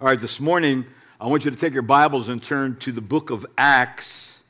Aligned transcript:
All 0.00 0.08
right, 0.08 0.18
this 0.18 0.40
morning, 0.40 0.84
I 1.20 1.28
want 1.28 1.44
you 1.44 1.52
to 1.52 1.56
take 1.56 1.72
your 1.72 1.82
Bibles 1.82 2.28
and 2.28 2.42
turn 2.42 2.74
to 2.78 2.90
the 2.90 3.00
book 3.00 3.30
of 3.30 3.46
Acts. 3.56 4.42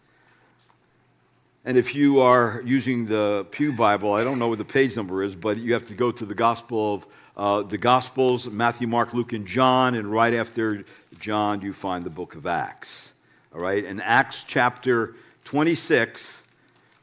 And 1.67 1.77
if 1.77 1.95
you 1.95 2.21
are 2.21 2.63
using 2.65 3.05
the 3.05 3.47
Pew 3.51 3.71
Bible, 3.75 4.15
I 4.15 4.25
don't 4.25 4.39
know 4.39 4.49
what 4.49 4.57
the 4.57 4.65
page 4.65 4.97
number 4.97 5.23
is, 5.23 5.37
but 5.37 5.59
you 5.59 5.75
have 5.75 5.85
to 5.89 5.95
go 5.95 6.11
to 6.11 6.25
the 6.25 6.35
Gospel 6.35 6.95
of 6.95 7.07
uh, 7.37 7.63
the 7.69 7.77
Gospels 7.77 8.49
Matthew, 8.49 8.89
Mark, 8.89 9.13
Luke, 9.13 9.35
and 9.35 9.47
John. 9.47 9.95
And 9.97 10.11
right 10.11 10.33
after 10.33 10.83
John, 11.21 11.61
you 11.61 11.75
find 11.75 12.05
the 12.05 12.11
book 12.11 12.37
of 12.37 12.47
Acts. 12.47 13.13
All 13.55 13.61
right, 13.61 13.85
in 13.85 14.01
Acts 14.01 14.45
chapter 14.45 15.15
26, 15.45 16.43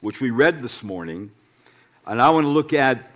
which 0.01 0.19
we 0.19 0.31
read 0.31 0.63
this 0.63 0.81
morning, 0.81 1.29
and 2.07 2.19
I 2.19 2.31
want 2.31 2.45
to 2.45 2.49
look 2.49 2.73
at 2.73 3.11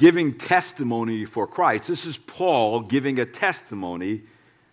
giving 0.00 0.32
testimony 0.32 1.26
for 1.26 1.46
Christ. 1.46 1.86
This 1.86 2.06
is 2.06 2.16
Paul 2.16 2.80
giving 2.80 3.20
a 3.20 3.26
testimony 3.26 4.22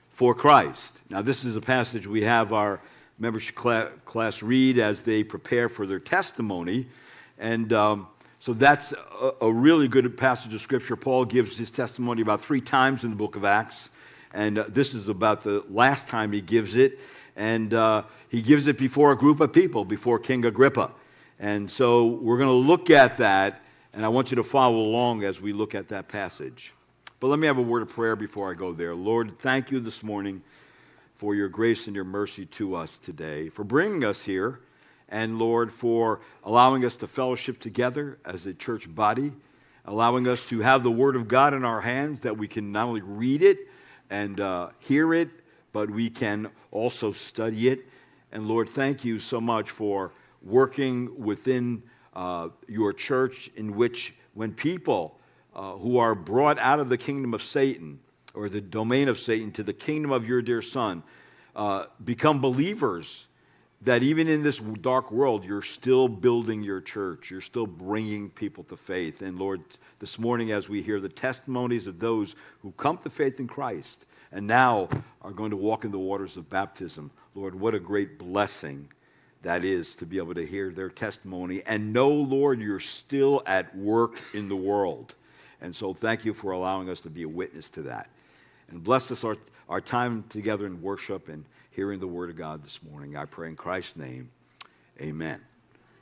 for 0.10 0.34
Christ. 0.34 1.02
Now, 1.10 1.22
this 1.22 1.44
is 1.44 1.58
a 1.58 1.62
passage 1.62 2.08
we 2.08 2.22
have 2.22 2.54
our 2.54 2.80
membership 3.20 3.58
class 4.06 4.42
read 4.42 4.80
as 4.80 5.04
they 5.04 5.26
prepare 5.26 5.68
for 5.68 5.86
their 5.86 6.00
testimony. 6.00 6.88
And 7.38 7.74
um, 7.74 8.08
so 8.40 8.54
that's 8.54 8.94
a, 8.94 9.34
a, 9.42 9.52
really 9.52 9.90
good 9.90 10.18
passage 10.18 10.54
of 10.54 10.62
Scripture. 10.62 10.96
Paul 10.96 11.26
gives 11.26 11.58
his 11.58 11.72
testimony 11.72 12.22
about 12.22 12.40
three 12.40 12.62
times 12.62 13.04
in 13.04 13.10
the 13.10 13.18
book 13.18 13.36
of 13.36 13.44
Acts. 13.44 13.90
And 14.34 14.58
uh, 14.58 14.64
this 14.70 14.94
is 14.94 15.10
about 15.10 15.44
the 15.44 15.62
last 15.70 16.08
time 16.08 16.32
he 16.32 16.40
gives 16.40 16.78
it. 16.78 17.00
And 17.36 17.74
uh, 17.74 18.04
he 18.30 18.42
gives 18.42 18.68
it 18.68 18.78
before 18.78 19.12
a 19.12 19.18
group 19.18 19.42
of 19.42 19.52
people, 19.52 19.84
before 19.84 20.20
King 20.20 20.46
Agrippa. 20.46 20.92
And 21.38 21.70
so 21.70 22.06
we're 22.06 22.38
going 22.38 22.48
to 22.48 22.68
look 22.68 22.90
at 22.90 23.18
that 23.18 23.62
and 23.98 24.06
I 24.06 24.10
want 24.10 24.30
you 24.30 24.36
to 24.36 24.44
follow 24.44 24.78
along 24.78 25.24
as 25.24 25.42
we 25.42 25.54
look 25.54 25.74
at 25.74 25.88
that 25.88 26.08
passage. 26.08 26.72
But 27.20 27.30
let 27.30 27.40
me 27.40 27.48
have 27.48 27.58
a 27.58 27.64
word 27.64 27.82
of 27.82 27.90
prayer 27.90 28.16
before 28.16 28.52
I 28.52 28.54
go 28.54 28.72
there. 28.72 28.94
Lord, 28.94 29.40
thank 29.40 29.72
you 29.72 29.80
this 29.80 30.04
morning 30.04 30.44
for 31.16 31.34
your 31.34 31.50
grace 31.50 31.88
and 31.88 31.96
your 31.96 32.06
mercy 32.06 32.46
to 32.46 32.76
us 32.76 33.00
today, 33.00 33.50
for 33.50 33.64
bringing 33.64 34.06
us 34.06 34.24
here, 34.24 34.60
and 35.10 35.40
Lord, 35.40 35.74
for 35.74 36.20
allowing 36.44 36.86
us 36.86 36.96
to 36.98 37.08
fellowship 37.08 37.60
together 37.60 38.20
as 38.24 38.46
a 38.46 38.54
church 38.54 38.94
body, 38.94 39.32
allowing 39.84 40.28
us 40.28 40.46
to 40.46 40.60
have 40.60 40.84
the 40.84 40.92
Word 40.92 41.16
of 41.16 41.28
God 41.28 41.56
in 41.56 41.66
our 41.66 41.82
hands 41.82 42.20
that 42.20 42.38
we 42.38 42.48
can 42.48 42.72
not 42.72 42.90
only 42.90 43.02
read 43.02 43.42
it 43.42 43.58
and 44.12 44.40
uh, 44.40 44.70
hear 44.78 45.12
it, 45.12 45.30
but 45.74 45.90
we 45.90 46.12
can 46.12 46.52
also 46.70 47.12
study 47.12 47.70
it. 47.70 47.88
And 48.32 48.46
Lord, 48.46 48.70
thank 48.70 49.04
you 49.04 49.20
so 49.20 49.42
much 49.42 49.72
for 49.72 50.12
working 50.44 51.20
within 51.20 51.82
uh, 52.18 52.50
your 52.68 52.94
church, 52.94 53.50
in 53.56 53.76
which 53.76 54.16
when 54.34 54.52
people 54.52 55.20
uh, 55.56 55.74
who 55.74 56.00
are 56.00 56.16
brought 56.16 56.58
out 56.58 56.80
of 56.80 56.90
the 56.90 56.98
kingdom 56.98 57.34
of 57.36 57.44
Satan 57.44 58.00
or 58.34 58.50
the 58.50 58.60
domain 58.60 59.08
of 59.08 59.20
Satan 59.20 59.52
to 59.52 59.64
the 59.64 59.72
kingdom 59.72 60.12
of 60.12 60.28
your 60.28 60.42
dear 60.42 60.64
Son 60.64 61.04
uh, 61.56 61.86
become 62.04 62.42
believers, 62.42 63.28
that 63.82 64.02
even 64.02 64.28
in 64.28 64.42
this 64.42 64.58
dark 64.60 65.12
world, 65.12 65.46
you're 65.46 65.62
still 65.62 66.08
building 66.08 66.64
your 66.64 66.82
church. 66.82 67.30
You're 67.30 67.40
still 67.42 67.68
bringing 67.68 68.32
people 68.32 68.64
to 68.66 68.78
faith. 68.78 69.22
And 69.22 69.38
Lord, 69.38 69.62
this 70.00 70.18
morning, 70.18 70.52
as 70.52 70.68
we 70.68 70.82
hear 70.82 71.00
the 71.00 71.10
testimonies 71.10 71.86
of 71.86 72.00
those 72.00 72.36
who 72.64 72.72
come 72.72 72.98
to 72.98 73.12
faith 73.12 73.40
in 73.40 73.48
Christ 73.48 74.08
and 74.32 74.48
now 74.48 74.90
are 75.22 75.32
going 75.32 75.52
to 75.52 75.58
walk 75.58 75.86
in 75.86 75.92
the 75.92 76.00
waters 76.00 76.36
of 76.36 76.50
baptism, 76.50 77.12
Lord, 77.36 77.54
what 77.54 77.76
a 77.76 77.80
great 77.80 78.18
blessing 78.18 78.90
that 79.44 79.64
is 79.64 79.96
to 79.96 80.06
be 80.06 80.18
able 80.18 80.34
to 80.34 80.46
hear 80.46 80.72
their 80.72 80.90
testimony 80.90 81.62
and 81.66 81.94
know, 81.94 82.10
Lord, 82.10 82.60
you're 82.60 82.80
still 82.80 83.44
at 83.46 83.76
work 83.76 84.20
in 84.34 84.50
the 84.50 84.56
world. 84.56 85.16
And 85.62 85.76
so 85.76 85.94
thank 85.94 86.26
you 86.26 86.34
for 86.34 86.52
allowing 86.52 86.90
us 86.90 87.02
to 87.02 87.10
be 87.10 87.24
a 87.24 87.30
witness 87.30 87.70
to 87.72 87.84
that. 87.84 88.10
And 88.70 88.84
bless 88.84 89.12
us 89.12 89.24
our, 89.24 89.38
our 89.70 89.82
time 89.82 90.24
together 90.30 90.66
in 90.66 90.82
worship 90.82 91.30
and 91.30 91.46
hearing 91.72 92.00
the 92.00 92.08
word 92.08 92.30
of 92.30 92.36
God 92.36 92.64
this 92.64 92.82
morning. 92.84 93.16
I 93.16 93.26
pray 93.26 93.50
in 93.50 93.56
Christ's 93.56 93.98
name. 93.98 94.30
Amen. 95.00 95.40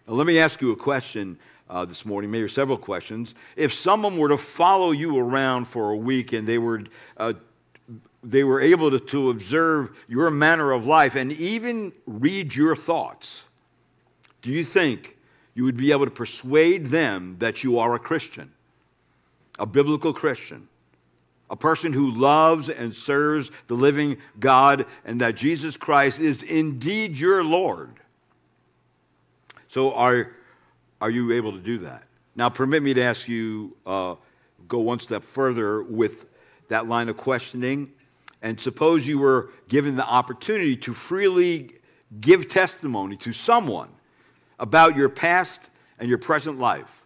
Now, 0.07 0.13
let 0.13 0.25
me 0.25 0.39
ask 0.39 0.61
you 0.61 0.71
a 0.71 0.75
question 0.75 1.37
uh, 1.69 1.83
this 1.85 2.05
morning, 2.05 2.31
maybe 2.31 2.47
several 2.47 2.77
questions. 2.77 3.35
If 3.55 3.73
someone 3.73 4.17
were 4.17 4.29
to 4.29 4.37
follow 4.37 4.91
you 4.91 5.17
around 5.17 5.65
for 5.65 5.91
a 5.91 5.97
week 5.97 6.31
and 6.33 6.47
they 6.47 6.57
were 6.57 6.83
uh, 7.17 7.33
they 8.25 8.43
were 8.43 8.59
able 8.59 8.89
to, 8.89 8.99
to 8.99 9.29
observe 9.29 9.95
your 10.07 10.31
manner 10.31 10.71
of 10.71 10.85
life 10.85 11.15
and 11.15 11.31
even 11.33 11.93
read 12.07 12.55
your 12.55 12.75
thoughts, 12.75 13.45
do 14.41 14.49
you 14.49 14.63
think 14.63 15.15
you 15.53 15.63
would 15.63 15.77
be 15.77 15.91
able 15.91 16.05
to 16.05 16.11
persuade 16.11 16.87
them 16.87 17.37
that 17.39 17.63
you 17.63 17.77
are 17.79 17.93
a 17.93 17.99
Christian, 17.99 18.51
a 19.59 19.65
biblical 19.65 20.11
Christian, 20.11 20.67
a 21.49 21.55
person 21.55 21.93
who 21.93 22.11
loves 22.11 22.69
and 22.69 22.95
serves 22.95 23.51
the 23.67 23.75
living 23.75 24.17
God, 24.39 24.87
and 25.05 25.21
that 25.21 25.35
Jesus 25.35 25.77
Christ 25.77 26.19
is 26.19 26.41
indeed 26.41 27.17
your 27.17 27.43
Lord? 27.43 27.91
So, 29.67 29.93
are, 29.93 30.31
are 30.99 31.11
you 31.11 31.33
able 31.33 31.51
to 31.51 31.59
do 31.59 31.79
that? 31.79 32.03
Now, 32.35 32.49
permit 32.49 32.81
me 32.81 32.95
to 32.95 33.03
ask 33.03 33.27
you, 33.27 33.77
uh, 33.85 34.15
go 34.67 34.79
one 34.79 34.99
step 34.99 35.23
further 35.23 35.83
with 35.83 36.25
that 36.69 36.87
line 36.87 37.07
of 37.07 37.17
questioning 37.17 37.91
and 38.41 38.59
suppose 38.59 39.07
you 39.07 39.19
were 39.19 39.49
given 39.67 39.95
the 39.95 40.05
opportunity 40.05 40.75
to 40.77 40.93
freely 40.93 41.71
give 42.19 42.47
testimony 42.47 43.17
to 43.17 43.33
someone 43.33 43.89
about 44.59 44.95
your 44.95 45.09
past 45.09 45.69
and 45.99 46.09
your 46.09 46.17
present 46.17 46.59
life, 46.59 47.03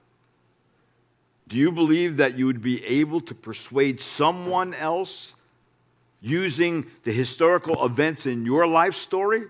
do 1.47 1.57
you 1.57 1.71
believe 1.71 2.17
that 2.17 2.37
you 2.37 2.45
would 2.45 2.61
be 2.61 2.85
able 2.85 3.19
to 3.21 3.33
persuade 3.33 3.99
someone 3.99 4.73
else 4.75 5.33
using 6.21 6.85
the 7.03 7.11
historical 7.11 7.85
events 7.85 8.25
in 8.25 8.45
your 8.45 8.67
life 8.67 8.93
story 8.93 9.43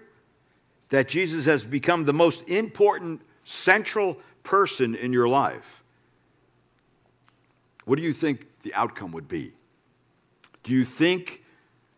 that 0.89 1.07
Jesus 1.07 1.45
has 1.45 1.63
become 1.63 2.05
the 2.05 2.13
most 2.13 2.49
important, 2.49 3.21
central 3.43 4.17
person 4.43 4.95
in 4.95 5.11
your 5.11 5.27
life? 5.27 5.83
What 7.85 7.97
do 7.97 8.01
you 8.01 8.13
think 8.13 8.45
the 8.61 8.73
outcome 8.73 9.11
would 9.11 9.27
be? 9.27 9.51
Do 10.63 10.73
you 10.73 10.85
think 10.85 11.38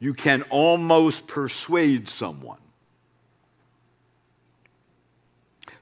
you 0.01 0.16
can 0.16 0.41
almost 0.50 1.28
persuade 1.28 2.09
someone. 2.09 2.57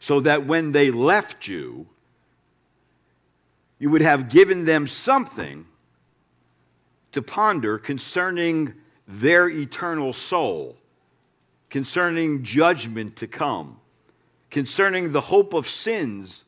So 0.02 0.20
that 0.20 0.46
when 0.46 0.74
they 0.74 0.92
left 0.92 1.48
you, 1.48 1.88
you 3.80 3.90
would 3.90 4.02
have 4.02 4.30
given 4.30 4.66
them 4.66 4.88
something 4.88 5.66
to 7.14 7.22
ponder 7.22 7.78
concerning 7.78 8.74
their 9.08 9.50
eternal 9.50 10.12
soul, 10.12 10.76
concerning 11.70 12.44
judgment 12.44 13.16
to 13.16 13.28
come, 13.28 13.80
concerning 14.50 15.14
the 15.14 15.22
hope 15.22 15.54
of 15.54 15.66
sins, 15.66 16.44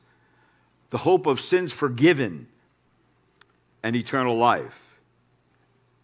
the 0.90 0.98
hope 0.98 1.26
of 1.26 1.40
sins 1.40 1.72
forgiven, 1.72 2.48
and 3.82 3.96
eternal 3.96 4.36
life, 4.36 5.00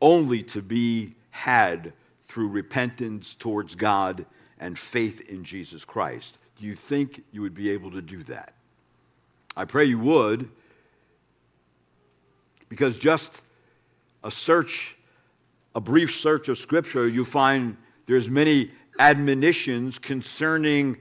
only 0.01 0.41
to 0.44 0.61
be 0.61 1.13
had 1.37 1.93
through 2.23 2.47
repentance 2.47 3.35
towards 3.35 3.75
God 3.75 4.25
and 4.59 4.77
faith 4.77 5.21
in 5.29 5.43
Jesus 5.43 5.85
Christ. 5.85 6.37
Do 6.59 6.65
you 6.65 6.75
think 6.75 7.23
you 7.31 7.41
would 7.41 7.53
be 7.53 7.69
able 7.69 7.91
to 7.91 8.01
do 8.01 8.23
that? 8.23 8.53
I 9.55 9.65
pray 9.65 9.85
you 9.85 9.99
would, 9.99 10.49
because 12.69 12.97
just 12.97 13.41
a 14.23 14.31
search, 14.31 14.95
a 15.75 15.81
brief 15.81 16.15
search 16.15 16.49
of 16.49 16.57
Scripture, 16.57 17.07
you 17.07 17.23
find 17.23 17.77
there's 18.07 18.29
many 18.29 18.71
admonitions 18.99 19.99
concerning 19.99 20.97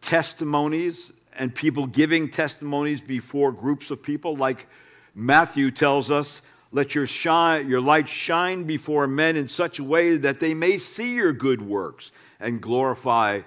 testimonies 0.00 1.12
and 1.38 1.54
people 1.54 1.86
giving 1.86 2.28
testimonies 2.28 3.00
before 3.00 3.52
groups 3.52 3.90
of 3.90 4.02
people, 4.02 4.36
like 4.36 4.68
Matthew 5.14 5.70
tells 5.70 6.10
us 6.10 6.42
let 6.70 6.94
your, 6.94 7.06
shine, 7.06 7.68
your 7.68 7.80
light 7.80 8.08
shine 8.08 8.64
before 8.64 9.06
men 9.06 9.36
in 9.36 9.48
such 9.48 9.78
a 9.78 9.84
way 9.84 10.16
that 10.18 10.40
they 10.40 10.52
may 10.54 10.78
see 10.78 11.14
your 11.14 11.32
good 11.32 11.62
works 11.62 12.10
and 12.38 12.60
glorify 12.60 13.40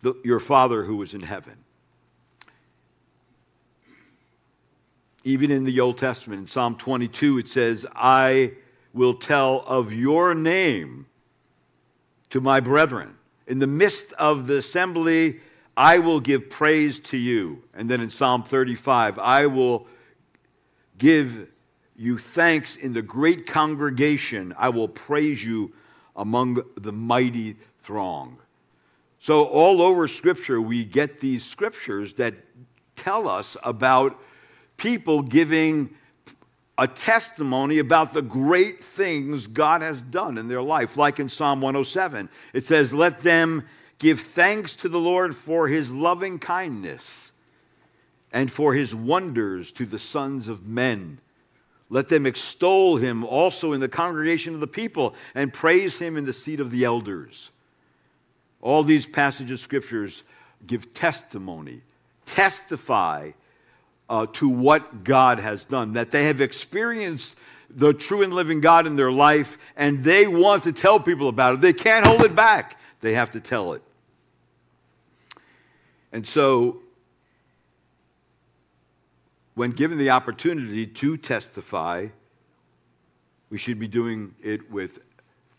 the, 0.00 0.14
your 0.24 0.40
Father 0.40 0.84
who 0.84 1.00
is 1.02 1.14
in 1.14 1.22
heaven. 1.22 1.54
Even 5.24 5.52
in 5.52 5.64
the 5.64 5.78
Old 5.78 5.98
Testament, 5.98 6.40
in 6.40 6.46
Psalm 6.48 6.74
22, 6.74 7.38
it 7.38 7.48
says, 7.48 7.86
I 7.94 8.52
will 8.92 9.14
tell 9.14 9.60
of 9.60 9.92
your 9.92 10.34
name 10.34 11.06
to 12.30 12.40
my 12.40 12.58
brethren. 12.58 13.14
In 13.46 13.60
the 13.60 13.68
midst 13.68 14.12
of 14.14 14.48
the 14.48 14.56
assembly, 14.56 15.40
I 15.76 15.98
will 15.98 16.18
give 16.18 16.50
praise 16.50 16.98
to 17.00 17.16
you. 17.16 17.62
And 17.72 17.88
then 17.88 18.00
in 18.00 18.10
Psalm 18.10 18.42
35, 18.42 19.20
I 19.20 19.46
will 19.46 19.86
give 20.98 21.48
you 21.96 22.18
thanks 22.18 22.76
in 22.76 22.92
the 22.92 23.02
great 23.02 23.46
congregation. 23.46 24.54
I 24.56 24.70
will 24.70 24.88
praise 24.88 25.44
you 25.44 25.72
among 26.16 26.62
the 26.76 26.92
mighty 26.92 27.56
throng. 27.80 28.38
So, 29.18 29.44
all 29.44 29.80
over 29.80 30.08
Scripture, 30.08 30.60
we 30.60 30.84
get 30.84 31.20
these 31.20 31.44
scriptures 31.44 32.14
that 32.14 32.34
tell 32.96 33.28
us 33.28 33.56
about 33.62 34.20
people 34.76 35.22
giving 35.22 35.94
a 36.78 36.88
testimony 36.88 37.78
about 37.78 38.12
the 38.12 38.22
great 38.22 38.82
things 38.82 39.46
God 39.46 39.82
has 39.82 40.02
done 40.02 40.38
in 40.38 40.48
their 40.48 40.62
life. 40.62 40.96
Like 40.96 41.20
in 41.20 41.28
Psalm 41.28 41.60
107, 41.60 42.28
it 42.52 42.64
says, 42.64 42.92
Let 42.92 43.20
them 43.20 43.68
give 43.98 44.20
thanks 44.20 44.74
to 44.76 44.88
the 44.88 44.98
Lord 44.98 45.36
for 45.36 45.68
his 45.68 45.94
loving 45.94 46.38
kindness 46.38 47.30
and 48.32 48.50
for 48.50 48.74
his 48.74 48.94
wonders 48.94 49.70
to 49.72 49.86
the 49.86 49.98
sons 49.98 50.48
of 50.48 50.66
men. 50.66 51.18
Let 51.92 52.08
them 52.08 52.24
extol 52.24 52.96
him 52.96 53.22
also 53.22 53.74
in 53.74 53.80
the 53.80 53.88
congregation 53.88 54.54
of 54.54 54.60
the 54.60 54.66
people 54.66 55.14
and 55.34 55.52
praise 55.52 55.98
him 55.98 56.16
in 56.16 56.24
the 56.24 56.32
seat 56.32 56.58
of 56.58 56.70
the 56.70 56.84
elders. 56.84 57.50
All 58.62 58.82
these 58.82 59.04
passages 59.04 59.52
of 59.52 59.60
scriptures 59.60 60.22
give 60.66 60.94
testimony, 60.94 61.82
testify 62.24 63.32
uh, 64.08 64.24
to 64.32 64.48
what 64.48 65.04
God 65.04 65.38
has 65.38 65.66
done, 65.66 65.92
that 65.92 66.10
they 66.10 66.24
have 66.24 66.40
experienced 66.40 67.36
the 67.68 67.92
true 67.92 68.22
and 68.22 68.32
living 68.32 68.62
God 68.62 68.86
in 68.86 68.96
their 68.96 69.12
life, 69.12 69.58
and 69.76 70.02
they 70.02 70.26
want 70.26 70.64
to 70.64 70.72
tell 70.72 70.98
people 70.98 71.28
about 71.28 71.56
it. 71.56 71.60
They 71.60 71.74
can't 71.74 72.06
hold 72.06 72.22
it 72.22 72.34
back, 72.34 72.78
they 73.00 73.12
have 73.12 73.32
to 73.32 73.40
tell 73.40 73.74
it. 73.74 73.82
And 76.10 76.26
so, 76.26 76.81
when 79.54 79.72
given 79.72 79.98
the 79.98 80.10
opportunity 80.10 80.86
to 80.86 81.16
testify, 81.16 82.08
we 83.50 83.58
should 83.58 83.78
be 83.78 83.88
doing 83.88 84.34
it 84.42 84.70
with 84.70 85.00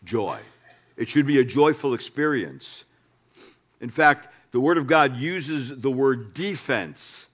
joy. 0.04 0.38
It 0.96 1.08
should 1.08 1.26
be 1.26 1.38
a 1.38 1.44
joyful 1.44 1.94
experience. 1.94 2.84
In 3.80 3.90
fact, 3.90 4.28
the 4.52 4.60
Word 4.60 4.78
of 4.78 4.86
God 4.86 5.16
uses 5.16 5.80
the 5.80 5.90
word 5.90 6.34
defense 6.34 7.28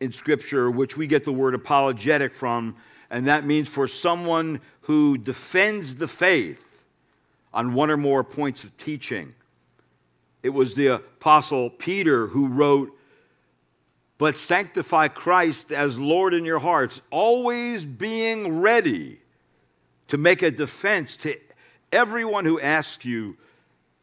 in 0.00 0.12
Scripture, 0.12 0.70
which 0.70 0.96
we 0.96 1.06
get 1.06 1.24
the 1.24 1.32
word 1.32 1.54
apologetic 1.54 2.32
from, 2.32 2.76
and 3.10 3.26
that 3.26 3.44
means 3.44 3.68
for 3.68 3.86
someone 3.86 4.60
who 4.82 5.18
defends 5.18 5.96
the 5.96 6.08
faith 6.08 6.84
on 7.52 7.74
one 7.74 7.90
or 7.90 7.96
more 7.96 8.22
points 8.22 8.64
of 8.64 8.76
teaching. 8.76 9.34
It 10.42 10.50
was 10.50 10.74
the 10.74 10.86
Apostle 10.88 11.70
Peter 11.70 12.28
who 12.28 12.48
wrote, 12.48 12.97
But 14.18 14.36
sanctify 14.36 15.08
Christ 15.08 15.70
as 15.70 15.98
Lord 15.98 16.34
in 16.34 16.44
your 16.44 16.58
hearts, 16.58 17.00
always 17.10 17.84
being 17.84 18.60
ready 18.60 19.20
to 20.08 20.16
make 20.16 20.42
a 20.42 20.50
defense 20.50 21.16
to 21.18 21.36
everyone 21.92 22.44
who 22.44 22.60
asks 22.60 23.04
you 23.04 23.36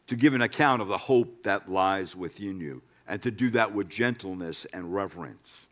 to 0.08 0.16
give 0.16 0.34
an 0.34 0.42
account 0.42 0.82
of 0.82 0.88
the 0.88 0.98
hope 0.98 1.44
that 1.44 1.70
lies 1.70 2.16
within 2.16 2.60
you, 2.60 2.82
and 3.08 3.22
to 3.24 3.32
do 3.32 3.50
that 3.50 3.74
with 3.74 3.90
gentleness 3.90 4.66
and 4.66 4.94
reverence. 4.94 5.68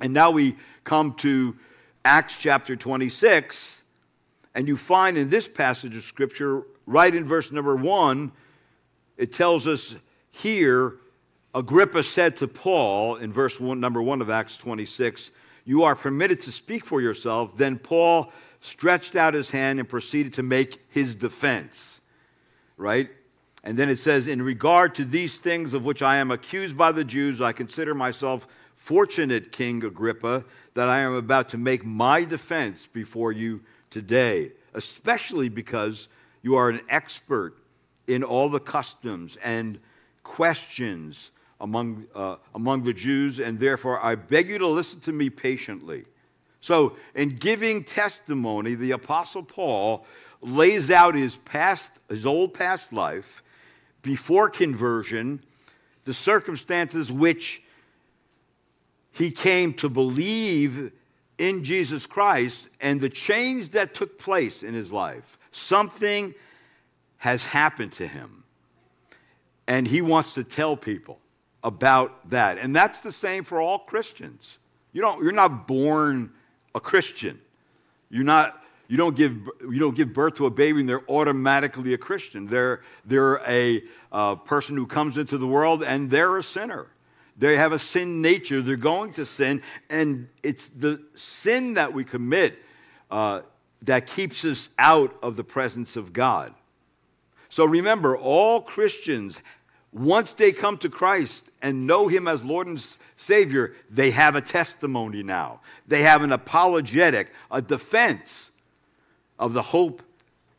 And 0.00 0.12
now 0.12 0.30
we 0.30 0.56
come 0.84 1.14
to 1.14 1.56
Acts 2.04 2.36
chapter 2.38 2.76
26, 2.76 3.84
and 4.54 4.66
you 4.66 4.76
find 4.76 5.16
in 5.16 5.30
this 5.30 5.48
passage 5.48 5.96
of 5.96 6.02
Scripture, 6.02 6.62
right 6.86 7.14
in 7.14 7.24
verse 7.24 7.52
number 7.52 7.76
one, 7.76 8.32
it 9.16 9.32
tells 9.32 9.68
us 9.68 9.94
here 10.30 10.96
Agrippa 11.54 12.02
said 12.02 12.36
to 12.36 12.48
Paul 12.48 13.16
in 13.16 13.32
verse 13.32 13.58
one, 13.58 13.80
number 13.80 14.00
one 14.00 14.20
of 14.20 14.30
Acts 14.30 14.56
26, 14.56 15.32
You 15.64 15.82
are 15.82 15.96
permitted 15.96 16.40
to 16.42 16.52
speak 16.52 16.84
for 16.84 17.00
yourself. 17.00 17.56
Then 17.56 17.78
Paul 17.78 18.32
stretched 18.60 19.16
out 19.16 19.34
his 19.34 19.50
hand 19.50 19.80
and 19.80 19.88
proceeded 19.88 20.34
to 20.34 20.42
make 20.42 20.84
his 20.90 21.16
defense. 21.16 22.00
Right? 22.76 23.10
And 23.64 23.76
then 23.76 23.90
it 23.90 23.98
says, 23.98 24.28
In 24.28 24.42
regard 24.42 24.94
to 24.96 25.04
these 25.04 25.38
things 25.38 25.74
of 25.74 25.84
which 25.84 26.02
I 26.02 26.16
am 26.16 26.30
accused 26.30 26.76
by 26.76 26.92
the 26.92 27.04
Jews, 27.04 27.40
I 27.40 27.52
consider 27.52 27.94
myself 27.94 28.46
fortunate, 28.76 29.50
King 29.50 29.84
Agrippa, 29.84 30.44
that 30.74 30.88
I 30.88 31.00
am 31.00 31.14
about 31.14 31.48
to 31.50 31.58
make 31.58 31.84
my 31.84 32.24
defense 32.24 32.86
before 32.86 33.32
you 33.32 33.60
today, 33.90 34.52
especially 34.72 35.48
because 35.48 36.08
you 36.42 36.54
are 36.54 36.70
an 36.70 36.80
expert 36.88 37.56
in 38.06 38.22
all 38.22 38.48
the 38.48 38.60
customs 38.60 39.36
and 39.42 39.80
questions 40.22 41.32
among, 41.60 42.06
uh, 42.14 42.36
among 42.54 42.84
the 42.84 42.92
Jews, 42.92 43.38
and 43.38 43.58
therefore 43.58 44.02
I 44.02 44.14
beg 44.14 44.48
you 44.48 44.58
to 44.58 44.66
listen 44.66 45.00
to 45.00 45.12
me 45.12 45.30
patiently. 45.30 46.04
So, 46.60 46.96
in 47.14 47.36
giving 47.36 47.84
testimony, 47.84 48.74
the 48.74 48.92
Apostle 48.92 49.42
Paul 49.42 50.04
lays 50.42 50.90
out 50.90 51.14
his 51.14 51.36
past, 51.36 51.92
his 52.08 52.26
old 52.26 52.54
past 52.54 52.92
life, 52.92 53.42
before 54.02 54.48
conversion, 54.48 55.42
the 56.04 56.14
circumstances 56.14 57.10
which 57.10 57.62
he 59.12 59.30
came 59.30 59.74
to 59.74 59.88
believe 59.88 60.92
in 61.38 61.64
Jesus 61.64 62.06
Christ 62.06 62.68
and 62.80 63.00
the 63.00 63.08
change 63.08 63.70
that 63.70 63.94
took 63.94 64.18
place 64.18 64.62
in 64.62 64.74
his 64.74 64.92
life. 64.92 65.38
Something 65.50 66.34
has 67.18 67.44
happened 67.44 67.92
to 67.92 68.06
him. 68.06 68.44
And 69.66 69.86
he 69.86 70.02
wants 70.02 70.34
to 70.34 70.44
tell 70.44 70.76
people 70.76 71.18
about 71.62 72.30
that. 72.30 72.58
And 72.58 72.74
that's 72.74 73.00
the 73.00 73.12
same 73.12 73.44
for 73.44 73.60
all 73.60 73.80
Christians. 73.80 74.58
You 74.92 75.00
don't, 75.00 75.22
you're 75.22 75.32
not 75.32 75.66
born 75.66 76.32
a 76.74 76.80
Christian. 76.80 77.40
You're 78.10 78.24
not 78.24 78.60
you 78.90 78.96
don't 78.96 79.14
give, 79.14 79.36
you 79.60 79.78
don't 79.78 79.94
give 79.94 80.12
birth 80.12 80.34
to 80.38 80.46
a 80.46 80.50
baby 80.50 80.80
and 80.80 80.88
they're 80.88 81.08
automatically 81.08 81.94
a 81.94 81.98
Christian. 81.98 82.48
They're, 82.48 82.80
they're 83.04 83.36
a 83.48 83.84
uh, 84.10 84.34
person 84.34 84.76
who 84.76 84.84
comes 84.84 85.16
into 85.16 85.38
the 85.38 85.46
world 85.46 85.84
and 85.84 86.10
they're 86.10 86.36
a 86.36 86.42
sinner. 86.42 86.88
They 87.38 87.54
have 87.54 87.70
a 87.70 87.78
sin 87.78 88.20
nature. 88.20 88.60
They're 88.62 88.74
going 88.74 89.12
to 89.12 89.24
sin. 89.24 89.62
And 89.90 90.28
it's 90.42 90.66
the 90.66 91.00
sin 91.14 91.74
that 91.74 91.92
we 91.92 92.02
commit 92.02 92.58
uh, 93.12 93.42
that 93.82 94.08
keeps 94.08 94.44
us 94.44 94.70
out 94.76 95.16
of 95.22 95.36
the 95.36 95.44
presence 95.44 95.96
of 95.96 96.12
God. 96.12 96.52
So 97.48 97.64
remember, 97.64 98.16
all 98.16 98.60
Christians, 98.60 99.40
once 99.92 100.34
they 100.34 100.52
come 100.52 100.76
to 100.78 100.88
Christ 100.88 101.50
and 101.62 101.86
know 101.86 102.08
Him 102.08 102.28
as 102.28 102.44
Lord 102.44 102.66
and 102.66 102.80
Savior, 103.16 103.74
they 103.90 104.10
have 104.12 104.36
a 104.36 104.40
testimony 104.40 105.22
now. 105.22 105.60
They 105.88 106.02
have 106.02 106.22
an 106.22 106.32
apologetic, 106.32 107.32
a 107.50 107.60
defense 107.60 108.50
of 109.38 109.52
the 109.52 109.62
hope 109.62 110.02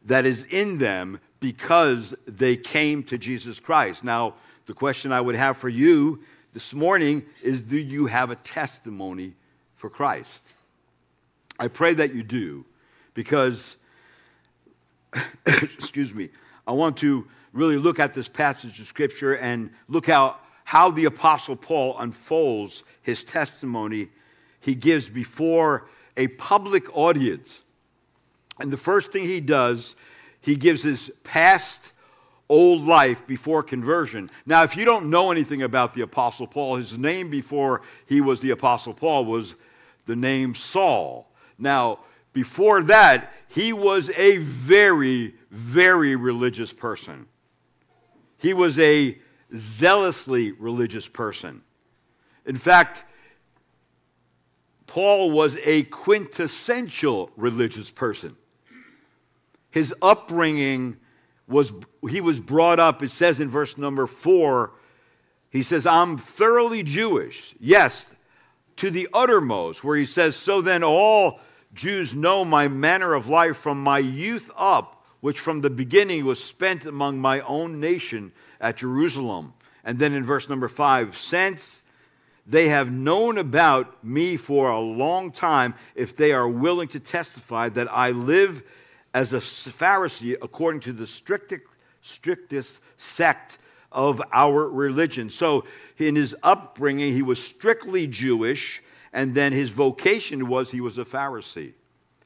that 0.06 0.26
is 0.26 0.46
in 0.46 0.80
them 0.80 1.20
because 1.40 2.16
they 2.28 2.58
came 2.58 3.04
to 3.04 3.18
Jesus 3.18 3.60
Christ. 3.60 4.04
Now, 4.04 4.36
the 4.66 4.74
question 4.74 5.12
I 5.12 5.22
would 5.22 5.36
have 5.36 5.58
for 5.58 5.70
you 5.70 6.22
this 6.54 6.74
morning 6.74 7.24
is 7.42 7.62
do 7.62 7.78
you 7.78 8.08
have 8.08 8.32
a 8.32 8.36
testimony 8.36 9.34
for 9.76 9.90
Christ? 9.90 10.52
I 11.60 11.68
pray 11.68 11.94
that 11.94 12.14
you 12.14 12.24
do 12.24 12.66
because, 13.14 13.78
excuse 15.46 16.14
me, 16.14 16.30
I 16.68 16.74
want 16.74 16.98
to 16.98 17.28
really 17.54 17.78
look 17.78 18.00
at 18.00 18.14
this 18.14 18.28
passage 18.28 18.80
of 18.80 18.88
Scripture 18.88 19.36
and 19.36 19.72
look 19.88 20.08
how, 20.08 20.38
how 20.64 20.92
the 20.92 21.06
Apostle 21.06 21.56
Paul 21.56 21.98
unfolds 22.00 22.84
his 23.02 23.24
testimony 23.24 24.10
he 24.60 24.76
gives 24.76 25.10
before 25.10 25.88
a 26.16 26.28
public 26.28 26.96
audience. 26.96 27.62
And 28.60 28.72
the 28.72 28.78
first 28.78 29.12
thing 29.12 29.24
he 29.24 29.42
does, 29.42 29.96
he 30.40 30.56
gives 30.56 30.84
his 30.84 31.12
past 31.24 31.94
old 32.48 32.86
life 32.86 33.26
before 33.26 33.64
conversion. 33.64 34.30
Now, 34.46 34.64
if 34.64 34.76
you 34.76 34.86
don't 34.86 35.10
know 35.10 35.32
anything 35.32 35.64
about 35.64 35.94
the 35.94 36.02
Apostle 36.02 36.48
Paul, 36.48 36.76
his 36.76 36.98
name 36.98 37.30
before 37.30 37.82
he 38.06 38.22
was 38.22 38.42
the 38.42 38.52
Apostle 38.52 38.94
Paul 38.94 39.26
was 39.26 39.56
the 40.06 40.16
name 40.16 40.54
Saul. 40.54 41.32
Now, 41.58 42.00
before 42.34 42.84
that, 42.84 43.34
he 43.48 43.74
was 43.74 44.10
a 44.12 44.38
very, 44.38 45.34
very 45.50 46.16
religious 46.16 46.72
person. 46.72 47.28
He 48.42 48.54
was 48.54 48.78
a 48.80 49.18
zealously 49.56 50.52
religious 50.52 51.08
person. 51.08 51.62
In 52.46 52.58
fact, 52.58 53.06
Paul 54.88 55.32
was 55.32 55.58
a 55.64 55.84
quintessential 55.84 57.32
religious 57.38 57.90
person 57.90 58.36
his 59.72 59.96
upbringing 60.02 60.98
was 61.48 61.74
he 62.10 62.22
was 62.22 62.40
brought 62.40 62.80
up 62.80 63.02
it 63.02 63.10
says 63.10 63.40
in 63.40 63.50
verse 63.50 63.78
number 63.78 64.06
4 64.06 64.72
he 65.50 65.64
says 65.64 65.88
i'm 65.88 66.18
thoroughly 66.18 66.84
jewish 66.84 67.56
yes 67.60 68.16
to 68.76 68.90
the 68.90 69.08
uttermost 69.14 69.84
where 69.84 69.98
he 69.98 70.06
says 70.06 70.36
so 70.36 70.62
then 70.62 70.84
all 70.84 71.40
jews 71.74 72.14
know 72.14 72.46
my 72.46 72.68
manner 72.68 73.14
of 73.14 73.28
life 73.28 73.58
from 73.58 73.82
my 73.82 73.98
youth 73.98 74.52
up 74.56 75.01
which 75.22 75.40
from 75.40 75.62
the 75.62 75.70
beginning 75.70 76.26
was 76.26 76.44
spent 76.44 76.86
among 76.86 77.20
my 77.20 77.40
own 77.42 77.80
nation 77.80 78.32
at 78.60 78.78
jerusalem 78.78 79.54
and 79.84 79.98
then 79.98 80.14
in 80.14 80.26
verse 80.26 80.50
number 80.50 80.68
5 80.68 81.18
since 81.18 81.84
they 82.46 82.70
have 82.70 82.92
known 82.92 83.38
about 83.38 84.04
me 84.04 84.36
for 84.36 84.70
a 84.70 84.80
long 84.80 85.32
time 85.32 85.74
if 85.96 86.16
they 86.16 86.34
are 86.34 86.50
willing 86.50 86.88
to 86.88 87.00
testify 87.00 87.70
that 87.70 87.92
i 87.92 88.12
live 88.12 88.64
as 89.14 89.34
a 89.34 89.38
Pharisee 89.38 90.36
according 90.42 90.82
to 90.82 90.94
the 90.94 91.08
strictest, 91.08 91.64
strictest 92.02 92.82
sect 92.98 93.58
of 93.92 94.22
our 94.32 94.70
religion. 94.70 95.30
So, 95.30 95.66
in 95.98 96.16
his 96.16 96.36
upbringing, 96.44 97.14
he 97.14 97.22
was 97.22 97.44
strictly 97.44 98.08
Jewish, 98.08 98.82
And 99.14 99.36
then 99.36 99.52
his 99.52 99.70
vocation 99.70 100.48
was 100.48 100.72
he 100.72 100.80
was 100.80 100.98
a 100.98 101.04
Pharisee. 101.04 101.74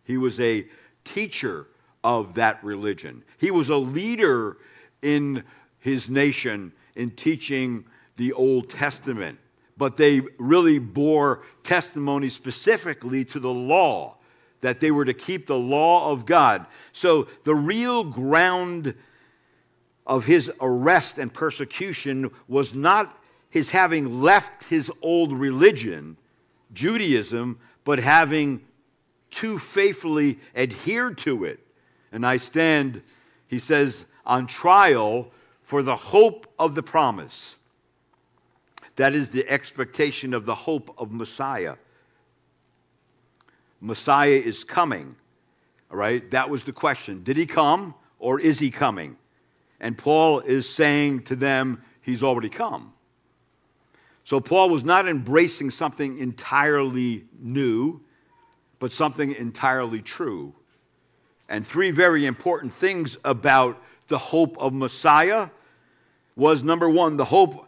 He 0.03 0.17
was 0.17 0.39
a 0.39 0.67
teacher 1.03 1.65
of 2.05 2.35
that 2.35 2.63
religion. 2.63 3.23
He 3.39 3.49
was 3.49 3.69
a 3.69 3.77
leader 3.77 4.57
in 5.01 5.43
his 5.79 6.07
nation 6.07 6.71
in 6.95 7.09
teaching 7.09 7.83
the 8.15 8.31
Old 8.31 8.69
Testament. 8.69 9.39
But 9.75 9.97
they 9.97 10.21
really 10.37 10.77
bore 10.77 11.41
testimony 11.63 12.29
specifically 12.29 13.25
to 13.25 13.39
the 13.39 13.51
law, 13.51 14.17
that 14.61 14.79
they 14.79 14.91
were 14.91 15.03
to 15.03 15.15
keep 15.15 15.47
the 15.47 15.57
law 15.57 16.11
of 16.11 16.27
God. 16.27 16.67
So 16.93 17.27
the 17.43 17.55
real 17.55 18.03
ground 18.03 18.93
of 20.05 20.25
his 20.25 20.51
arrest 20.61 21.17
and 21.17 21.33
persecution 21.33 22.29
was 22.47 22.75
not 22.75 23.19
his 23.49 23.69
having 23.69 24.21
left 24.21 24.65
his 24.65 24.91
old 25.01 25.33
religion, 25.33 26.17
Judaism, 26.71 27.59
but 27.83 27.97
having 27.97 28.61
too 29.31 29.57
faithfully 29.57 30.39
adhered 30.55 31.17
to 31.17 31.45
it. 31.45 31.64
And 32.15 32.25
I 32.25 32.37
stand, 32.37 33.03
he 33.45 33.59
says, 33.59 34.05
on 34.25 34.47
trial 34.47 35.33
for 35.61 35.83
the 35.83 35.97
hope 35.97 36.47
of 36.57 36.73
the 36.73 36.81
promise. 36.81 37.57
That 38.95 39.13
is 39.13 39.31
the 39.31 39.45
expectation 39.49 40.33
of 40.33 40.45
the 40.45 40.55
hope 40.55 40.95
of 40.97 41.11
Messiah. 41.11 41.75
Messiah 43.81 44.29
is 44.29 44.63
coming, 44.63 45.17
all 45.91 45.97
right? 45.97 46.31
That 46.31 46.49
was 46.49 46.63
the 46.63 46.71
question. 46.71 47.21
Did 47.21 47.35
he 47.35 47.45
come 47.45 47.93
or 48.17 48.39
is 48.39 48.59
he 48.59 48.71
coming? 48.71 49.17
And 49.81 49.97
Paul 49.97 50.39
is 50.39 50.69
saying 50.69 51.23
to 51.23 51.35
them, 51.35 51.83
he's 52.01 52.23
already 52.23 52.47
come. 52.47 52.93
So 54.23 54.39
Paul 54.39 54.69
was 54.69 54.85
not 54.85 55.05
embracing 55.05 55.69
something 55.69 56.17
entirely 56.17 57.25
new, 57.37 57.99
but 58.79 58.93
something 58.93 59.33
entirely 59.33 60.01
true. 60.01 60.55
And 61.47 61.65
three 61.65 61.91
very 61.91 62.25
important 62.25 62.73
things 62.73 63.17
about 63.23 63.81
the 64.07 64.17
hope 64.17 64.57
of 64.57 64.73
Messiah 64.73 65.49
was 66.35 66.63
number 66.63 66.89
one, 66.89 67.17
the 67.17 67.25
hope 67.25 67.67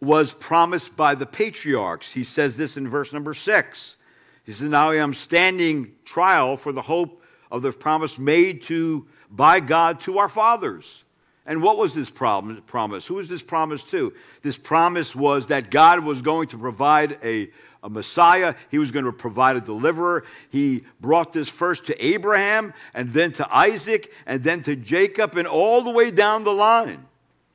was 0.00 0.32
promised 0.32 0.96
by 0.96 1.14
the 1.14 1.26
patriarchs. 1.26 2.12
He 2.12 2.24
says 2.24 2.56
this 2.56 2.76
in 2.76 2.88
verse 2.88 3.12
number 3.12 3.34
six. 3.34 3.96
He 4.44 4.52
says, 4.52 4.70
Now 4.70 4.90
I 4.90 4.96
am 4.96 5.14
standing 5.14 5.92
trial 6.04 6.56
for 6.56 6.72
the 6.72 6.82
hope 6.82 7.22
of 7.50 7.62
the 7.62 7.72
promise 7.72 8.18
made 8.18 8.62
to 8.62 9.06
by 9.30 9.60
God 9.60 10.00
to 10.00 10.18
our 10.18 10.28
fathers. 10.28 11.04
And 11.44 11.62
what 11.62 11.78
was 11.78 11.94
this 11.94 12.10
promise? 12.10 13.06
Who 13.06 13.14
was 13.14 13.28
this 13.28 13.42
promise 13.42 13.82
to? 13.84 14.12
This 14.42 14.58
promise 14.58 15.16
was 15.16 15.46
that 15.46 15.70
God 15.70 16.04
was 16.04 16.20
going 16.20 16.48
to 16.48 16.58
provide 16.58 17.18
a, 17.24 17.50
a 17.82 17.88
Messiah. 17.88 18.54
He 18.70 18.78
was 18.78 18.90
going 18.90 19.04
to 19.04 19.12
provide 19.12 19.56
a 19.56 19.60
deliverer. 19.60 20.24
He 20.50 20.84
brought 21.00 21.32
this 21.32 21.48
first 21.48 21.86
to 21.86 22.04
Abraham, 22.04 22.74
and 22.94 23.12
then 23.12 23.32
to 23.32 23.54
Isaac, 23.54 24.12
and 24.26 24.42
then 24.42 24.62
to 24.62 24.76
Jacob, 24.76 25.36
and 25.36 25.46
all 25.46 25.82
the 25.82 25.90
way 25.90 26.10
down 26.10 26.44
the 26.44 26.52
line. 26.52 27.06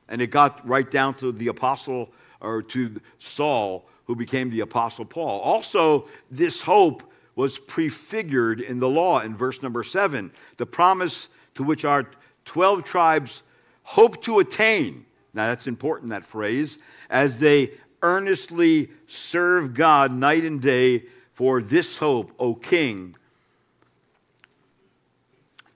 And 0.08 0.20
it 0.20 0.28
got 0.28 0.66
right 0.66 0.90
down 0.90 1.14
to 1.14 1.32
the 1.32 1.48
apostle, 1.48 2.10
or 2.40 2.62
to 2.62 3.00
Saul, 3.18 3.88
who 4.06 4.16
became 4.16 4.50
the 4.50 4.60
apostle 4.60 5.04
Paul. 5.04 5.40
Also, 5.40 6.08
this 6.30 6.62
hope 6.62 7.02
was 7.36 7.58
prefigured 7.58 8.60
in 8.60 8.78
the 8.78 8.88
law 8.88 9.20
in 9.20 9.34
verse 9.34 9.62
number 9.62 9.82
seven. 9.82 10.30
The 10.56 10.66
promise 10.66 11.28
to 11.54 11.62
which 11.62 11.84
our 11.84 12.08
12 12.44 12.84
tribes 12.84 13.42
hope 13.82 14.22
to 14.24 14.38
attain. 14.38 15.06
Now, 15.32 15.46
that's 15.46 15.66
important, 15.66 16.10
that 16.10 16.24
phrase, 16.24 16.78
as 17.10 17.38
they 17.38 17.72
earnestly 18.04 18.90
serve 19.06 19.72
God 19.72 20.12
night 20.12 20.44
and 20.44 20.60
day 20.60 21.04
for 21.32 21.62
this 21.62 21.96
hope, 21.96 22.32
O 22.38 22.54
King. 22.54 23.16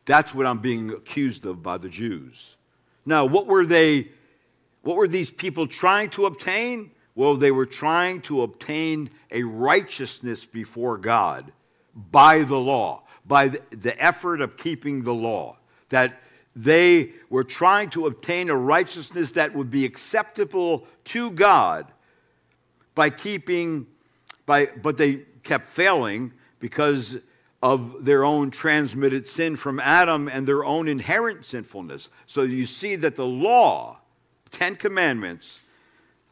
That's 0.04 0.34
what 0.34 0.44
I'm 0.46 0.58
being 0.58 0.90
accused 0.90 1.46
of 1.46 1.62
by 1.62 1.78
the 1.78 1.88
Jews. 1.88 2.56
Now, 3.06 3.24
what 3.24 3.46
were 3.46 3.64
they, 3.64 4.08
what 4.82 4.96
were 4.96 5.08
these 5.08 5.30
people 5.30 5.66
trying 5.66 6.10
to 6.10 6.26
obtain? 6.26 6.90
Well, 7.14 7.34
they 7.34 7.50
were 7.50 7.66
trying 7.66 8.20
to 8.22 8.42
obtain 8.42 9.08
a 9.30 9.42
righteousness 9.42 10.44
before 10.44 10.98
God 10.98 11.50
by 11.94 12.42
the 12.42 12.58
law, 12.58 13.04
by 13.26 13.48
the 13.48 13.94
effort 13.98 14.42
of 14.42 14.58
keeping 14.58 15.02
the 15.02 15.14
law. 15.14 15.56
That 15.88 16.20
they 16.54 17.12
were 17.30 17.44
trying 17.44 17.88
to 17.90 18.06
obtain 18.06 18.50
a 18.50 18.56
righteousness 18.56 19.32
that 19.32 19.54
would 19.54 19.70
be 19.70 19.86
acceptable 19.86 20.86
to 21.04 21.30
God 21.30 21.86
by 22.98 23.10
keeping, 23.10 23.86
by, 24.44 24.66
but 24.82 24.96
they 24.96 25.20
kept 25.44 25.68
failing 25.68 26.32
because 26.58 27.18
of 27.62 28.04
their 28.04 28.24
own 28.24 28.50
transmitted 28.50 29.24
sin 29.24 29.54
from 29.54 29.78
Adam 29.78 30.26
and 30.26 30.48
their 30.48 30.64
own 30.64 30.88
inherent 30.88 31.46
sinfulness. 31.46 32.08
So 32.26 32.42
you 32.42 32.66
see 32.66 32.96
that 32.96 33.14
the 33.14 33.24
law, 33.24 34.00
Ten 34.50 34.74
Commandments, 34.74 35.64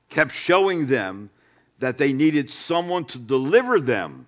kept 0.08 0.32
showing 0.32 0.88
them 0.88 1.30
that 1.78 1.98
they 1.98 2.12
needed 2.12 2.50
someone 2.50 3.04
to 3.04 3.18
deliver 3.18 3.78
them 3.78 4.26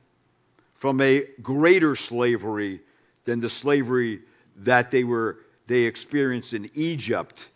from 0.75 1.00
a 1.00 1.25
greater 1.42 1.97
slavery 1.97 2.78
than 3.25 3.40
the 3.40 3.50
slavery 3.50 4.21
that 4.59 4.92
they 4.92 5.02
were 5.02 5.40
they 5.66 5.83
experienced 5.83 6.54
in 6.54 6.71
Egypt, 6.75 7.50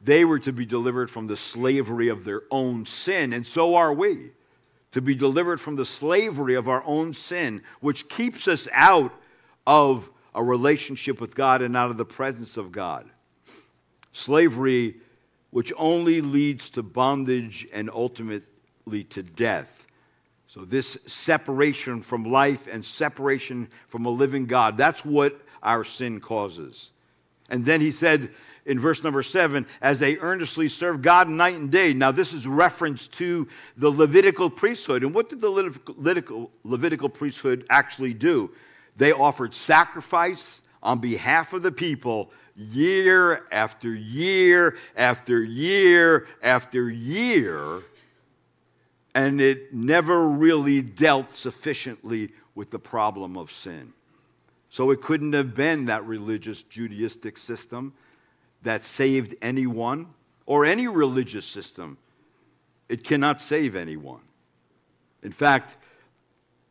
they 0.00 0.24
were 0.24 0.38
to 0.40 0.52
be 0.52 0.66
delivered 0.66 1.10
from 1.10 1.26
the 1.26 1.36
slavery 1.36 2.08
of 2.08 2.24
their 2.24 2.42
own 2.50 2.86
sin, 2.86 3.32
and 3.32 3.46
so 3.46 3.74
are 3.74 3.92
we. 3.92 4.30
To 4.92 5.00
be 5.00 5.14
delivered 5.14 5.60
from 5.60 5.76
the 5.76 5.84
slavery 5.84 6.54
of 6.54 6.68
our 6.68 6.82
own 6.86 7.12
sin, 7.12 7.62
which 7.80 8.08
keeps 8.08 8.48
us 8.48 8.66
out 8.72 9.12
of 9.66 10.10
a 10.34 10.42
relationship 10.42 11.20
with 11.20 11.34
God 11.34 11.60
and 11.62 11.76
out 11.76 11.90
of 11.90 11.96
the 11.96 12.04
presence 12.04 12.56
of 12.56 12.72
God. 12.72 13.08
Slavery, 14.12 14.96
which 15.50 15.72
only 15.76 16.20
leads 16.20 16.70
to 16.70 16.82
bondage 16.82 17.66
and 17.72 17.90
ultimately 17.90 19.04
to 19.04 19.22
death. 19.22 19.86
So, 20.46 20.64
this 20.64 20.96
separation 21.06 22.00
from 22.00 22.24
life 22.24 22.66
and 22.70 22.84
separation 22.84 23.68
from 23.88 24.06
a 24.06 24.10
living 24.10 24.46
God, 24.46 24.76
that's 24.76 25.04
what 25.04 25.38
our 25.62 25.84
sin 25.84 26.20
causes. 26.20 26.92
And 27.48 27.64
then 27.64 27.80
he 27.80 27.90
said 27.92 28.30
in 28.64 28.80
verse 28.80 29.04
number 29.04 29.22
seven, 29.22 29.66
as 29.80 30.00
they 30.00 30.18
earnestly 30.18 30.68
serve 30.68 31.00
God 31.00 31.28
night 31.28 31.54
and 31.54 31.70
day. 31.70 31.92
Now, 31.92 32.10
this 32.10 32.32
is 32.32 32.46
reference 32.46 33.06
to 33.08 33.46
the 33.76 33.90
Levitical 33.90 34.50
priesthood. 34.50 35.04
And 35.04 35.14
what 35.14 35.28
did 35.28 35.40
the 35.40 35.48
Levitical, 35.48 36.50
Levitical 36.64 37.08
priesthood 37.08 37.64
actually 37.70 38.12
do? 38.12 38.50
They 38.96 39.12
offered 39.12 39.54
sacrifice 39.54 40.62
on 40.82 40.98
behalf 40.98 41.52
of 41.52 41.62
the 41.62 41.70
people 41.70 42.32
year 42.56 43.44
after 43.52 43.94
year 43.94 44.76
after 44.96 45.42
year 45.42 46.26
after 46.42 46.90
year. 46.90 47.82
And 49.14 49.40
it 49.40 49.72
never 49.72 50.28
really 50.28 50.82
dealt 50.82 51.34
sufficiently 51.34 52.32
with 52.54 52.70
the 52.70 52.78
problem 52.78 53.36
of 53.36 53.52
sin. 53.52 53.92
So 54.76 54.90
it 54.90 55.00
couldn't 55.00 55.32
have 55.32 55.54
been 55.54 55.86
that 55.86 56.04
religious 56.04 56.62
Judaistic 56.62 57.38
system 57.38 57.94
that 58.60 58.84
saved 58.84 59.34
anyone 59.40 60.08
or 60.44 60.66
any 60.66 60.86
religious 60.86 61.46
system. 61.46 61.96
It 62.90 63.02
cannot 63.02 63.40
save 63.40 63.74
anyone. 63.74 64.20
In 65.22 65.32
fact, 65.32 65.78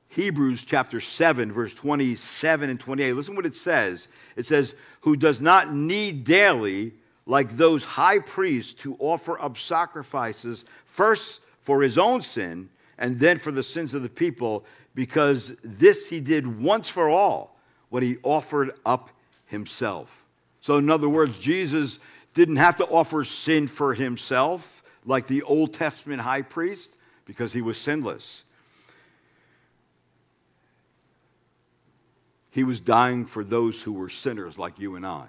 Hebrews 0.10 0.64
chapter 0.66 1.02
7, 1.02 1.52
verse 1.52 1.74
27 1.74 2.70
and 2.70 2.80
28, 2.80 3.14
listen 3.14 3.36
what 3.36 3.48
it 3.48 3.56
says. 3.56 4.08
It 4.36 4.46
says, 4.46 4.76
Who 5.02 5.16
does 5.16 5.42
not 5.42 5.74
need 5.74 6.26
daily, 6.26 6.94
like 7.26 7.58
those 7.58 7.84
high 7.84 8.20
priests, 8.20 8.76
to 8.84 8.96
offer 9.00 9.42
up 9.42 9.58
sacrifices, 9.58 10.64
first 10.86 11.42
for 11.60 11.82
his 11.82 11.98
own 11.98 12.22
sin, 12.22 12.70
and 13.00 13.18
then 13.18 13.40
for 13.40 13.52
the 13.52 13.64
sins 13.64 13.96
of 13.96 14.04
the 14.04 14.10
people, 14.10 14.64
because 14.94 15.58
this 15.64 16.08
he 16.08 16.20
did 16.20 16.62
once 16.62 16.88
for 16.88 17.10
all 17.10 17.55
what 17.90 18.04
he 18.04 18.18
offered 18.24 18.72
up 18.86 19.10
himself. 19.46 20.24
So, 20.62 20.78
in 20.78 20.90
other 20.90 21.10
words, 21.10 21.40
Jesus 21.40 22.00
didn't 22.34 22.58
have 22.58 22.78
to 22.78 22.86
offer 22.86 23.24
sin 23.24 23.68
for 23.68 23.94
himself 23.94 24.84
like 25.06 25.28
the 25.28 25.44
Old 25.44 25.74
Testament 25.74 26.22
high 26.22 26.42
priest 26.42 26.96
because 27.26 27.54
he 27.54 27.62
was 27.62 27.78
sinless. 27.78 28.44
He 32.52 32.64
was 32.64 32.80
dying 32.80 33.26
for 33.26 33.44
those 33.44 33.82
who 33.82 33.94
were 33.94 34.10
sinners 34.10 34.58
like 34.58 34.80
you 34.80 34.96
and 34.96 35.06
I. 35.06 35.28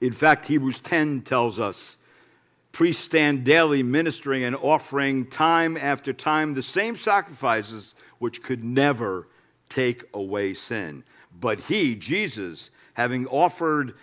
In 0.00 0.12
fact, 0.12 0.46
Hebrews 0.46 0.80
10 0.80 1.22
tells 1.22 1.58
us 1.58 1.96
priests 2.72 3.04
stand 3.04 3.44
daily 3.44 3.82
ministering 3.82 4.44
and 4.44 4.54
offering 4.54 5.26
time 5.26 5.76
after 5.76 6.12
time 6.12 6.54
the 6.54 6.62
same 6.62 6.96
sacrifices 6.96 7.94
which 8.18 8.42
could 8.42 8.62
never 8.62 9.26
take 9.68 10.04
away 10.14 10.54
sin. 10.54 11.04
But 11.38 11.60
he, 11.60 11.94
Jesus, 11.94 12.70
having 12.94 13.26
offered 13.26 13.94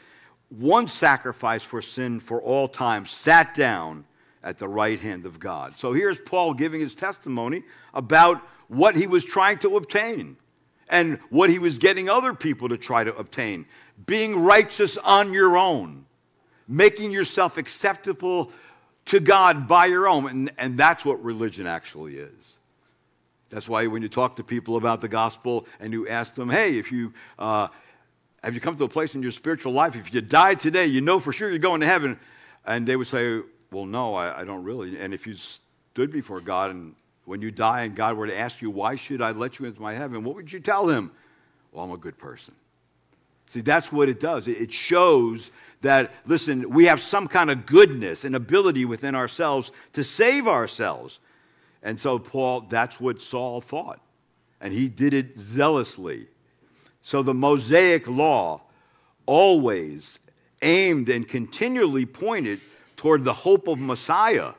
one 0.49 0.87
sacrifice 0.87 1.63
for 1.63 1.81
sin 1.81 2.19
for 2.19 2.41
all 2.41 2.67
time, 2.67 3.05
sat 3.05 3.55
down 3.55 4.05
at 4.43 4.57
the 4.57 4.67
right 4.67 4.99
hand 4.99 5.25
of 5.25 5.39
God. 5.39 5.77
So 5.77 5.93
here's 5.93 6.19
Paul 6.19 6.53
giving 6.53 6.81
his 6.81 6.95
testimony 6.95 7.63
about 7.93 8.37
what 8.67 8.95
he 8.95 9.07
was 9.07 9.25
trying 9.25 9.57
to 9.59 9.77
obtain 9.77 10.37
and 10.89 11.19
what 11.29 11.49
he 11.49 11.59
was 11.59 11.79
getting 11.79 12.09
other 12.09 12.33
people 12.33 12.69
to 12.69 12.77
try 12.77 13.03
to 13.03 13.15
obtain. 13.15 13.65
Being 14.05 14.43
righteous 14.43 14.97
on 14.97 15.33
your 15.33 15.57
own, 15.57 16.05
making 16.67 17.11
yourself 17.11 17.57
acceptable 17.57 18.51
to 19.05 19.19
God 19.19 19.67
by 19.67 19.87
your 19.87 20.07
own. 20.07 20.29
And, 20.29 20.51
and 20.57 20.77
that's 20.77 21.05
what 21.05 21.23
religion 21.23 21.67
actually 21.67 22.17
is. 22.17 22.59
That's 23.53 23.69
why 23.69 23.85
when 23.85 24.01
you 24.01 24.09
talk 24.09 24.37
to 24.37 24.43
people 24.43 24.77
about 24.77 24.99
the 24.99 25.07
gospel 25.07 25.67
and 25.79 25.93
you 25.93 26.07
ask 26.07 26.33
them, 26.33 26.49
hey, 26.49 26.79
if 26.79 26.91
you 26.91 27.13
uh, 27.37 27.67
have 28.43 28.55
you 28.55 28.59
come 28.59 28.75
to 28.77 28.83
a 28.83 28.89
place 28.89 29.13
in 29.13 29.21
your 29.21 29.31
spiritual 29.31 29.73
life, 29.73 29.95
if 29.95 30.13
you 30.13 30.21
die 30.21 30.55
today, 30.55 30.87
you 30.87 31.01
know 31.01 31.19
for 31.19 31.31
sure 31.31 31.49
you're 31.49 31.59
going 31.59 31.81
to 31.81 31.87
heaven. 31.87 32.19
And 32.65 32.87
they 32.87 32.95
would 32.95 33.07
say, 33.07 33.41
well, 33.71 33.85
no, 33.85 34.15
I, 34.15 34.41
I 34.41 34.43
don't 34.43 34.63
really. 34.63 34.99
And 34.99 35.13
if 35.13 35.27
you 35.27 35.35
stood 35.35 36.11
before 36.11 36.41
God 36.41 36.71
and 36.71 36.95
when 37.25 37.41
you 37.41 37.51
die 37.51 37.83
and 37.83 37.95
God 37.95 38.17
were 38.17 38.27
to 38.27 38.37
ask 38.37 38.61
you, 38.61 38.71
why 38.71 38.95
should 38.95 39.21
I 39.21 39.31
let 39.31 39.59
you 39.59 39.65
into 39.67 39.81
my 39.81 39.93
heaven? 39.93 40.23
What 40.23 40.35
would 40.35 40.51
you 40.51 40.59
tell 40.59 40.89
him? 40.89 41.11
Well, 41.71 41.85
I'm 41.85 41.91
a 41.91 41.97
good 41.97 42.17
person. 42.17 42.55
See, 43.45 43.61
that's 43.61 43.91
what 43.91 44.09
it 44.09 44.19
does. 44.19 44.47
It 44.47 44.71
shows 44.71 45.51
that, 45.81 46.11
listen, 46.25 46.69
we 46.69 46.85
have 46.85 47.01
some 47.01 47.27
kind 47.27 47.51
of 47.51 47.65
goodness 47.65 48.25
and 48.25 48.35
ability 48.35 48.85
within 48.85 49.15
ourselves 49.15 49.71
to 49.93 50.03
save 50.03 50.47
ourselves. 50.47 51.19
And 51.83 51.99
so, 51.99 52.17
Paul, 52.17 52.61
that's 52.61 52.99
what 52.99 53.21
Saul 53.21 53.61
thought. 53.61 53.99
And 54.61 54.73
he 54.73 54.87
did 54.87 55.13
it 55.13 55.37
zealously. 55.37 56.27
So, 57.01 57.21
the 57.21 57.33
Mosaic 57.33 58.07
law 58.07 58.61
always 59.25 60.19
aimed 60.61 61.09
and 61.09 61.27
continually 61.27 62.05
pointed 62.05 62.61
toward 62.95 63.25
the 63.25 63.33
hope 63.33 63.67
of 63.67 63.79
Messiah, 63.79 64.53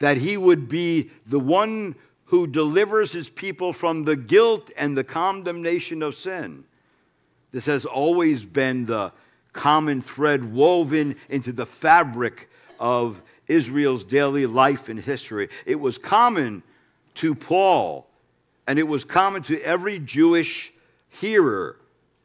that 0.00 0.16
he 0.16 0.36
would 0.36 0.68
be 0.68 1.10
the 1.26 1.38
one 1.38 1.94
who 2.24 2.46
delivers 2.46 3.12
his 3.12 3.30
people 3.30 3.72
from 3.72 4.04
the 4.04 4.16
guilt 4.16 4.70
and 4.76 4.96
the 4.96 5.04
condemnation 5.04 6.02
of 6.02 6.14
sin. 6.14 6.64
This 7.52 7.66
has 7.66 7.84
always 7.84 8.44
been 8.44 8.86
the 8.86 9.12
common 9.52 10.00
thread 10.00 10.52
woven 10.52 11.16
into 11.28 11.52
the 11.52 11.66
fabric 11.66 12.48
of 12.78 13.22
Israel's 13.50 14.04
daily 14.04 14.46
life 14.46 14.88
and 14.88 14.98
history. 14.98 15.48
It 15.66 15.80
was 15.80 15.98
common 15.98 16.62
to 17.14 17.34
Paul, 17.34 18.06
and 18.66 18.78
it 18.78 18.86
was 18.86 19.04
common 19.04 19.42
to 19.42 19.60
every 19.62 19.98
Jewish 19.98 20.72
hearer. 21.10 21.76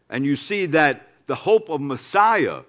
And 0.09 0.23
you 0.23 0.35
see 0.35 0.67
that 0.67 1.07
the 1.25 1.35
hope 1.35 1.69
of 1.69 1.81
Messiah 1.81 2.61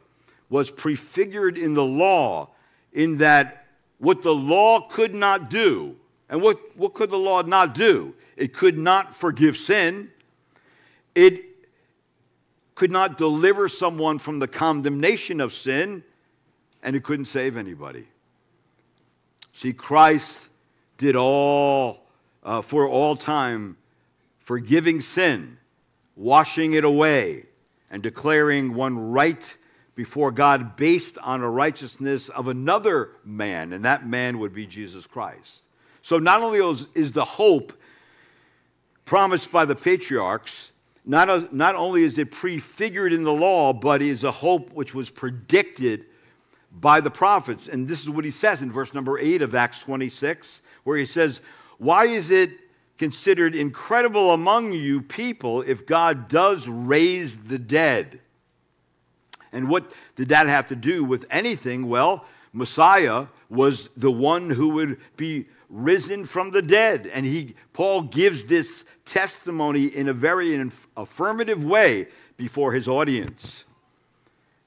was 0.49 0.71
prefigured 0.71 1.59
in 1.59 1.75
the 1.75 1.85
law, 1.85 2.49
in 2.93 3.19
that 3.19 3.67
what 3.99 4.23
the 4.23 4.35
law 4.35 4.81
could 4.81 5.15
not 5.15 5.51
do, 5.51 5.97
and 6.29 6.41
what, 6.43 6.59
what 6.77 6.95
could 6.95 7.11
the 7.11 7.19
law 7.19 7.43
not 7.43 7.75
do? 7.75 8.15
It 8.37 8.55
could 8.55 8.79
not 8.79 9.15
forgive 9.15 9.57
sin. 9.57 10.11
It 11.15 11.45
could 12.75 12.91
not 12.91 13.17
deliver 13.17 13.69
someone 13.69 14.19
from 14.19 14.39
the 14.39 14.49
condemnation 14.49 15.41
of 15.41 15.53
sin, 15.53 16.03
and 16.83 16.97
it 16.97 17.05
couldn't 17.05 17.27
save 17.27 17.57
anybody. 17.57 18.07
See, 19.57 19.73
Christ 19.73 20.51
did 20.99 21.17
all 21.17 22.03
uh, 22.43 22.61
for 22.61 22.87
all 22.87 23.17
time, 23.17 23.79
forgiving 24.39 25.01
sin, 25.01 25.57
washing 26.15 26.75
it 26.75 26.85
away, 26.85 27.47
and 27.91 28.03
declaring 28.03 28.75
one 28.75 28.99
right 28.99 29.57
before 29.95 30.31
God 30.31 30.77
based 30.77 31.17
on 31.17 31.41
a 31.41 31.49
righteousness 31.49 32.29
of 32.29 32.49
another 32.49 33.13
man, 33.25 33.73
and 33.73 33.83
that 33.87 34.07
man 34.07 34.41
would 34.41 34.53
be 34.53 34.67
Jesus 34.67 35.07
Christ. 35.07 35.65
So 36.03 36.19
not 36.19 36.43
only 36.43 36.59
is 36.95 37.13
the 37.13 37.25
hope 37.25 37.73
promised 39.07 39.51
by 39.51 39.65
the 39.65 39.75
patriarchs, 39.75 40.71
not, 41.07 41.31
a, 41.31 41.49
not 41.51 41.77
only 41.77 42.05
is 42.05 42.19
it 42.19 42.31
prefigured 42.31 43.15
in 43.15 43.25
the 43.25 43.33
law, 43.33 43.73
but 43.73 44.03
is 44.03 44.23
a 44.23 44.33
hope 44.33 44.75
which 44.75 44.95
was 44.95 45.09
predicted 45.09 46.05
by 46.81 47.01
the 47.01 47.11
prophets. 47.11 47.69
And 47.69 47.89
this 47.89 48.03
is 48.03 48.11
what 48.11 48.25
he 48.25 48.31
says 48.31 48.63
in 48.63 48.71
verse 48.71 48.95
number 48.95 49.19
8 49.19 49.43
of 49.43 49.55
Acts 49.55 49.81
26, 49.81 50.61
where 50.85 50.99
he 50.99 51.07
says, 51.07 51.41
Why 51.79 52.07
is 52.07 52.31
it 52.31 52.51
considered 52.99 53.55
incredible 53.55 54.33
among 54.33 54.73
you 54.73 55.03
people 55.03 55.63
if 55.63 55.87
God 55.87 56.29
does 56.29 56.69
raise 56.69 57.39
the 57.39 57.59
dead? 57.59 58.21
And 59.53 59.69
what 59.69 59.91
did 60.17 60.29
that 60.29 60.47
have 60.47 60.69
to 60.69 60.77
do 60.77 61.05
with 61.05 61.25
anything? 61.31 61.89
Well, 61.89 62.27
Messiah 62.53 63.27
was 63.49 63.89
the 63.97 64.11
one 64.11 64.51
who 64.51 64.71
would 64.71 64.99
be 65.17 65.47
risen 65.69 66.25
from 66.25 66.51
the 66.51 66.63
dead. 66.63 67.11
And 67.13 67.25
he, 67.25 67.55
Paul 67.73 68.03
gives 68.03 68.45
this 68.45 68.85
testimony 69.05 69.87
in 69.87 70.09
a 70.09 70.13
very 70.13 70.71
affirmative 70.97 71.65
way 71.65 72.09
before 72.37 72.73
his 72.73 72.89
audience. 72.89 73.65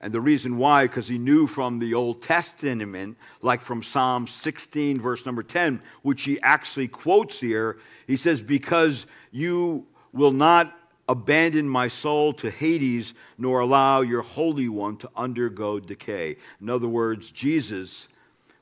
And 0.02 0.14
the 0.14 0.22
reason 0.22 0.58
why, 0.58 0.86
because 0.86 1.10
he 1.10 1.18
knew 1.18 1.46
from 1.46 1.80
the 1.80 1.94
Old 1.94 2.22
Testament, 2.22 3.18
like 3.42 3.62
from 3.62 3.84
Psalm 3.84 4.28
16, 4.28 5.00
verse 5.00 5.26
number 5.26 5.44
10, 5.44 5.82
which 6.04 6.24
he 6.24 6.42
actually 6.42 6.88
quotes 6.88 7.40
here, 7.40 7.80
he 8.08 8.16
says, 8.16 8.42
Because 8.42 9.06
you 9.32 9.86
will 10.14 10.32
not 10.32 10.74
abandon 11.10 11.68
my 11.68 11.88
soul 11.88 12.32
to 12.34 12.50
Hades, 12.50 13.14
nor 13.38 13.60
allow 13.60 14.02
your 14.02 14.22
Holy 14.22 14.70
One 14.70 14.96
to 14.98 15.10
undergo 15.18 15.80
decay. 15.80 16.38
In 16.62 16.70
other 16.70 16.88
words, 16.88 17.32
Jesus 17.32 18.08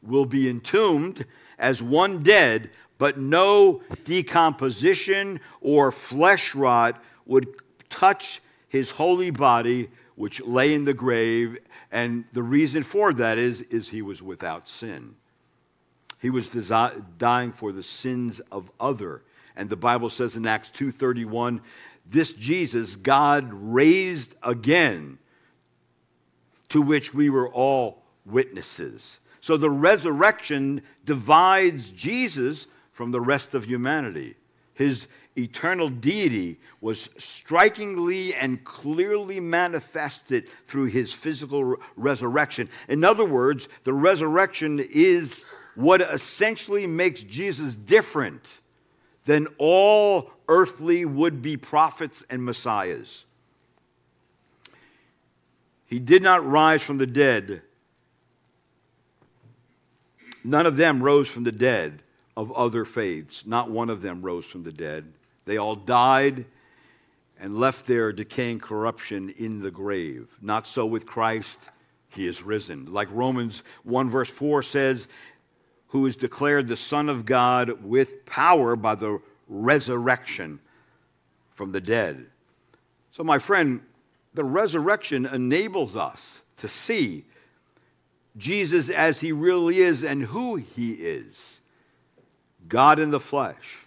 will 0.01 0.25
be 0.25 0.49
entombed 0.49 1.25
as 1.59 1.83
one 1.83 2.23
dead, 2.23 2.71
but 2.97 3.17
no 3.17 3.81
decomposition 4.05 5.39
or 5.61 5.91
flesh 5.91 6.55
rot 6.55 7.01
would 7.25 7.47
touch 7.89 8.41
his 8.69 8.91
holy 8.91 9.29
body, 9.29 9.89
which 10.17 10.41
lay 10.41 10.73
in 10.73 10.83
the 10.83 10.93
grave. 10.93 11.57
And 11.91 12.25
the 12.33 12.43
reason 12.43 12.83
for 12.83 13.13
that 13.13 13.37
is, 13.37 13.61
is 13.61 13.89
he 13.89 14.01
was 14.01 14.21
without 14.21 14.67
sin. 14.67 15.15
He 16.21 16.31
was 16.31 16.49
desi- 16.49 17.05
dying 17.17 17.51
for 17.51 17.71
the 17.71 17.83
sins 17.83 18.41
of 18.51 18.69
other. 18.79 19.21
And 19.55 19.69
the 19.69 19.77
Bible 19.77 20.09
says 20.09 20.35
in 20.35 20.45
Acts 20.45 20.69
2:31, 20.71 21.61
this 22.05 22.33
Jesus 22.33 22.95
God 22.95 23.49
raised 23.53 24.35
again, 24.41 25.19
to 26.69 26.81
which 26.81 27.13
we 27.13 27.29
were 27.29 27.49
all 27.49 28.03
witnesses. 28.25 29.19
So 29.39 29.55
the 29.55 29.69
resurrection 29.69 30.81
divides 31.05 31.91
Jesus 31.91 32.67
from 32.91 33.11
the 33.11 33.21
rest 33.21 33.53
of 33.53 33.65
humanity. 33.65 34.35
His 34.73 35.07
eternal 35.37 35.89
deity 35.89 36.59
was 36.81 37.09
strikingly 37.17 38.33
and 38.33 38.63
clearly 38.63 39.39
manifested 39.39 40.49
through 40.65 40.85
his 40.85 41.13
physical 41.13 41.75
resurrection. 41.95 42.69
In 42.87 43.03
other 43.03 43.25
words, 43.25 43.67
the 43.83 43.93
resurrection 43.93 44.79
is 44.79 45.45
what 45.75 46.01
essentially 46.01 46.87
makes 46.87 47.21
Jesus 47.23 47.75
different 47.75 48.61
than 49.25 49.47
all 49.57 50.31
earthly 50.47 51.05
would 51.05 51.41
be 51.41 51.57
prophets 51.57 52.23
and 52.29 52.43
messiahs. 52.43 53.25
He 55.85 55.99
did 55.99 56.23
not 56.23 56.45
rise 56.45 56.81
from 56.81 56.97
the 56.97 57.07
dead 57.07 57.61
None 60.47 60.65
of 60.65 60.77
them 60.77 61.03
rose 61.03 61.27
from 61.27 61.43
the 61.43 61.51
dead 61.51 62.01
of 62.37 62.53
other 62.53 62.85
faiths. 62.85 63.45
Not 63.45 63.69
one 63.69 63.89
of 63.89 64.01
them 64.01 64.21
rose 64.21 64.45
from 64.45 64.63
the 64.63 64.71
dead. 64.71 65.11
They 65.47 65.57
all 65.57 65.75
died 65.75 66.45
and 67.39 67.59
left 67.59 67.87
their 67.87 68.11
decaying 68.11 68.59
corruption 68.59 69.29
in 69.29 69.61
the 69.61 69.71
grave. 69.71 70.27
Not 70.41 70.67
so 70.67 70.85
with 70.85 71.05
Christ, 71.05 71.69
he 72.09 72.27
is 72.27 72.43
risen. 72.43 72.91
Like 72.93 73.07
Romans 73.11 73.63
1, 73.83 74.09
verse 74.09 74.29
4 74.29 74.61
says, 74.61 75.07
who 75.87 76.05
is 76.05 76.17
declared 76.17 76.67
the 76.67 76.75
Son 76.75 77.07
of 77.07 77.25
God 77.25 77.83
with 77.83 78.25
power 78.25 78.75
by 78.75 78.95
the 78.95 79.19
resurrection 79.47 80.59
from 81.53 81.71
the 81.71 81.81
dead. 81.81 82.25
So, 83.11 83.23
my 83.23 83.39
friend, 83.39 83.81
the 84.33 84.43
resurrection 84.43 85.25
enables 85.25 85.95
us 85.95 86.43
to 86.57 86.67
see 86.67 87.25
Jesus 88.35 88.89
as 88.89 89.21
he 89.21 89.31
really 89.31 89.79
is 89.79 90.03
and 90.03 90.23
who 90.23 90.57
he 90.57 90.91
is 90.91 91.61
God 92.67 92.99
in 92.99 93.11
the 93.11 93.19
flesh. 93.19 93.86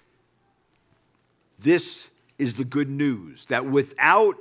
This 1.61 2.11
is 2.39 2.55
the 2.55 2.65
good 2.65 2.89
news 2.89 3.45
that 3.47 3.67
without 3.67 4.37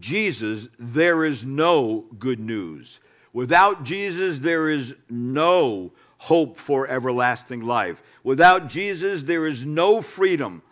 Jesus, 0.00 0.68
there 0.78 1.24
is 1.24 1.44
no 1.44 2.06
good 2.18 2.40
news. 2.40 2.98
Without 3.32 3.84
Jesus, 3.84 4.40
there 4.40 4.68
is 4.68 4.94
no 5.08 5.92
hope 6.18 6.56
for 6.56 6.88
everlasting 6.88 7.62
life. 7.62 8.02
Without 8.22 8.68
Jesus, 8.68 9.22
there 9.22 9.46
is 9.46 9.64
no 9.64 10.02
freedom 10.02 10.62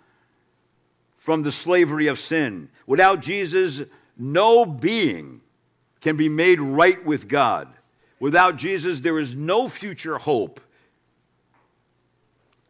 from 1.16 1.44
the 1.44 1.52
slavery 1.52 2.08
of 2.08 2.18
sin. 2.18 2.68
Without 2.86 3.20
Jesus, 3.20 3.82
no 4.18 4.66
being 4.66 5.40
can 6.00 6.16
be 6.16 6.28
made 6.28 6.60
right 6.60 7.04
with 7.04 7.28
God. 7.28 7.68
Without 8.18 8.56
Jesus, 8.56 9.00
there 9.00 9.18
is 9.18 9.34
no 9.34 9.68
future 9.68 10.18
hope, 10.18 10.60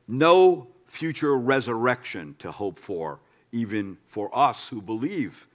no 0.07 0.67
future 0.93 1.35
resurrection 1.35 2.37
to 2.39 2.53
hope 2.53 2.79
for, 2.79 3.19
even 3.51 3.97
for 4.05 4.29
us 4.37 4.69
who 4.69 4.83
believe. 4.83 5.47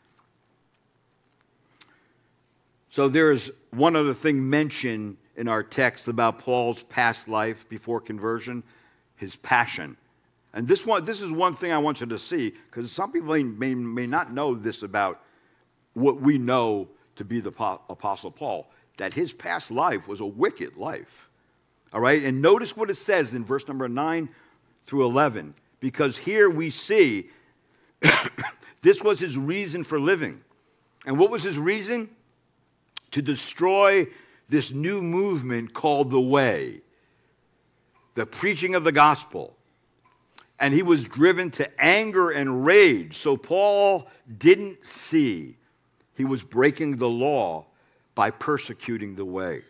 So 2.89 3.07
there's 3.07 3.51
one 3.69 3.95
other 3.95 4.15
thing 4.15 4.49
mentioned 4.49 5.17
in 5.35 5.47
our 5.47 5.61
text 5.61 6.07
about 6.07 6.39
Paul's 6.39 6.81
past 6.81 7.27
life 7.27 7.69
before 7.69 8.01
conversion 8.01 8.63
his 9.15 9.35
passion. 9.35 9.95
And 10.55 10.67
this, 10.67 10.87
one, 10.87 11.05
this 11.05 11.21
is 11.21 11.31
one 11.31 11.53
thing 11.53 11.71
I 11.71 11.77
want 11.77 12.01
you 12.01 12.07
to 12.07 12.17
see, 12.17 12.55
because 12.71 12.91
some 12.91 13.11
people 13.11 13.37
may, 13.37 13.75
may, 13.75 14.07
not 14.07 14.33
know 14.33 14.55
this 14.55 14.81
about 14.81 15.21
what 15.93 16.19
we 16.19 16.39
know 16.39 16.87
to 17.17 17.23
be 17.23 17.41
the 17.41 17.49
Apostle 17.49 18.31
Paul, 18.31 18.71
that 18.97 19.13
his 19.13 19.33
past 19.33 19.69
life 19.69 20.07
was 20.07 20.19
a 20.19 20.25
wicked 20.25 20.77
life. 20.77 21.29
All 21.93 22.01
right? 22.01 22.23
And 22.23 22.41
notice 22.41 22.75
what 22.75 22.89
it 22.89 22.97
says 22.97 23.35
in 23.35 23.45
verse 23.45 23.67
number 23.67 23.87
9 23.87 24.29
through 24.87 25.05
11, 25.05 25.53
because 25.79 26.17
here 26.17 26.49
we 26.49 26.71
see 26.71 27.29
this 28.81 29.03
was 29.03 29.19
his 29.19 29.37
reason 29.37 29.83
for 29.83 29.99
living. 29.99 30.41
And 31.05 31.19
what 31.19 31.29
was 31.29 31.43
his 31.43 31.59
reason? 31.59 32.09
To 33.11 33.21
destroy 33.21 34.07
this 34.49 34.71
new 34.71 35.01
movement 35.01 35.73
called 35.73 36.09
the 36.09 36.21
Way, 36.21 36.81
the 38.15 38.25
preaching 38.25 38.75
of 38.75 38.83
the 38.83 38.91
gospel. 38.91 39.55
And 40.59 40.73
he 40.73 40.81
was 40.81 41.03
driven 41.03 41.51
to 41.51 41.81
anger 41.81 42.31
and 42.31 42.65
rage. 42.65 43.17
So 43.17 43.37
Paul 43.37 44.09
didn't 44.37 44.85
see 44.85 45.57
he 46.15 46.25
was 46.25 46.43
breaking 46.43 46.97
the 46.97 47.09
law 47.09 47.65
by 48.15 48.31
persecuting 48.31 49.15
the 49.15 49.25
way. 49.25 49.61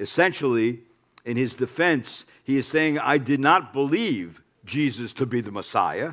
Essentially, 0.00 0.80
in 1.26 1.36
his 1.36 1.56
defense, 1.56 2.24
he 2.44 2.56
is 2.56 2.66
saying, 2.66 3.00
I 3.00 3.18
did 3.18 3.40
not 3.40 3.72
believe 3.72 4.40
Jesus 4.64 5.12
to 5.14 5.26
be 5.26 5.40
the 5.40 5.50
Messiah. 5.50 6.12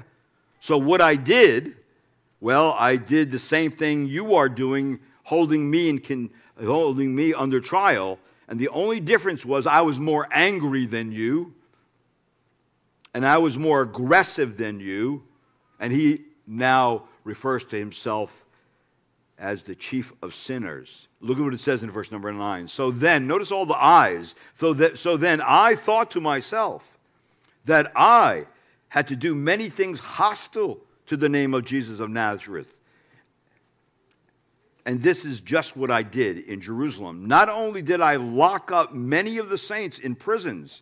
So 0.60 0.78
what 0.78 1.02
I 1.02 1.16
did, 1.16 1.76
well, 2.42 2.76
I 2.78 2.98
did 2.98 3.30
the 3.30 3.40
same 3.40 3.70
thing 3.70 4.08
you 4.08 4.36
are 4.36 4.50
doing, 4.50 5.00
holding 5.24 5.70
me 5.70 5.88
in 5.88 6.00
con- 6.00 6.32
holding 6.60 7.16
me 7.16 7.34
under 7.34 7.62
trial. 7.62 8.20
And 8.48 8.60
the 8.60 8.70
only 8.70 9.00
difference 9.00 9.46
was 9.46 9.68
I 9.68 9.82
was 9.82 10.00
more 10.00 10.28
angry 10.32 10.88
than 10.88 11.12
you, 11.12 11.54
and 13.14 13.26
I 13.26 13.38
was 13.38 13.58
more 13.58 13.82
aggressive 13.82 14.58
than 14.58 14.80
you. 14.80 15.24
And 15.80 15.94
he 15.94 16.22
now 16.48 17.04
refers 17.24 17.64
to 17.66 17.78
himself 17.78 18.46
as 19.38 19.64
the 19.64 19.76
chief 19.76 20.12
of 20.24 20.34
sinners. 20.34 21.08
Look 21.24 21.38
at 21.38 21.44
what 21.44 21.54
it 21.54 21.62
says 21.62 21.84
in 21.84 21.90
verse 21.90 22.12
number 22.12 22.32
nine. 22.34 22.68
So 22.68 22.92
then, 22.92 23.28
notice 23.28 23.50
all 23.50 23.66
the 23.66 23.82
eyes. 23.82 24.36
So, 24.56 24.74
that, 24.74 25.00
so 25.00 25.16
then 25.16 25.42
I 25.42 25.76
thought 25.76 26.12
to 26.12 26.22
myself 26.22 26.98
that 27.64 27.94
I 27.96 28.46
had 28.90 29.08
to 29.08 29.16
do 29.16 29.34
many 29.34 29.70
things 29.70 30.02
hostile 30.02 30.82
to 31.06 31.16
the 31.16 31.30
name 31.30 31.54
of 31.54 31.64
Jesus 31.64 32.02
of 32.02 32.10
Nazareth. 32.10 32.76
And 34.86 35.02
this 35.02 35.24
is 35.24 35.40
just 35.40 35.78
what 35.78 35.90
I 35.90 36.04
did 36.04 36.40
in 36.40 36.60
Jerusalem. 36.60 37.26
Not 37.26 37.48
only 37.48 37.82
did 37.82 38.02
I 38.02 38.18
lock 38.18 38.74
up 38.74 38.94
many 38.94 39.38
of 39.38 39.48
the 39.48 39.58
saints 39.58 40.00
in 40.00 40.16
prisons, 40.16 40.82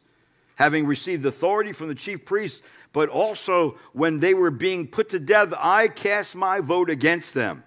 having 0.55 0.87
received 0.87 1.23
authority 1.23 1.71
from 1.71 1.87
the 1.87 1.95
chief 1.95 2.25
priests, 2.25 2.63
but 2.93 3.09
also 3.09 3.77
when 3.93 4.19
they 4.19 4.33
were 4.33 4.49
being 4.49 4.87
put 4.87 5.09
to 5.09 5.19
death, 5.19 5.53
I 5.55 5.87
cast 5.87 6.35
my 6.35 6.61
vote 6.61 6.89
against 6.89 7.35
them. 7.35 7.63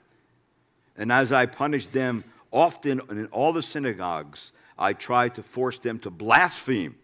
And 0.97 1.13
as 1.13 1.33
I 1.33 1.47
punished 1.47 1.93
them 1.93 2.25
often 2.55 3.03
in 3.11 3.27
all 3.27 3.53
the 3.53 3.61
synagogues, 3.61 4.53
I 4.79 4.95
tried 4.95 5.35
to 5.35 5.43
force 5.43 5.79
them 5.79 5.99
to 6.01 6.11
blaspheme. 6.11 6.97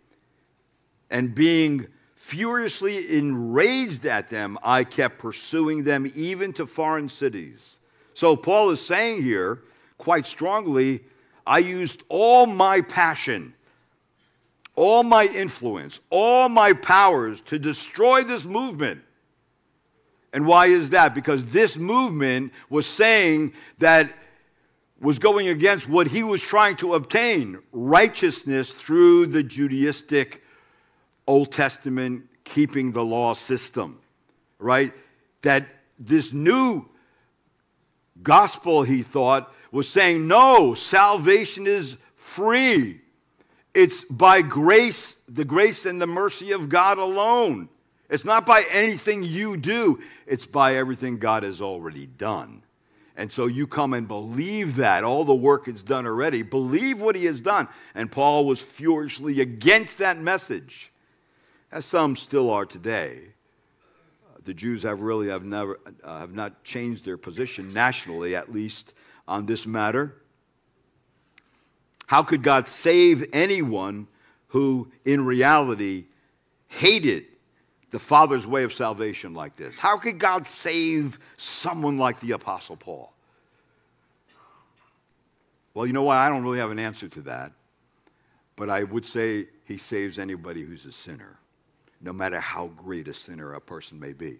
And 1.11 1.35
being 1.35 1.89
furiously 2.15 3.19
enraged 3.19 4.07
at 4.07 4.29
them, 4.29 4.57
I 4.63 4.85
kept 4.85 5.19
pursuing 5.19 5.85
them 5.85 6.11
even 6.15 6.55
to 6.55 6.65
foreign 6.65 7.11
cities 7.11 7.81
so 8.21 8.37
Paul 8.37 8.69
is 8.69 8.85
saying 8.85 9.23
here 9.23 9.63
quite 9.97 10.27
strongly 10.27 11.01
I 11.47 11.61
used 11.61 12.03
all 12.11 12.45
my 12.45 12.83
passion, 12.83 13.55
all 14.77 15.03
my 15.03 15.25
influence, 15.25 16.01
all 16.11 16.51
my 16.51 16.75
powers 16.75 17.41
to 17.47 17.59
destroy 17.59 18.23
this 18.23 18.45
movement. 18.45 19.01
And 20.35 20.47
why 20.47 20.67
is 20.67 20.91
that? 20.91 21.15
Because 21.15 21.47
this 21.47 21.79
movement 21.79 22.53
was 22.69 22.87
saying 22.87 23.55
that 23.79 24.13
was 25.01 25.19
going 25.19 25.49
against 25.49 25.89
what 25.89 26.09
he 26.09 26.23
was 26.23 26.43
trying 26.43 26.77
to 26.77 26.95
obtain 26.95 27.59
righteousness 27.73 28.71
through 28.73 29.27
the 29.27 29.43
Judaistic 29.43 30.41
Old 31.27 31.51
Testament 31.53 32.29
keeping 32.45 32.93
the 32.93 33.05
law 33.05 33.33
system, 33.33 34.01
right? 34.59 34.93
That 35.43 35.67
this 35.99 36.33
new 36.33 36.87
gospel, 38.23 38.83
he 38.83 39.03
thought, 39.03 39.53
was 39.73 39.89
saying, 39.89 40.27
no, 40.27 40.75
salvation 40.75 41.67
is 41.67 41.97
free. 42.15 43.01
It's 43.73 44.05
by 44.05 44.43
grace, 44.43 45.23
the 45.29 45.45
grace 45.45 45.87
and 45.87 46.01
the 46.01 46.07
mercy 46.07 46.53
of 46.53 46.69
God 46.69 46.99
alone. 46.99 47.69
It's 48.11 48.25
not 48.25 48.45
by 48.45 48.65
anything 48.73 49.23
you 49.23 49.57
do, 49.57 50.01
it's 50.27 50.47
by 50.47 50.75
everything 50.75 51.19
God 51.19 51.45
has 51.45 51.63
already 51.63 52.07
done. 52.07 52.63
And 53.21 53.31
so 53.31 53.47
you 53.47 53.67
come 53.67 53.93
and 53.93 54.09
believe 54.09 54.77
that. 54.77 55.05
All 55.05 55.25
the 55.25 55.35
work 55.35 55.69
is 55.69 55.83
done 55.83 56.07
already. 56.07 56.43
Believe 56.43 57.01
what 57.01 57.15
he 57.15 57.27
has 57.27 57.41
done. 57.41 57.69
And 57.95 58.11
Paul 58.11 58.47
was 58.47 58.63
furiously 58.63 59.41
against 59.41 59.99
that 59.99 60.19
message, 60.19 60.91
as 61.71 61.85
some 61.85 62.17
still 62.17 62.51
are 62.51 62.65
today 62.65 63.31
the 64.45 64.55
Jews 64.55 64.83
have 64.83 65.03
really 65.03 65.29
have 65.29 65.45
never 65.45 65.79
uh, 66.03 66.21
have 66.21 66.35
not 66.35 66.65
changed 66.65 67.05
their 67.05 67.17
position 67.17 67.73
nationally, 67.73 68.35
at 68.35 68.51
least 68.51 68.95
on 69.29 69.47
this 69.47 69.67
matter. 69.67 70.17
How 72.07 72.23
could 72.23 72.43
God 72.43 72.67
save 72.67 73.29
anyone 73.33 74.09
who, 74.49 74.91
in 75.05 75.25
reality, 75.25 76.07
hated 76.67 77.27
the 77.91 77.99
Father's 77.99 78.47
way 78.47 78.65
of 78.65 78.73
salvation 78.73 79.35
like 79.35 79.57
this? 79.57 79.79
How 79.79 79.99
could 79.99 80.19
God 80.19 80.47
save 80.47 81.19
someone 81.37 81.99
like 81.99 82.21
the 82.21 82.33
Apostle 82.33 82.77
Paul? 82.77 83.13
Well, 85.75 85.87
you 85.87 85.93
know 85.93 86.03
what? 86.03 86.17
I 86.17 86.29
don't 86.29 86.43
really 86.43 86.59
have 86.59 86.71
an 86.71 86.79
answer 86.79 87.09
to 87.09 87.21
that. 87.23 87.53
But 88.57 88.69
I 88.69 88.83
would 88.83 89.07
say 89.07 89.47
he 89.65 89.79
saves 89.79 90.19
anybody 90.19 90.63
who's 90.63 90.85
a 90.85 90.93
sinner 90.93 91.41
no 92.01 92.13
matter 92.13 92.41
how 92.41 92.69
great 92.69 93.09
a 93.09 93.15
sinner 93.15 93.53
a 93.55 93.61
person 93.61 94.01
may 94.01 94.13
be. 94.13 94.39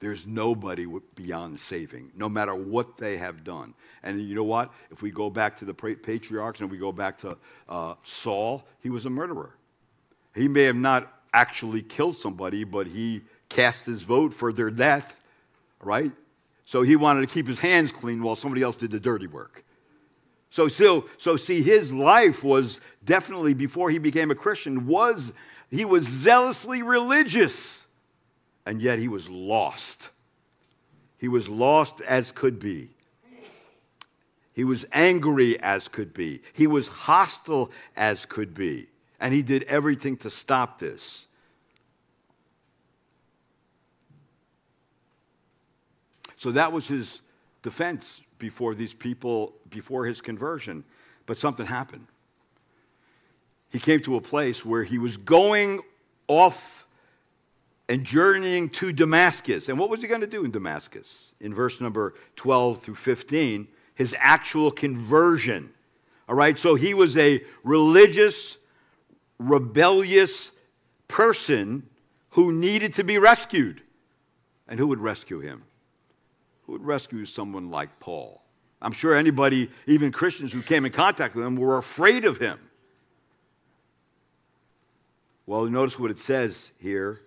There's 0.00 0.26
nobody 0.26 0.86
beyond 1.16 1.58
saving, 1.58 2.12
no 2.14 2.28
matter 2.28 2.54
what 2.54 2.98
they 2.98 3.16
have 3.16 3.42
done. 3.42 3.74
And 4.02 4.20
you 4.20 4.34
know 4.34 4.44
what? 4.44 4.72
If 4.90 5.02
we 5.02 5.10
go 5.10 5.28
back 5.28 5.56
to 5.56 5.64
the 5.64 5.74
patriarchs 5.74 6.60
and 6.60 6.70
we 6.70 6.78
go 6.78 6.92
back 6.92 7.18
to 7.18 7.36
uh, 7.68 7.94
Saul, 8.04 8.64
he 8.80 8.90
was 8.90 9.06
a 9.06 9.10
murderer. 9.10 9.54
He 10.34 10.46
may 10.46 10.64
have 10.64 10.76
not 10.76 11.12
actually 11.32 11.82
killed 11.82 12.16
somebody, 12.16 12.64
but 12.64 12.86
he 12.86 13.22
cast 13.48 13.86
his 13.86 14.02
vote 14.02 14.34
for 14.34 14.52
their 14.52 14.70
death, 14.70 15.22
right? 15.80 16.12
So 16.64 16.82
he 16.82 16.96
wanted 16.96 17.22
to 17.22 17.26
keep 17.26 17.46
his 17.46 17.60
hands 17.60 17.92
clean 17.92 18.22
while 18.22 18.36
somebody 18.36 18.62
else 18.62 18.76
did 18.76 18.90
the 18.90 19.00
dirty 19.00 19.26
work. 19.26 19.64
So, 20.50 20.68
so, 20.68 21.06
so 21.18 21.36
see, 21.36 21.62
his 21.62 21.92
life 21.92 22.42
was 22.42 22.80
definitely, 23.04 23.54
before 23.54 23.90
he 23.90 23.98
became 23.98 24.30
a 24.30 24.34
Christian, 24.34 24.86
was 24.86 25.32
he 25.70 25.84
was 25.84 26.04
zealously 26.04 26.82
religious, 26.82 27.86
and 28.64 28.80
yet 28.80 28.98
he 28.98 29.08
was 29.08 29.28
lost. 29.28 30.10
He 31.18 31.28
was 31.28 31.48
lost 31.48 32.00
as 32.02 32.32
could 32.32 32.58
be. 32.58 32.90
He 34.54 34.64
was 34.64 34.86
angry 34.92 35.60
as 35.60 35.88
could 35.88 36.12
be. 36.12 36.42
He 36.52 36.66
was 36.66 36.88
hostile 36.88 37.70
as 37.96 38.26
could 38.26 38.54
be. 38.54 38.88
And 39.20 39.34
he 39.34 39.42
did 39.42 39.64
everything 39.64 40.16
to 40.18 40.30
stop 40.30 40.78
this. 40.78 41.26
So 46.36 46.52
that 46.52 46.72
was 46.72 46.86
his 46.86 47.20
defense 47.62 48.22
before 48.38 48.74
these 48.74 48.94
people, 48.94 49.54
before 49.68 50.06
his 50.06 50.20
conversion. 50.20 50.84
But 51.26 51.38
something 51.38 51.66
happened 51.66 52.06
he 53.70 53.78
came 53.78 54.00
to 54.00 54.16
a 54.16 54.20
place 54.20 54.64
where 54.64 54.82
he 54.82 54.98
was 54.98 55.16
going 55.16 55.80
off 56.26 56.86
and 57.88 58.04
journeying 58.04 58.68
to 58.68 58.92
Damascus. 58.92 59.68
And 59.68 59.78
what 59.78 59.90
was 59.90 60.02
he 60.02 60.08
going 60.08 60.20
to 60.20 60.26
do 60.26 60.44
in 60.44 60.50
Damascus? 60.50 61.34
In 61.40 61.54
verse 61.54 61.80
number 61.80 62.14
12 62.36 62.80
through 62.80 62.94
15, 62.94 63.68
his 63.94 64.14
actual 64.18 64.70
conversion. 64.70 65.70
All 66.28 66.34
right, 66.34 66.58
so 66.58 66.74
he 66.74 66.94
was 66.94 67.16
a 67.16 67.42
religious, 67.64 68.58
rebellious 69.38 70.52
person 71.06 71.88
who 72.30 72.52
needed 72.52 72.94
to 72.94 73.04
be 73.04 73.18
rescued. 73.18 73.82
And 74.68 74.78
who 74.78 74.86
would 74.88 75.00
rescue 75.00 75.40
him? 75.40 75.64
Who 76.66 76.72
would 76.72 76.84
rescue 76.84 77.24
someone 77.24 77.70
like 77.70 78.00
Paul? 78.00 78.42
I'm 78.80 78.92
sure 78.92 79.14
anybody, 79.14 79.70
even 79.86 80.12
Christians 80.12 80.52
who 80.52 80.62
came 80.62 80.84
in 80.84 80.92
contact 80.92 81.34
with 81.34 81.46
him, 81.46 81.56
were 81.56 81.78
afraid 81.78 82.24
of 82.24 82.38
him. 82.38 82.58
Well, 85.46 85.64
notice 85.64 85.98
what 85.98 86.10
it 86.10 86.18
says 86.18 86.72
here. 86.78 87.22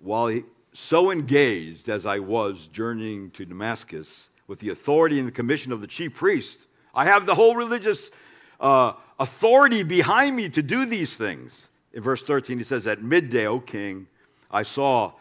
While 0.00 0.26
he, 0.26 0.42
so 0.72 1.12
engaged 1.12 1.88
as 1.88 2.06
I 2.06 2.18
was 2.18 2.66
journeying 2.68 3.30
to 3.32 3.44
Damascus 3.44 4.30
with 4.48 4.58
the 4.58 4.70
authority 4.70 5.18
and 5.18 5.28
the 5.28 5.32
commission 5.32 5.70
of 5.72 5.80
the 5.80 5.86
chief 5.86 6.14
priest, 6.14 6.66
I 6.94 7.04
have 7.04 7.24
the 7.24 7.36
whole 7.36 7.54
religious 7.54 8.10
uh, 8.62 8.94
authority 9.18 9.82
behind 9.82 10.36
me 10.36 10.48
to 10.48 10.62
do 10.62 10.86
these 10.86 11.16
things. 11.16 11.70
In 11.92 12.02
verse 12.02 12.22
13, 12.22 12.56
he 12.56 12.64
says, 12.64 12.86
At 12.86 13.02
midday, 13.02 13.46
O 13.46 13.60
king, 13.60 14.06
I 14.50 14.62
saw 14.62 15.12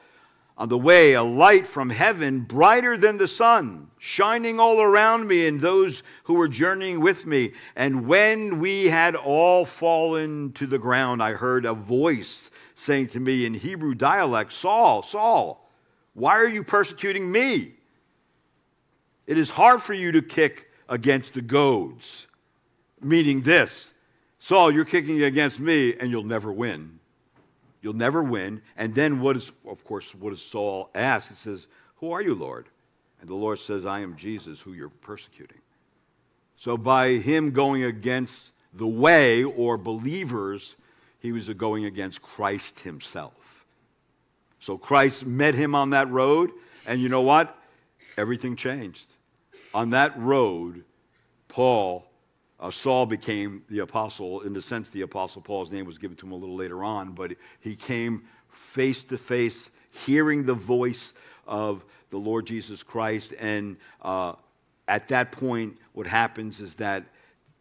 on 0.57 0.69
the 0.69 0.77
way 0.77 1.13
a 1.13 1.23
light 1.23 1.65
from 1.65 1.89
heaven 1.89 2.41
brighter 2.41 2.95
than 2.95 3.17
the 3.17 3.27
sun, 3.27 3.89
shining 3.97 4.59
all 4.59 4.79
around 4.79 5.27
me 5.27 5.47
and 5.47 5.59
those 5.59 6.03
who 6.25 6.35
were 6.35 6.47
journeying 6.47 7.01
with 7.01 7.25
me. 7.25 7.51
And 7.75 8.07
when 8.07 8.59
we 8.59 8.85
had 8.85 9.15
all 9.15 9.65
fallen 9.65 10.51
to 10.53 10.67
the 10.67 10.77
ground, 10.77 11.23
I 11.23 11.33
heard 11.33 11.65
a 11.65 11.73
voice 11.73 12.51
saying 12.75 13.07
to 13.07 13.19
me 13.19 13.45
in 13.45 13.55
Hebrew 13.55 13.95
dialect, 13.95 14.53
Saul, 14.53 15.01
Saul, 15.01 15.67
why 16.13 16.35
are 16.35 16.49
you 16.49 16.63
persecuting 16.63 17.31
me? 17.31 17.73
It 19.25 19.37
is 19.37 19.49
hard 19.49 19.81
for 19.81 19.93
you 19.93 20.11
to 20.11 20.21
kick 20.21 20.69
against 20.87 21.33
the 21.33 21.41
goads. 21.41 22.27
Meaning 23.01 23.41
this 23.41 23.93
Saul, 24.39 24.71
you're 24.71 24.85
kicking 24.85 25.21
against 25.23 25.59
me 25.59 25.95
and 25.95 26.09
you'll 26.09 26.23
never 26.23 26.51
win. 26.51 26.99
You'll 27.81 27.93
never 27.93 28.23
win. 28.23 28.61
And 28.77 28.93
then 28.93 29.19
what 29.19 29.35
is, 29.35 29.51
of 29.67 29.83
course, 29.83 30.13
what 30.15 30.31
does 30.31 30.41
Saul 30.41 30.89
ask? 30.93 31.29
He 31.29 31.35
says, 31.35 31.67
Who 31.97 32.11
are 32.11 32.21
you, 32.21 32.35
Lord? 32.35 32.67
And 33.19 33.29
the 33.29 33.35
Lord 33.35 33.59
says, 33.59 33.85
I 33.85 33.99
am 33.99 34.15
Jesus, 34.15 34.59
who 34.59 34.73
you're 34.73 34.89
persecuting. 34.89 35.59
So 36.57 36.77
by 36.77 37.13
him 37.13 37.51
going 37.51 37.83
against 37.83 38.51
the 38.73 38.87
way 38.87 39.43
or 39.43 39.77
believers, 39.77 40.75
he 41.19 41.31
was 41.31 41.49
going 41.49 41.85
against 41.85 42.21
Christ 42.21 42.81
himself. 42.81 43.65
So 44.59 44.77
Christ 44.77 45.25
met 45.25 45.55
him 45.55 45.75
on 45.75 45.91
that 45.91 46.09
road, 46.09 46.51
and 46.85 47.01
you 47.01 47.09
know 47.09 47.21
what? 47.21 47.55
Everything 48.17 48.55
changed. 48.55 49.07
On 49.73 49.91
that 49.91 50.17
road, 50.19 50.83
Paul, 51.47 52.05
uh, 52.61 52.69
Saul 52.69 53.07
became 53.07 53.63
the 53.69 53.79
apostle. 53.79 54.41
In 54.41 54.53
the 54.53 54.61
sense, 54.61 54.89
the 54.89 55.01
apostle 55.01 55.41
Paul's 55.41 55.71
name 55.71 55.85
was 55.85 55.97
given 55.97 56.15
to 56.17 56.27
him 56.27 56.31
a 56.31 56.35
little 56.35 56.55
later 56.55 56.83
on, 56.83 57.13
but 57.13 57.33
he 57.59 57.75
came 57.75 58.23
face 58.49 59.03
to 59.05 59.17
face, 59.17 59.71
hearing 60.05 60.45
the 60.45 60.53
voice 60.53 61.13
of 61.47 61.83
the 62.11 62.17
Lord 62.17 62.45
Jesus 62.45 62.83
Christ. 62.83 63.33
And 63.39 63.77
uh, 64.01 64.33
at 64.87 65.07
that 65.07 65.31
point, 65.31 65.77
what 65.93 66.05
happens 66.05 66.59
is 66.59 66.75
that 66.75 67.05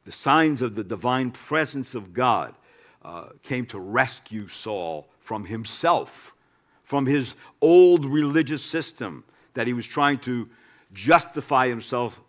the 0.05 0.13
signs 0.13 0.61
of 0.61 0.75
the 0.75 0.85
divine 0.85 1.31
presence 1.31 1.95
of 1.95 2.13
God 2.13 2.55
uh, 3.03 3.29
came 3.43 3.65
to 3.67 3.79
rescue 3.79 4.49
Saul 4.49 5.09
from 5.19 5.45
himself, 5.45 6.35
from 6.83 7.07
his 7.07 7.35
old 7.63 8.05
religious 8.05 8.63
system 8.63 9.25
that 9.55 9.67
he 9.67 9.73
was 9.73 9.87
trying 9.87 10.19
to 10.19 10.49
justify 10.93 11.69
himself 11.69 12.21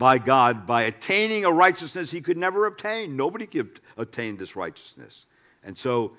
by 0.00 0.16
God 0.16 0.66
by 0.66 0.84
attaining 0.84 1.44
a 1.44 1.52
righteousness 1.52 2.10
he 2.10 2.22
could 2.22 2.38
never 2.38 2.64
obtain. 2.64 3.16
Nobody 3.16 3.46
could 3.46 3.80
attain 3.98 4.38
this 4.38 4.56
righteousness. 4.56 5.26
And 5.62 5.76
so 5.76 6.16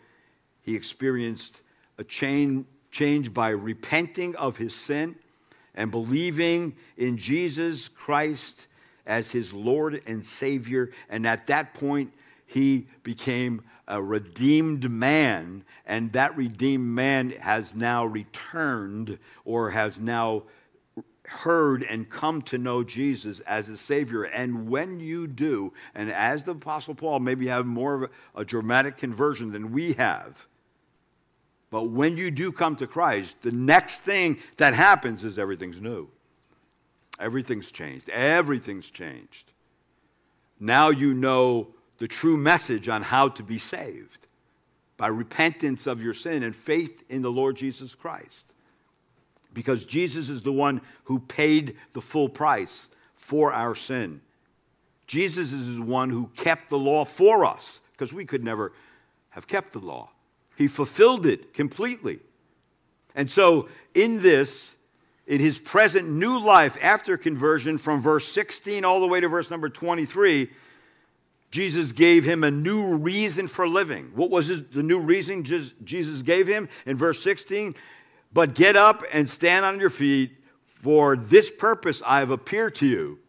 he 0.62 0.76
experienced 0.76 1.64
a 1.98 2.04
change, 2.04 2.68
change 2.92 3.34
by 3.34 3.50
repenting 3.50 4.36
of 4.36 4.58
his 4.58 4.76
sin 4.76 5.16
and 5.74 5.90
believing 5.90 6.76
in 6.96 7.18
Jesus 7.18 7.88
Christ 7.88 8.68
as 9.08 9.32
his 9.32 9.52
Lord 9.52 10.00
and 10.06 10.24
Savior. 10.24 10.92
And 11.10 11.26
at 11.26 11.48
that 11.48 11.74
point, 11.74 12.14
he 12.46 12.86
became 13.02 13.64
a 13.88 14.00
redeemed 14.00 14.92
man, 14.92 15.64
and 15.88 16.14
that 16.14 16.38
redeemed 16.38 16.86
man 16.86 17.32
has 17.32 17.74
now 17.74 18.06
returned 18.06 19.18
or 19.44 19.72
has 19.72 20.00
now 20.00 20.44
heard 21.32 21.84
and 21.84 22.10
come 22.10 22.42
to 22.44 22.58
know 22.58 22.84
Jesus 22.84 23.40
as 23.42 23.70
a 23.70 23.78
Savior. 23.78 24.24
And 24.24 24.70
when 24.70 25.00
you 25.00 25.28
do, 25.28 25.74
and 25.96 26.12
as 26.12 26.44
the 26.44 26.52
Apostle 26.52 26.96
Paul 26.96 27.20
maybe 27.20 27.48
have 27.48 27.66
more 27.66 27.96
of 27.96 28.12
a, 28.36 28.42
a 28.42 28.46
dramatic 28.46 28.98
conversion 28.98 29.52
than 29.52 29.72
we 29.72 29.94
have, 29.94 30.46
but 31.70 31.90
when 31.90 32.18
you 32.18 32.32
do 32.32 32.52
come 32.52 32.76
to 32.76 32.88
Christ, 32.88 33.42
the 33.42 33.52
next 33.52 34.00
thing 34.00 34.38
that 34.58 34.74
happens 34.74 35.24
is 35.24 35.40
everything's 35.40 35.82
new. 35.82 36.10
Everything's 37.18 37.72
changed. 37.72 38.10
Everything's 38.10 38.90
changed. 38.90 39.54
Now 40.60 40.90
you 40.90 41.14
know 41.14 41.70
the 41.98 42.08
true 42.08 42.36
message 42.36 42.90
on 42.90 43.02
how 43.02 43.30
to 43.30 43.44
be 43.44 43.58
saved 43.58 44.28
by 44.98 45.08
repentance 45.08 45.88
of 45.88 46.04
your 46.04 46.14
sin 46.14 46.44
and 46.44 46.56
faith 46.56 47.04
in 47.10 47.22
the 47.22 47.32
Lord 47.32 47.56
Jesus 47.56 47.96
Christ. 47.96 48.54
Because 49.54 49.86
Jesus 49.86 50.30
is 50.30 50.42
the 50.44 50.52
one 50.52 50.82
who 51.06 51.20
paid 51.20 51.76
the 51.94 52.02
full 52.02 52.30
price 52.30 52.90
for 53.16 53.54
our 53.54 53.76
sin. 53.76 54.22
Jesus 55.08 55.52
is 55.52 55.78
the 55.78 55.84
one 55.84 56.10
who 56.10 56.28
kept 56.36 56.70
the 56.70 56.78
law 56.78 57.04
for 57.04 57.44
us 57.44 57.82
because 57.92 58.14
we 58.14 58.26
could 58.26 58.44
never 58.44 58.72
have 59.32 59.48
kept 59.48 59.74
the 59.74 59.80
law. 59.80 60.10
He 60.56 60.68
fulfilled 60.68 61.26
it 61.26 61.54
completely. 61.54 62.20
And 63.16 63.30
so, 63.30 63.68
in 63.94 64.22
this, 64.22 64.78
in 65.28 65.40
his 65.40 65.60
present 65.60 66.10
new 66.10 66.40
life 66.40 66.78
after 66.82 67.18
conversion, 67.18 67.78
from 67.78 68.02
verse 68.02 68.28
16 68.32 68.86
all 68.86 69.02
the 69.02 69.08
way 69.08 69.20
to 69.20 69.28
verse 69.28 69.52
number 69.52 69.70
23, 69.70 70.50
Jesus 71.52 71.92
gave 71.92 72.24
him 72.24 72.44
a 72.44 72.52
new 72.52 72.96
reason 72.96 73.48
for 73.48 73.68
living. 73.68 74.12
What 74.16 74.30
was 74.30 74.48
his, 74.48 74.64
the 74.68 74.84
new 74.84 75.00
reason 75.00 75.44
Jesus 75.44 76.22
gave 76.22 76.48
him? 76.48 76.70
In 76.86 76.96
verse 76.96 77.22
16, 77.22 77.76
but 78.34 78.56
get 78.56 78.76
up 78.76 79.04
and 79.14 79.30
stand 79.30 79.66
on 79.66 79.80
your 79.80 79.90
feet, 79.90 80.32
for 80.66 81.16
this 81.16 81.52
purpose 81.52 82.02
I 82.06 82.20
have 82.20 82.32
appeared 82.32 82.76
to 82.76 82.88
you, 82.88 83.20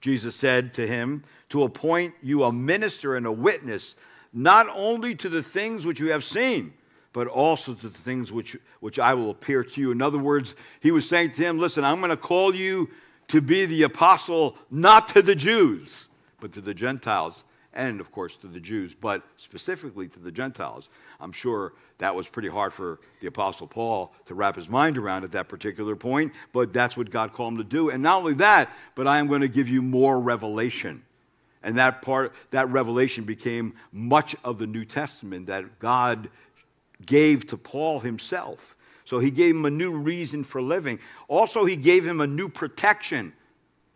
Jesus 0.00 0.36
said 0.36 0.74
to 0.74 0.86
him, 0.86 1.24
to 1.48 1.64
appoint 1.64 2.14
you 2.22 2.44
a 2.44 2.52
minister 2.52 3.16
and 3.16 3.26
a 3.26 3.32
witness, 3.32 3.96
not 4.32 4.66
only 4.74 5.14
to 5.16 5.28
the 5.28 5.42
things 5.42 5.84
which 5.84 5.98
you 5.98 6.12
have 6.12 6.22
seen, 6.22 6.72
but 7.12 7.26
also 7.26 7.74
to 7.74 7.88
the 7.88 7.98
things 7.98 8.30
which, 8.30 8.56
which 8.78 8.98
I 8.98 9.14
will 9.14 9.30
appear 9.30 9.64
to 9.64 9.80
you. 9.80 9.90
In 9.90 10.00
other 10.00 10.18
words, 10.18 10.54
he 10.80 10.92
was 10.92 11.08
saying 11.08 11.32
to 11.32 11.42
him, 11.42 11.58
Listen, 11.58 11.84
I'm 11.84 11.98
going 11.98 12.10
to 12.10 12.16
call 12.16 12.54
you 12.54 12.88
to 13.28 13.40
be 13.40 13.66
the 13.66 13.82
apostle 13.82 14.56
not 14.70 15.08
to 15.08 15.22
the 15.22 15.34
Jews, 15.34 16.08
but 16.38 16.52
to 16.52 16.60
the 16.60 16.74
Gentiles, 16.74 17.44
and 17.72 18.00
of 18.00 18.10
course 18.10 18.36
to 18.38 18.46
the 18.46 18.60
Jews, 18.60 18.94
but 18.94 19.22
specifically 19.36 20.08
to 20.08 20.18
the 20.18 20.32
Gentiles. 20.32 20.88
I'm 21.20 21.32
sure 21.32 21.72
that 21.98 22.14
was 22.14 22.28
pretty 22.28 22.48
hard 22.48 22.72
for 22.72 22.98
the 23.20 23.28
apostle 23.28 23.66
Paul 23.66 24.12
to 24.26 24.34
wrap 24.34 24.56
his 24.56 24.68
mind 24.68 24.98
around 24.98 25.24
at 25.24 25.32
that 25.32 25.48
particular 25.48 25.94
point, 25.96 26.32
but 26.52 26.72
that's 26.72 26.96
what 26.96 27.10
God 27.10 27.32
called 27.32 27.52
him 27.52 27.58
to 27.58 27.64
do. 27.64 27.90
And 27.90 28.02
not 28.02 28.18
only 28.18 28.34
that, 28.34 28.70
but 28.94 29.06
I 29.06 29.18
am 29.18 29.28
going 29.28 29.42
to 29.42 29.48
give 29.48 29.68
you 29.68 29.82
more 29.82 30.18
revelation. 30.18 31.02
And 31.62 31.76
that 31.76 32.02
part, 32.02 32.32
that 32.50 32.68
revelation 32.70 33.24
became 33.24 33.74
much 33.92 34.34
of 34.44 34.58
the 34.58 34.66
New 34.66 34.84
Testament 34.84 35.46
that 35.48 35.78
God 35.78 36.30
gave 37.04 37.46
to 37.48 37.56
Paul 37.56 38.00
himself. 38.00 38.76
So 39.04 39.18
he 39.18 39.30
gave 39.30 39.54
him 39.54 39.64
a 39.64 39.70
new 39.70 39.92
reason 39.92 40.44
for 40.44 40.62
living. 40.62 41.00
Also, 41.28 41.64
he 41.64 41.76
gave 41.76 42.06
him 42.06 42.20
a 42.20 42.26
new 42.26 42.48
protection 42.48 43.32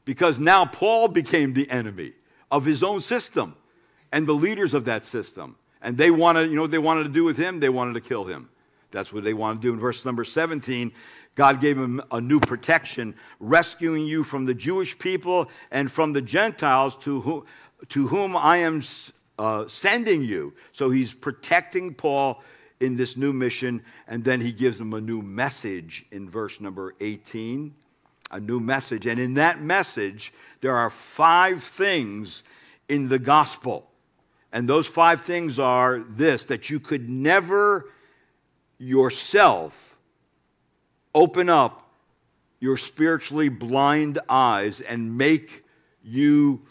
because 0.04 0.38
now 0.38 0.64
Paul 0.66 1.08
became 1.08 1.54
the 1.54 1.70
enemy 1.70 2.12
of 2.50 2.64
his 2.64 2.82
own 2.82 3.00
system 3.00 3.56
and 4.14 4.29
the 4.29 4.33
leaders 4.33 4.74
of 4.74 4.85
that 4.85 5.05
system. 5.05 5.57
And 5.83 5.98
they 5.98 6.12
wanted, 6.12 6.48
you 6.48 6.55
know 6.55 6.62
what 6.62 6.70
they 6.70 6.79
wanted 6.79 7.03
to 7.03 7.09
do 7.09 7.24
with 7.24 7.37
him? 7.37 7.59
They 7.59 7.68
wanted 7.68 7.94
to 7.94 8.00
kill 8.00 8.24
him. 8.24 8.48
That's 8.92 9.12
what 9.12 9.24
they 9.24 9.35
wanted 9.35 9.57
to 9.57 9.68
do. 9.68 9.74
In 9.74 9.81
verse 9.81 10.05
number 10.05 10.22
17, 10.22 10.92
God 11.35 11.61
gave 11.61 11.77
him 11.77 12.00
a 12.12 12.20
new 12.20 12.38
protection, 12.38 13.16
rescuing 13.40 14.07
you 14.07 14.22
from 14.22 14.44
the 14.44 14.55
Jewish 14.55 14.96
people 14.96 15.50
and 15.72 15.90
from 15.90 16.12
the 16.12 16.22
Gentiles 16.22 16.94
to, 16.98 17.22
who, 17.22 17.44
to 17.88 18.07
whom 18.07 18.37
I 18.37 18.59
am 18.59 18.83
uh, 19.37 19.64
sending 19.66 20.22
you. 20.22 20.55
So 20.70 20.90
he's 20.90 21.12
protecting 21.12 21.92
Paul 21.92 22.40
in 22.79 22.96
this 22.96 23.16
new 23.16 23.33
mission, 23.33 23.83
and 24.07 24.22
then 24.22 24.40
he 24.40 24.53
gives 24.53 24.81
him 24.81 24.94
a 24.94 25.00
new 25.00 25.22
message 25.22 26.07
in 26.12 26.31
verse 26.31 26.61
number 26.61 26.94
18. 27.00 27.74
A 28.31 28.38
new 28.38 28.61
message. 28.61 29.07
And 29.07 29.18
in 29.18 29.35
that 29.35 29.61
message, 29.61 30.33
there 30.61 30.77
are 30.77 30.90
five 30.90 31.64
things 31.64 32.44
in 32.88 33.09
the 33.09 33.18
gospel. 33.18 33.90
And 34.54 34.68
those 34.68 34.86
five 34.86 35.22
things 35.22 35.58
are 35.58 35.98
this 35.98 36.44
that 36.44 36.70
you 36.70 36.78
could 36.78 37.10
never 37.10 37.90
yourself 38.78 39.98
open 41.12 41.50
up 41.50 41.90
your 42.60 42.76
spiritually 42.76 43.48
blind 43.48 44.20
eyes 44.28 44.80
and 44.80 45.18
make 45.18 45.64
you 46.04 46.62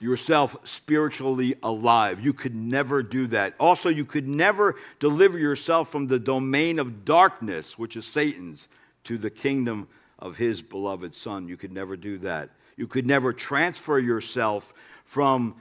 yourself 0.00 0.56
spiritually 0.64 1.54
alive. 1.62 2.20
You 2.20 2.32
could 2.32 2.56
never 2.56 3.04
do 3.04 3.28
that. 3.28 3.54
Also, 3.60 3.88
you 3.88 4.04
could 4.04 4.26
never 4.26 4.74
deliver 4.98 5.38
yourself 5.38 5.92
from 5.92 6.08
the 6.08 6.18
domain 6.18 6.80
of 6.80 7.04
darkness, 7.04 7.78
which 7.78 7.96
is 7.96 8.04
Satan's, 8.04 8.66
to 9.04 9.16
the 9.16 9.30
kingdom 9.30 9.86
of 10.18 10.36
his 10.36 10.60
beloved 10.60 11.14
Son. 11.14 11.46
You 11.46 11.56
could 11.56 11.72
never 11.72 11.96
do 11.96 12.18
that. 12.18 12.50
You 12.76 12.88
could 12.88 13.06
never 13.06 13.32
transfer 13.32 14.00
yourself 14.00 14.74
from 15.04 15.56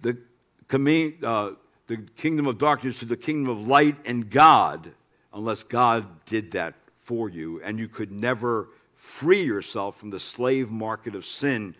the, 0.00 0.16
uh, 1.22 1.50
the 1.86 1.96
kingdom 2.16 2.46
of 2.46 2.58
darkness 2.58 3.00
to 3.00 3.04
the 3.04 3.16
kingdom 3.16 3.50
of 3.50 3.66
light 3.66 3.96
and 4.04 4.28
God 4.30 4.92
unless 5.32 5.62
God 5.62 6.06
did 6.24 6.52
that 6.52 6.74
for 6.94 7.28
you. 7.28 7.60
And 7.62 7.78
you 7.78 7.88
could 7.88 8.10
never 8.10 8.68
free 8.94 9.42
yourself 9.42 9.96
from 9.98 10.10
the 10.10 10.18
slave 10.18 10.70
market 10.70 11.14
of 11.14 11.24
sin 11.24 11.74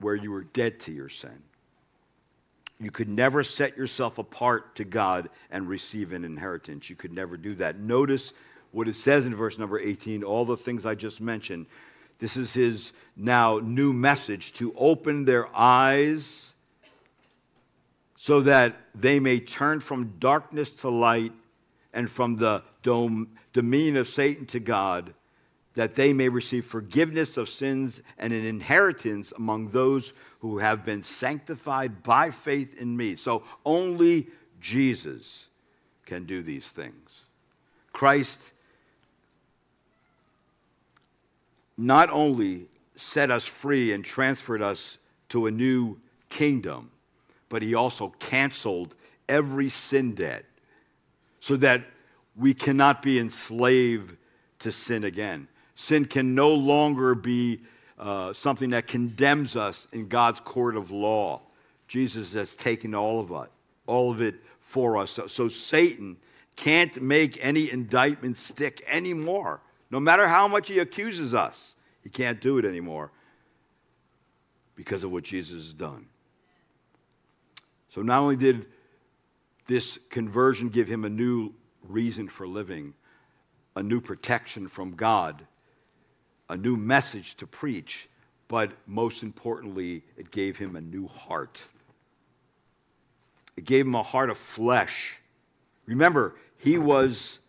where 0.00 0.14
you 0.14 0.30
were 0.30 0.44
dead 0.44 0.78
to 0.80 0.92
your 0.92 1.08
sin. 1.08 1.42
You 2.80 2.92
could 2.92 3.08
never 3.08 3.42
set 3.42 3.76
yourself 3.76 4.18
apart 4.18 4.76
to 4.76 4.84
God 4.84 5.30
and 5.50 5.68
receive 5.68 6.12
an 6.12 6.24
inheritance. 6.24 6.88
You 6.88 6.94
could 6.94 7.12
never 7.12 7.36
do 7.36 7.56
that. 7.56 7.80
Notice 7.80 8.32
what 8.70 8.86
it 8.86 8.94
says 8.94 9.26
in 9.26 9.34
verse 9.34 9.58
number 9.58 9.80
18, 9.80 10.22
all 10.22 10.44
the 10.44 10.56
things 10.56 10.86
I 10.86 10.94
just 10.94 11.20
mentioned. 11.20 11.66
This 12.18 12.36
is 12.36 12.52
his 12.54 12.92
now 13.16 13.58
new 13.62 13.92
message 13.92 14.52
to 14.54 14.74
open 14.76 15.24
their 15.24 15.48
eyes 15.56 16.54
so 18.16 18.40
that 18.40 18.76
they 18.94 19.20
may 19.20 19.38
turn 19.38 19.78
from 19.78 20.18
darkness 20.18 20.74
to 20.74 20.88
light 20.88 21.32
and 21.92 22.10
from 22.10 22.36
the 22.36 22.62
dom- 22.82 23.28
dominion 23.52 23.96
of 23.96 24.08
Satan 24.08 24.44
to 24.46 24.58
God, 24.58 25.14
that 25.74 25.94
they 25.94 26.12
may 26.12 26.28
receive 26.28 26.64
forgiveness 26.64 27.36
of 27.36 27.48
sins 27.48 28.02
and 28.18 28.32
an 28.32 28.44
inheritance 28.44 29.32
among 29.36 29.68
those 29.68 30.12
who 30.40 30.58
have 30.58 30.84
been 30.84 31.04
sanctified 31.04 32.02
by 32.02 32.30
faith 32.30 32.80
in 32.80 32.96
me. 32.96 33.14
So 33.14 33.44
only 33.64 34.26
Jesus 34.60 35.48
can 36.04 36.24
do 36.24 36.42
these 36.42 36.68
things. 36.70 37.26
Christ 37.92 38.52
not 41.78 42.10
only 42.10 42.66
set 42.96 43.30
us 43.30 43.46
free 43.46 43.92
and 43.92 44.04
transferred 44.04 44.60
us 44.60 44.98
to 45.28 45.46
a 45.46 45.50
new 45.50 45.96
kingdom, 46.28 46.90
but 47.48 47.62
he 47.62 47.74
also 47.74 48.08
canceled 48.18 48.96
every 49.28 49.68
sin 49.68 50.14
debt 50.14 50.44
so 51.40 51.56
that 51.56 51.84
we 52.36 52.52
cannot 52.52 53.00
be 53.00 53.18
enslaved 53.18 54.16
to 54.58 54.72
sin 54.72 55.04
again. 55.04 55.46
Sin 55.76 56.04
can 56.04 56.34
no 56.34 56.52
longer 56.52 57.14
be 57.14 57.60
uh, 57.96 58.32
something 58.32 58.70
that 58.70 58.88
condemns 58.88 59.54
us 59.54 59.86
in 59.92 60.08
God's 60.08 60.40
court 60.40 60.76
of 60.76 60.90
law. 60.90 61.40
Jesus 61.86 62.32
has 62.34 62.56
taken 62.56 62.94
all 62.94 63.20
of 63.20 63.30
it, 63.30 63.50
all 63.86 64.10
of 64.10 64.20
it 64.20 64.34
for 64.60 64.96
us. 64.96 65.12
So, 65.12 65.28
so 65.28 65.48
Satan 65.48 66.16
can't 66.56 67.00
make 67.00 67.38
any 67.40 67.70
indictment 67.70 68.36
stick 68.36 68.82
anymore 68.88 69.60
no 69.90 70.00
matter 70.00 70.28
how 70.28 70.48
much 70.48 70.68
he 70.68 70.78
accuses 70.78 71.34
us, 71.34 71.76
he 72.02 72.10
can't 72.10 72.40
do 72.40 72.58
it 72.58 72.64
anymore 72.64 73.10
because 74.76 75.04
of 75.04 75.10
what 75.10 75.24
Jesus 75.24 75.56
has 75.56 75.74
done. 75.74 76.06
So 77.94 78.02
not 78.02 78.20
only 78.20 78.36
did 78.36 78.66
this 79.66 79.98
conversion 80.10 80.68
give 80.68 80.88
him 80.88 81.04
a 81.04 81.08
new 81.08 81.52
reason 81.82 82.28
for 82.28 82.46
living, 82.46 82.94
a 83.76 83.82
new 83.82 84.00
protection 84.00 84.68
from 84.68 84.92
God, 84.92 85.46
a 86.48 86.56
new 86.56 86.76
message 86.76 87.34
to 87.36 87.46
preach, 87.46 88.08
but 88.48 88.72
most 88.86 89.22
importantly, 89.22 90.02
it 90.16 90.30
gave 90.30 90.56
him 90.56 90.76
a 90.76 90.80
new 90.80 91.06
heart. 91.06 91.66
It 93.56 93.64
gave 93.64 93.86
him 93.86 93.94
a 93.94 94.02
heart 94.02 94.30
of 94.30 94.38
flesh. 94.38 95.20
Remember, 95.86 96.34
he 96.56 96.78
was 96.78 97.40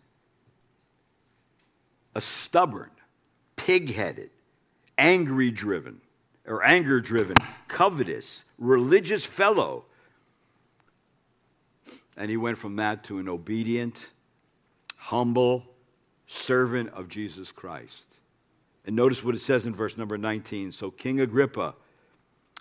a 2.15 2.21
stubborn, 2.21 2.91
pig 3.55 3.93
headed, 3.93 4.29
angry 4.97 5.51
driven, 5.51 6.01
or 6.45 6.63
anger 6.63 6.99
driven, 6.99 7.37
covetous, 7.67 8.45
religious 8.57 9.25
fellow. 9.25 9.85
And 12.17 12.29
he 12.29 12.37
went 12.37 12.57
from 12.57 12.77
that 12.77 13.03
to 13.05 13.19
an 13.19 13.29
obedient, 13.29 14.09
humble 14.97 15.63
servant 16.27 16.89
of 16.89 17.07
Jesus 17.07 17.51
Christ. 17.51 18.19
And 18.85 18.95
notice 18.95 19.23
what 19.23 19.35
it 19.35 19.39
says 19.39 19.65
in 19.65 19.75
verse 19.75 19.97
number 19.97 20.17
19. 20.17 20.71
So, 20.71 20.91
King 20.91 21.21
Agrippa, 21.21 21.75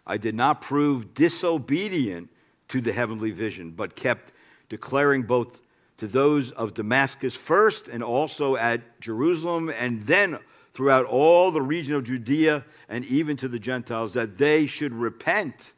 I 0.06 0.16
did 0.16 0.34
not 0.34 0.61
prove 0.61 1.14
disobedient 1.14 2.30
to 2.68 2.80
the 2.80 2.92
heavenly 2.92 3.30
vision, 3.30 3.70
but 3.70 3.96
kept 3.96 4.32
declaring 4.68 5.22
both 5.22 5.61
to 5.98 6.06
those 6.06 6.50
of 6.52 6.74
Damascus 6.74 7.37
first 7.37 7.88
and 7.88 8.02
also 8.02 8.56
at 8.56 9.00
Jerusalem 9.00 9.70
and 9.76 10.02
then 10.02 10.38
throughout 10.72 11.06
all 11.06 11.50
the 11.50 11.62
region 11.62 11.94
of 11.94 12.04
Judea 12.04 12.64
and 12.88 13.04
even 13.06 13.37
to 13.38 13.48
the 13.48 13.58
Gentiles 13.58 14.14
that 14.14 14.38
they 14.38 14.66
should 14.66 14.92
repent 14.92 15.74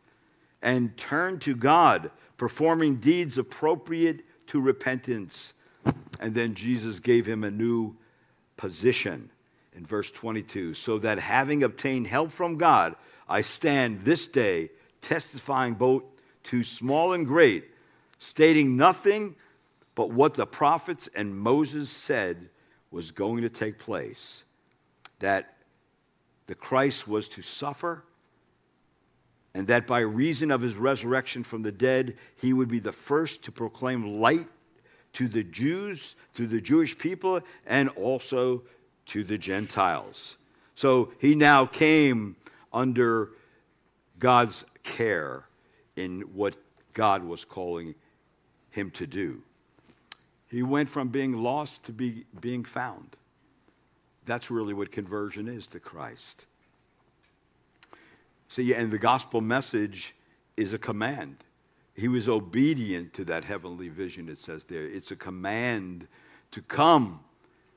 and 0.62 0.94
turn 0.96 1.38
to 1.40 1.56
God, 1.56 2.10
performing 2.36 2.96
deeds 2.96 3.38
appropriate 3.38 4.20
to 4.48 4.60
repentance. 4.60 5.54
And 6.20 6.34
then 6.34 6.54
Jesus 6.54 7.00
gave 7.00 7.24
him 7.24 7.44
a 7.44 7.50
new 7.50 7.96
position 8.58 9.30
in 9.74 9.86
verse 9.86 10.10
22 10.10 10.74
so 10.74 10.98
that 10.98 11.18
having 11.18 11.62
obtained 11.62 12.06
help 12.06 12.30
from 12.30 12.58
God, 12.58 12.94
I 13.26 13.40
stand 13.40 14.02
this 14.02 14.26
day 14.26 14.68
testifying 15.00 15.74
both 15.74 16.02
to 16.44 16.62
small 16.62 17.14
and 17.14 17.26
great, 17.26 17.64
stating 18.18 18.76
nothing 18.76 19.34
but 20.00 20.12
what 20.12 20.32
the 20.32 20.46
prophets 20.46 21.10
and 21.14 21.36
Moses 21.36 21.90
said 21.90 22.48
was 22.90 23.10
going 23.10 23.42
to 23.42 23.50
take 23.50 23.78
place 23.78 24.44
that 25.18 25.58
the 26.46 26.54
Christ 26.54 27.06
was 27.06 27.28
to 27.28 27.42
suffer, 27.42 28.02
and 29.52 29.66
that 29.66 29.86
by 29.86 29.98
reason 29.98 30.50
of 30.50 30.62
his 30.62 30.74
resurrection 30.74 31.44
from 31.44 31.60
the 31.60 31.70
dead, 31.70 32.16
he 32.40 32.54
would 32.54 32.68
be 32.68 32.78
the 32.78 32.92
first 32.92 33.42
to 33.42 33.52
proclaim 33.52 34.18
light 34.18 34.48
to 35.12 35.28
the 35.28 35.44
Jews, 35.44 36.16
to 36.32 36.46
the 36.46 36.62
Jewish 36.62 36.96
people, 36.96 37.42
and 37.66 37.90
also 37.90 38.62
to 39.04 39.22
the 39.22 39.36
Gentiles. 39.36 40.38
So 40.76 41.12
he 41.18 41.34
now 41.34 41.66
came 41.66 42.36
under 42.72 43.32
God's 44.18 44.64
care 44.82 45.44
in 45.94 46.22
what 46.22 46.56
God 46.94 47.22
was 47.22 47.44
calling 47.44 47.94
him 48.70 48.90
to 48.92 49.06
do. 49.06 49.42
He 50.50 50.64
went 50.64 50.88
from 50.88 51.08
being 51.08 51.40
lost 51.42 51.84
to 51.84 51.92
be, 51.92 52.24
being 52.40 52.64
found. 52.64 53.16
That's 54.26 54.50
really 54.50 54.74
what 54.74 54.90
conversion 54.90 55.48
is 55.48 55.68
to 55.68 55.80
Christ. 55.80 56.46
See, 58.48 58.74
and 58.74 58.90
the 58.90 58.98
gospel 58.98 59.40
message 59.40 60.16
is 60.56 60.74
a 60.74 60.78
command. 60.78 61.36
He 61.94 62.08
was 62.08 62.28
obedient 62.28 63.14
to 63.14 63.24
that 63.26 63.44
heavenly 63.44 63.88
vision, 63.88 64.28
it 64.28 64.38
says 64.38 64.64
there. 64.64 64.84
It's 64.84 65.12
a 65.12 65.16
command 65.16 66.08
to 66.50 66.62
come, 66.62 67.20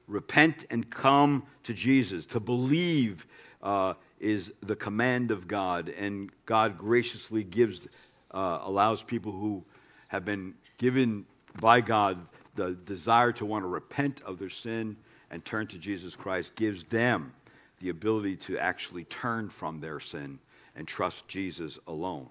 repent 0.08 0.66
and 0.72 0.90
come 0.90 1.44
to 1.64 1.76
Jesus. 1.76 2.26
To 2.28 2.40
believe 2.40 3.28
uh, 3.62 3.94
is 4.20 4.52
the 4.62 4.76
command 4.76 5.30
of 5.30 5.48
God, 5.48 5.90
and 5.90 6.32
God 6.48 6.78
graciously 6.80 7.44
gives, 7.44 7.88
uh, 8.32 8.60
allows 8.64 9.04
people 9.04 9.32
who 9.32 9.64
have 10.08 10.26
been 10.26 10.56
given 10.80 11.26
by 11.60 11.80
God 11.80 12.18
the 12.56 12.72
desire 12.72 13.32
to 13.34 13.46
want 13.46 13.64
to 13.64 13.68
repent 13.68 14.22
of 14.22 14.40
their 14.40 14.50
sin 14.50 14.98
and 15.32 15.44
turn 15.44 15.68
to 15.68 15.78
Jesus 15.78 16.16
Christ 16.16 16.56
gives 16.56 16.84
them 16.86 17.34
the 17.80 17.90
ability 17.90 18.36
to 18.38 18.58
actually 18.58 19.04
turn 19.06 19.50
from 19.50 19.80
their 19.80 20.00
sin 20.00 20.40
and 20.76 20.88
trust 20.88 21.28
Jesus 21.28 21.80
alone. 21.88 22.30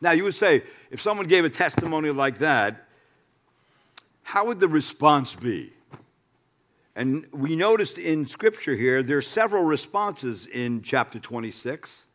Now, 0.00 0.12
you 0.12 0.24
would 0.24 0.34
say, 0.34 0.62
if 0.90 1.00
someone 1.00 1.26
gave 1.26 1.44
a 1.44 1.50
testimony 1.50 2.10
like 2.10 2.38
that, 2.38 2.88
how 4.22 4.46
would 4.46 4.60
the 4.60 4.68
response 4.68 5.34
be? 5.34 5.72
And 6.96 7.26
we 7.32 7.56
noticed 7.56 7.98
in 7.98 8.26
Scripture 8.26 8.74
here, 8.74 9.02
there 9.02 9.18
are 9.18 9.22
several 9.22 9.64
responses 9.64 10.46
in 10.46 10.82
chapter 10.82 11.18
26 11.18 12.06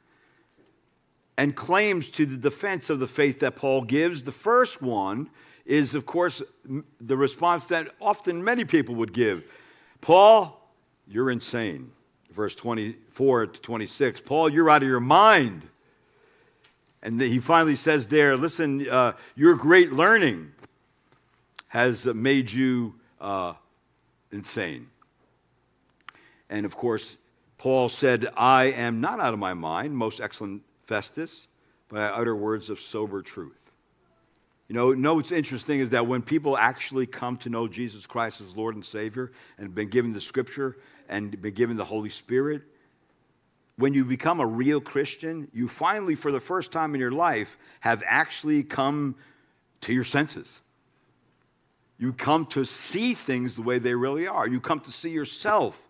and 1.38 1.56
claims 1.56 2.10
to 2.12 2.26
the 2.26 2.38
defense 2.38 2.90
of 2.90 3.00
the 3.00 3.08
faith 3.08 3.40
that 3.40 3.56
Paul 3.56 3.82
gives. 3.82 4.24
The 4.24 4.32
first 4.32 4.82
one 4.82 5.30
is, 5.70 5.94
of 5.94 6.04
course, 6.04 6.42
the 7.00 7.16
response 7.16 7.68
that 7.68 7.90
often 8.02 8.44
many 8.44 8.66
people 8.66 8.96
would 8.96 9.14
give 9.14 9.46
Paul, 10.02 10.60
you're 11.08 11.30
insane. 11.30 11.92
Verse 12.32 12.56
24 12.56 13.48
to 13.48 13.62
26. 13.62 14.22
Paul, 14.22 14.50
you're 14.50 14.70
out 14.70 14.82
of 14.82 14.88
your 14.88 15.00
mind. 15.00 15.68
And 17.04 17.20
he 17.20 17.40
finally 17.40 17.76
says 17.76 18.08
there, 18.08 18.38
listen, 18.38 18.88
uh, 18.90 19.14
your 19.36 19.56
great 19.56 19.92
learning 19.92 20.54
has 21.68 22.06
made 22.06 22.50
you 22.50 22.96
uh, 23.20 23.54
insane. 24.32 24.88
And 26.50 26.66
of 26.66 26.76
course, 26.76 27.18
Paul 27.58 27.90
said, 27.90 28.28
I 28.38 28.66
am 28.66 29.02
not 29.02 29.20
out 29.20 29.34
of 29.34 29.40
my 29.40 29.54
mind, 29.54 29.96
most 29.96 30.22
excellent 30.22 30.62
Festus, 30.84 31.48
but 31.90 32.02
I 32.02 32.08
utter 32.08 32.36
words 32.36 32.70
of 32.70 32.80
sober 32.80 33.22
truth. 33.22 33.69
You 34.70 34.76
know, 34.76 34.94
know 34.94 35.16
what's 35.16 35.32
interesting 35.32 35.80
is 35.80 35.90
that 35.90 36.06
when 36.06 36.22
people 36.22 36.56
actually 36.56 37.08
come 37.08 37.38
to 37.38 37.50
know 37.50 37.68
Jesus 37.68 38.06
Christ 38.06 38.40
as 38.40 38.56
Lord 38.56 38.76
and 38.76 38.86
Savior 38.86 39.32
and 39.58 39.74
been 39.74 39.90
given 39.90 40.14
the 40.14 40.22
scripture 40.22 40.78
and 41.10 41.42
been 41.42 41.56
given 41.56 41.76
the 41.76 41.86
Holy 41.86 42.10
Spirit, 42.10 42.62
when 43.78 43.96
you 43.96 44.06
become 44.06 44.40
a 44.40 44.46
real 44.46 44.80
Christian, 44.80 45.48
you 45.54 45.68
finally, 45.68 46.14
for 46.14 46.32
the 46.32 46.40
first 46.40 46.72
time 46.72 46.94
in 46.94 47.00
your 47.00 47.12
life, 47.12 47.58
have 47.80 48.04
actually 48.06 48.62
come 48.62 49.16
to 49.82 49.94
your 49.94 50.04
senses. 50.04 50.62
You 51.98 52.14
come 52.14 52.46
to 52.48 52.64
see 52.64 53.16
things 53.16 53.56
the 53.56 53.64
way 53.64 53.80
they 53.80 53.96
really 53.96 54.28
are. 54.28 54.48
You 54.48 54.62
come 54.62 54.82
to 54.82 54.92
see 54.92 55.10
yourself 55.10 55.82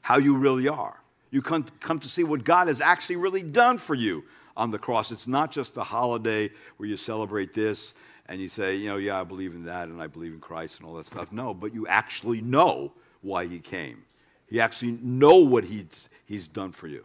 how 0.00 0.18
you 0.18 0.36
really 0.36 0.66
are. 0.66 1.00
You 1.30 1.40
come, 1.40 1.66
come 1.80 2.00
to 2.00 2.08
see 2.08 2.24
what 2.24 2.42
God 2.42 2.66
has 2.66 2.80
actually 2.80 3.16
really 3.16 3.42
done 3.42 3.78
for 3.78 3.94
you 3.94 4.24
on 4.58 4.72
the 4.72 4.78
cross. 4.78 5.10
It's 5.10 5.28
not 5.28 5.50
just 5.52 5.76
a 5.78 5.84
holiday 5.84 6.50
where 6.76 6.88
you 6.88 6.96
celebrate 6.96 7.54
this 7.54 7.94
and 8.26 8.40
you 8.40 8.48
say, 8.48 8.76
you 8.76 8.88
know, 8.88 8.96
yeah, 8.96 9.18
I 9.18 9.24
believe 9.24 9.54
in 9.54 9.64
that 9.64 9.88
and 9.88 10.02
I 10.02 10.08
believe 10.08 10.34
in 10.34 10.40
Christ 10.40 10.80
and 10.80 10.86
all 10.86 10.96
that 10.96 11.06
stuff. 11.06 11.32
No, 11.32 11.54
but 11.54 11.72
you 11.72 11.86
actually 11.86 12.42
know 12.42 12.92
why 13.22 13.46
he 13.46 13.60
came. 13.60 14.04
You 14.50 14.60
actually 14.60 14.98
know 15.00 15.36
what 15.36 15.64
he's, 15.64 16.08
he's 16.26 16.48
done 16.48 16.72
for 16.72 16.88
you. 16.88 17.04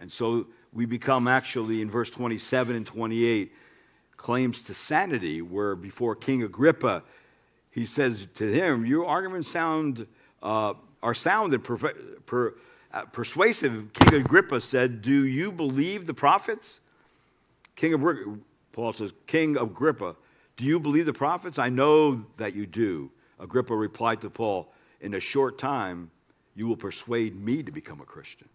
And 0.00 0.10
so 0.10 0.46
we 0.72 0.86
become 0.86 1.28
actually 1.28 1.82
in 1.82 1.90
verse 1.90 2.10
27 2.10 2.74
and 2.74 2.86
28 2.86 3.52
claims 4.16 4.62
to 4.62 4.74
sanity, 4.74 5.42
where 5.42 5.76
before 5.76 6.16
King 6.16 6.42
Agrippa, 6.42 7.02
he 7.70 7.84
says 7.84 8.26
to 8.36 8.50
him, 8.50 8.86
Your 8.86 9.06
arguments 9.06 9.48
sound, 9.48 10.06
uh, 10.42 10.72
are 11.02 11.14
sound 11.14 11.52
and 11.52 11.62
per, 11.62 11.76
per, 12.24 12.54
uh, 12.96 13.04
persuasive. 13.06 13.92
King 13.92 14.20
Agrippa 14.22 14.60
said, 14.60 15.02
Do 15.02 15.26
you 15.26 15.52
believe 15.52 16.06
the 16.06 16.14
prophets? 16.14 16.80
King 17.74 17.92
Agrippa, 17.92 18.38
Paul 18.72 18.92
says, 18.94 19.12
King 19.26 19.58
Agrippa, 19.58 20.16
do 20.56 20.64
you 20.64 20.80
believe 20.80 21.04
the 21.04 21.12
prophets? 21.12 21.58
I 21.58 21.68
know 21.68 22.24
that 22.38 22.54
you 22.54 22.64
do. 22.64 23.10
Agrippa 23.38 23.76
replied 23.76 24.22
to 24.22 24.30
Paul, 24.30 24.72
In 25.02 25.12
a 25.12 25.20
short 25.20 25.58
time, 25.58 26.10
you 26.54 26.66
will 26.66 26.76
persuade 26.76 27.36
me 27.36 27.62
to 27.62 27.70
become 27.70 28.00
a 28.00 28.04
Christian. 28.04 28.48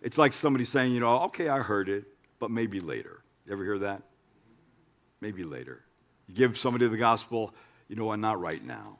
It's 0.00 0.16
like 0.16 0.32
somebody 0.32 0.64
saying, 0.64 0.92
you 0.92 1.00
know, 1.00 1.20
okay, 1.24 1.48
I 1.48 1.58
heard 1.58 1.90
it, 1.90 2.04
but 2.38 2.50
maybe 2.50 2.80
later. 2.80 3.22
You 3.46 3.52
ever 3.52 3.62
hear 3.62 3.78
that? 3.80 4.02
Maybe 5.20 5.44
later. 5.44 5.82
You 6.28 6.34
give 6.34 6.56
somebody 6.56 6.86
the 6.88 6.96
gospel, 6.96 7.54
you 7.88 7.96
know 7.96 8.06
what, 8.06 8.18
not 8.20 8.40
right 8.40 8.64
now. 8.64 8.98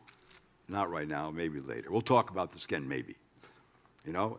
Not 0.69 0.91
right 0.91 1.09
now, 1.09 1.31
maybe 1.31 1.61
later. 1.61 1.91
We'll 1.91 2.01
talk 2.01 2.31
about 2.31 2.53
this 2.53 2.65
again, 2.65 2.89
maybe. 2.89 3.17
You 4.05 4.13
know? 4.13 4.39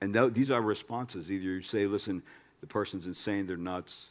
And 0.00 0.14
th- 0.14 0.32
these 0.32 0.50
are 0.50 0.62
responses. 0.62 1.30
Either 1.30 1.44
you 1.44 1.62
say, 1.62 1.86
listen, 1.86 2.22
the 2.60 2.66
person's 2.66 3.06
insane, 3.06 3.46
they're 3.46 3.56
nuts, 3.56 4.10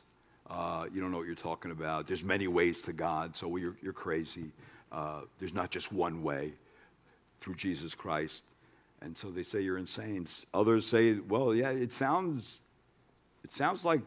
uh, 0.49 0.85
you 0.93 1.01
don't 1.01 1.11
know 1.11 1.17
what 1.17 1.25
you're 1.25 1.35
talking 1.35 1.71
about. 1.71 2.07
There's 2.07 2.23
many 2.23 2.47
ways 2.47 2.81
to 2.83 2.93
God, 2.93 3.35
so 3.35 3.53
you're, 3.57 3.75
you're 3.81 3.93
crazy. 3.93 4.51
Uh, 4.91 5.21
there's 5.39 5.53
not 5.53 5.71
just 5.71 5.91
one 5.91 6.23
way 6.23 6.53
through 7.39 7.55
Jesus 7.55 7.93
Christ. 7.93 8.45
And 9.01 9.17
so 9.17 9.29
they 9.29 9.43
say 9.43 9.61
you're 9.61 9.77
insane. 9.77 10.25
Others 10.53 10.87
say, 10.87 11.19
well, 11.19 11.53
yeah, 11.53 11.69
it 11.69 11.91
sounds, 11.91 12.61
it 13.43 13.51
sounds 13.51 13.83
like 13.83 14.01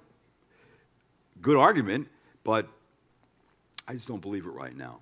good 1.42 1.57
argument, 1.57 2.09
but 2.42 2.66
I 3.86 3.92
just 3.92 4.09
don't 4.09 4.22
believe 4.22 4.46
it 4.46 4.51
right 4.51 4.76
now. 4.76 5.01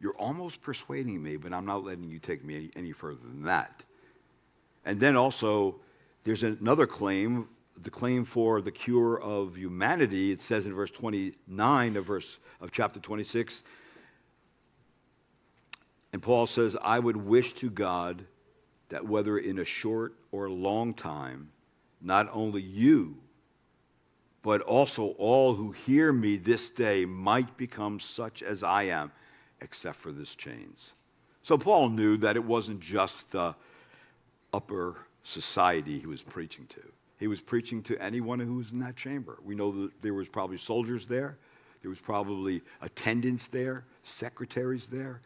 You're 0.00 0.16
almost 0.16 0.60
persuading 0.60 1.22
me, 1.22 1.36
but 1.36 1.52
I'm 1.52 1.66
not 1.66 1.84
letting 1.84 2.08
you 2.08 2.18
take 2.18 2.44
me 2.44 2.70
any, 2.76 2.92
further 2.92 3.20
than 3.22 3.44
that. 3.44 3.84
And 4.84 5.00
then 5.00 5.16
also, 5.16 5.76
there's 6.24 6.42
another 6.42 6.86
claim 6.86 7.48
the 7.78 7.90
claim 7.90 8.24
for 8.24 8.62
the 8.62 8.70
cure 8.70 9.20
of 9.20 9.56
humanity, 9.56 10.32
it 10.32 10.40
says 10.40 10.66
in 10.66 10.74
verse 10.74 10.90
29 10.90 11.96
of 11.96 12.06
verse 12.06 12.38
of 12.60 12.72
chapter 12.72 12.98
26, 12.98 13.62
and 16.12 16.22
Paul 16.22 16.46
says, 16.46 16.76
I 16.82 16.98
would 16.98 17.16
wish 17.16 17.52
to 17.54 17.68
God 17.68 18.24
that 18.88 19.06
whether 19.06 19.36
in 19.36 19.58
a 19.58 19.64
short 19.64 20.14
or 20.32 20.48
long 20.48 20.94
time, 20.94 21.50
not 22.00 22.28
only 22.32 22.62
you, 22.62 23.18
but 24.42 24.62
also 24.62 25.08
all 25.18 25.54
who 25.54 25.72
hear 25.72 26.12
me 26.12 26.36
this 26.36 26.70
day 26.70 27.04
might 27.04 27.56
become 27.58 28.00
such 28.00 28.42
as 28.42 28.62
I 28.62 28.84
am, 28.84 29.12
except 29.60 29.96
for 29.96 30.12
this 30.12 30.34
chains. 30.34 30.92
So 31.42 31.56
Paul 31.56 31.90
knew 31.90 32.16
that 32.18 32.36
it 32.36 32.44
wasn't 32.44 32.80
just 32.80 33.32
the 33.32 33.54
upper 34.52 34.96
society 35.22 35.98
he 35.98 36.06
was 36.06 36.22
preaching 36.22 36.66
to. 36.66 36.80
He 37.18 37.26
was 37.26 37.40
preaching 37.40 37.82
to 37.84 37.96
anyone 38.02 38.40
who 38.40 38.54
was 38.54 38.72
in 38.72 38.80
that 38.80 38.96
chamber. 38.96 39.38
We 39.44 39.54
know 39.54 39.72
that 39.82 40.02
there 40.02 40.14
was 40.14 40.28
probably 40.28 40.58
soldiers 40.58 41.06
there. 41.06 41.38
There 41.82 41.88
was 41.88 42.00
probably 42.00 42.62
attendants 42.82 43.48
there, 43.48 43.84
secretaries 44.02 44.86
there, 44.86 45.20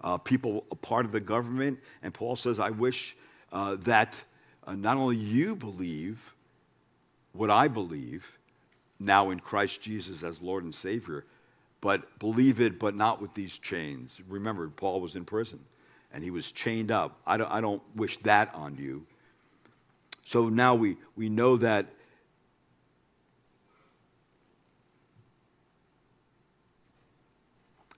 uh, 0.00 0.18
people 0.18 0.64
a 0.70 0.76
part 0.76 1.04
of 1.04 1.12
the 1.12 1.20
government. 1.20 1.80
And 2.02 2.14
Paul 2.14 2.36
says, 2.36 2.60
I 2.60 2.70
wish 2.70 3.16
uh, 3.52 3.76
that 3.80 4.24
uh, 4.66 4.74
not 4.74 4.96
only 4.96 5.16
you 5.16 5.56
believe 5.56 6.34
what 7.32 7.50
I 7.50 7.68
believe 7.68 8.38
now 9.00 9.30
in 9.30 9.40
Christ 9.40 9.80
Jesus 9.82 10.22
as 10.22 10.40
Lord 10.40 10.64
and 10.64 10.74
Savior, 10.74 11.24
but 11.84 12.18
believe 12.18 12.62
it, 12.62 12.78
but 12.78 12.94
not 12.94 13.20
with 13.20 13.34
these 13.34 13.58
chains. 13.58 14.22
Remember, 14.26 14.70
Paul 14.70 15.02
was 15.02 15.16
in 15.16 15.26
prison 15.26 15.60
and 16.14 16.24
he 16.24 16.30
was 16.30 16.50
chained 16.50 16.90
up. 16.90 17.20
I 17.26 17.36
don't, 17.36 17.52
I 17.52 17.60
don't 17.60 17.82
wish 17.94 18.16
that 18.20 18.54
on 18.54 18.78
you. 18.78 19.04
So 20.24 20.48
now 20.48 20.74
we, 20.74 20.96
we 21.14 21.28
know 21.28 21.58
that 21.58 21.88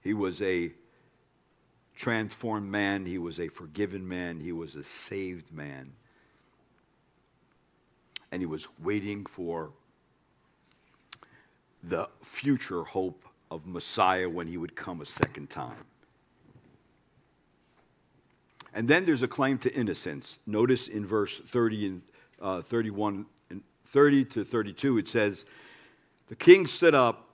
he 0.02 0.14
was 0.14 0.42
a 0.42 0.72
transformed 1.94 2.68
man, 2.68 3.06
he 3.06 3.18
was 3.18 3.38
a 3.38 3.46
forgiven 3.46 4.08
man, 4.08 4.40
he 4.40 4.50
was 4.50 4.74
a 4.74 4.82
saved 4.82 5.52
man. 5.52 5.92
And 8.32 8.42
he 8.42 8.46
was 8.46 8.66
waiting 8.82 9.26
for 9.26 9.70
the 11.84 12.08
future 12.20 12.82
hope 12.82 13.25
of 13.50 13.66
Messiah 13.66 14.28
when 14.28 14.46
he 14.46 14.56
would 14.56 14.74
come 14.74 15.00
a 15.00 15.06
second 15.06 15.50
time. 15.50 15.84
And 18.74 18.88
then 18.88 19.06
there's 19.06 19.22
a 19.22 19.28
claim 19.28 19.58
to 19.58 19.72
innocence. 19.74 20.38
Notice 20.46 20.88
in 20.88 21.06
verse 21.06 21.38
30 21.38 21.86
and 21.86 22.02
uh, 22.40 22.62
31 22.62 23.26
and 23.48 23.62
30 23.86 24.24
to 24.26 24.44
32, 24.44 24.98
it 24.98 25.08
says, 25.08 25.46
The 26.28 26.36
king 26.36 26.66
stood 26.66 26.94
up, 26.94 27.30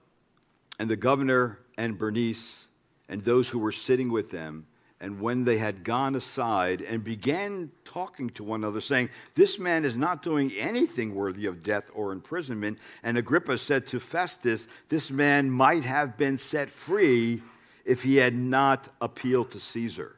and 0.78 0.88
the 0.88 0.96
governor 0.96 1.58
and 1.76 1.98
Bernice 1.98 2.68
and 3.08 3.24
those 3.24 3.48
who 3.48 3.58
were 3.58 3.72
sitting 3.72 4.10
with 4.10 4.30
them, 4.30 4.66
and 5.02 5.20
when 5.20 5.44
they 5.44 5.58
had 5.58 5.82
gone 5.82 6.14
aside 6.14 6.80
and 6.80 7.02
began 7.02 7.72
talking 7.84 8.30
to 8.30 8.44
one 8.44 8.62
another, 8.62 8.80
saying, 8.80 9.10
This 9.34 9.58
man 9.58 9.84
is 9.84 9.96
not 9.96 10.22
doing 10.22 10.52
anything 10.56 11.12
worthy 11.12 11.46
of 11.46 11.64
death 11.64 11.90
or 11.92 12.12
imprisonment. 12.12 12.78
And 13.02 13.18
Agrippa 13.18 13.58
said 13.58 13.88
to 13.88 13.98
Festus, 13.98 14.68
This 14.88 15.10
man 15.10 15.50
might 15.50 15.82
have 15.82 16.16
been 16.16 16.38
set 16.38 16.70
free 16.70 17.42
if 17.84 18.04
he 18.04 18.14
had 18.14 18.32
not 18.32 18.88
appealed 19.00 19.50
to 19.50 19.60
Caesar. 19.60 20.14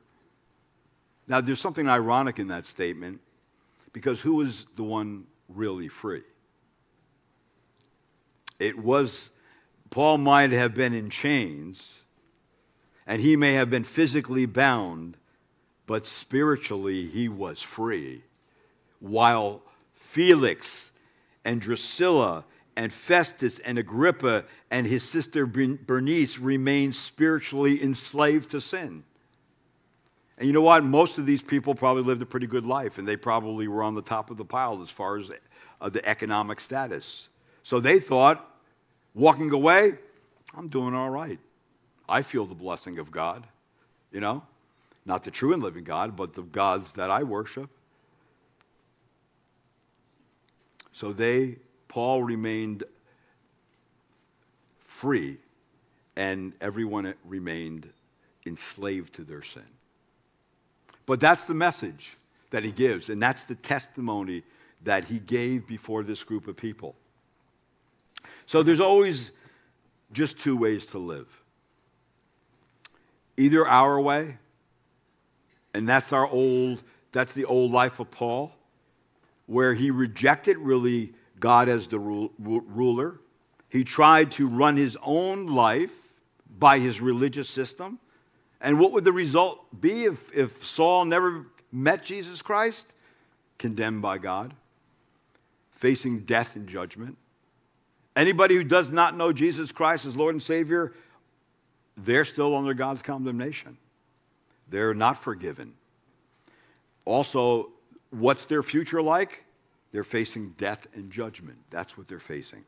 Now, 1.27 1.41
there's 1.41 1.61
something 1.61 1.89
ironic 1.89 2.39
in 2.39 2.49
that 2.49 2.67
statement 2.67 3.23
because 3.95 4.21
who 4.21 4.35
was 4.35 4.67
the 4.77 4.85
one 4.85 5.25
really 5.49 5.89
free? 5.89 6.25
It 8.59 8.79
was, 8.79 9.31
Paul 9.89 10.19
might 10.19 10.53
have 10.53 10.75
been 10.75 10.93
in 10.93 11.09
chains, 11.09 12.04
and 13.07 13.21
he 13.21 13.37
may 13.37 13.55
have 13.55 13.71
been 13.71 13.85
physically 13.85 14.47
bound, 14.47 15.17
but 15.87 16.07
spiritually 16.07 17.07
he 17.07 17.29
was 17.29 17.61
free. 17.61 18.23
While 19.01 19.63
Felix 19.93 20.93
and 21.45 21.61
Drusilla 21.61 22.45
and 22.77 22.93
Festus 22.93 23.59
and 23.59 23.79
Agrippa 23.79 24.45
and 24.71 24.87
his 24.87 25.03
sister 25.03 25.47
Bernice 25.47 26.39
remained 26.39 26.95
spiritually 26.95 27.83
enslaved 27.83 28.51
to 28.51 28.61
sin. 28.61 29.05
And 30.37 30.47
you 30.47 30.53
know 30.53 30.63
what? 30.63 30.83
Most 30.83 31.19
of 31.19 31.27
these 31.27 31.43
people 31.43 31.75
probably 31.75 32.03
lived 32.03 32.23
a 32.23 32.27
pretty 32.27 32.49
good 32.49 32.67
life, 32.67 32.99
and 32.99 33.07
they 33.07 33.17
probably 33.17 33.69
were 33.69 33.83
on 33.83 33.95
the 33.95 34.03
top 34.03 34.31
of 34.31 34.37
the 34.37 34.45
pile 34.45 34.83
as 34.83 34.91
far 34.91 35.17
as 35.17 35.31
the 35.81 36.09
economic 36.09 36.59
status. 36.59 37.29
So 37.63 37.79
they 37.79 38.01
thought, 38.01 38.51
walking 39.15 39.53
away, 39.53 39.95
I'm 40.57 40.69
doing 40.69 40.95
all 40.95 41.11
right. 41.11 41.39
I 42.09 42.23
feel 42.23 42.47
the 42.47 42.55
blessing 42.55 42.99
of 42.99 43.11
God, 43.11 43.47
you 44.13 44.21
know? 44.21 44.43
Not 45.07 45.25
the 45.25 45.31
true 45.31 45.53
and 45.53 45.63
living 45.63 45.85
God, 45.85 46.17
but 46.17 46.35
the 46.35 46.43
gods 46.43 46.93
that 46.93 47.11
I 47.11 47.23
worship. 47.23 47.71
So 50.93 51.13
they, 51.13 51.57
Paul 51.89 52.23
remained 52.23 52.85
free, 54.79 55.39
and 56.17 56.53
everyone 56.61 57.15
remained 57.25 57.89
enslaved 58.47 59.15
to 59.15 59.25
their 59.25 59.43
sin. 59.43 59.63
But 61.07 61.21
that's 61.21 61.45
the 61.45 61.55
message 61.55 62.17
that 62.51 62.65
he 62.65 62.71
gives, 62.71 63.11
and 63.11 63.21
that's 63.21 63.45
the 63.45 63.57
testimony 63.57 64.43
that 64.85 65.07
he 65.07 65.19
gave 65.19 65.67
before 65.67 66.03
this 66.03 66.23
group 66.25 66.47
of 66.47 66.57
people. 66.57 66.95
So 68.47 68.63
there's 68.63 68.81
always 68.81 69.33
just 70.13 70.39
two 70.39 70.57
ways 70.57 70.87
to 70.87 70.99
live 70.99 71.44
either 73.37 73.67
our 73.67 74.01
way, 74.01 74.39
and 75.73 75.89
that's 75.89 76.13
our 76.13 76.27
old, 76.27 76.83
that's 77.13 77.33
the 77.33 77.45
old 77.45 77.73
life 77.73 78.01
of 78.01 78.11
Paul, 78.11 78.53
where 79.47 79.75
he 79.75 79.91
rejected 79.91 80.57
really 80.59 81.13
God 81.41 81.69
as 81.69 81.89
the 81.89 81.99
ruler. 81.99 83.21
He 83.69 83.85
tried 83.85 84.31
to 84.33 84.47
run 84.47 84.77
his 84.77 84.97
own 85.03 85.47
life 85.47 86.13
by 86.59 86.79
his 86.79 87.01
religious 87.01 87.49
system. 87.49 87.99
And 88.61 88.79
what 88.79 88.93
would 88.93 89.05
the 89.05 89.13
result 89.13 89.81
be 89.81 90.05
if, 90.05 90.33
if 90.33 90.65
Saul 90.65 91.05
never 91.05 91.47
met 91.73 92.05
Jesus 92.05 92.41
Christ? 92.41 92.95
Condemned 93.59 94.01
by 94.01 94.19
God, 94.19 94.55
facing 95.73 96.21
death 96.21 96.57
and 96.57 96.69
judgment. 96.69 97.19
Anybody 98.17 98.55
who 98.55 98.65
does 98.65 98.91
not 98.91 99.17
know 99.17 99.33
Jesus 99.33 99.73
Christ 99.73 100.07
as 100.07 100.17
Lord 100.17 100.35
and 100.35 100.43
Savior, 100.43 100.93
they're 101.97 102.25
still 102.25 102.57
under 102.57 102.75
God's 102.75 103.03
condemnation. 103.03 103.77
They're 104.69 104.95
not 104.95 105.17
forgiven. 105.17 105.75
Also, 107.05 107.71
what's 108.11 108.47
their 108.47 108.63
future 108.63 109.03
like? 109.03 109.45
They're 109.93 110.05
facing 110.05 110.51
death 110.51 110.87
and 110.95 111.11
judgment. 111.11 111.59
That's 111.71 111.97
what 111.97 112.09
they're 112.09 112.19
facing. 112.19 112.65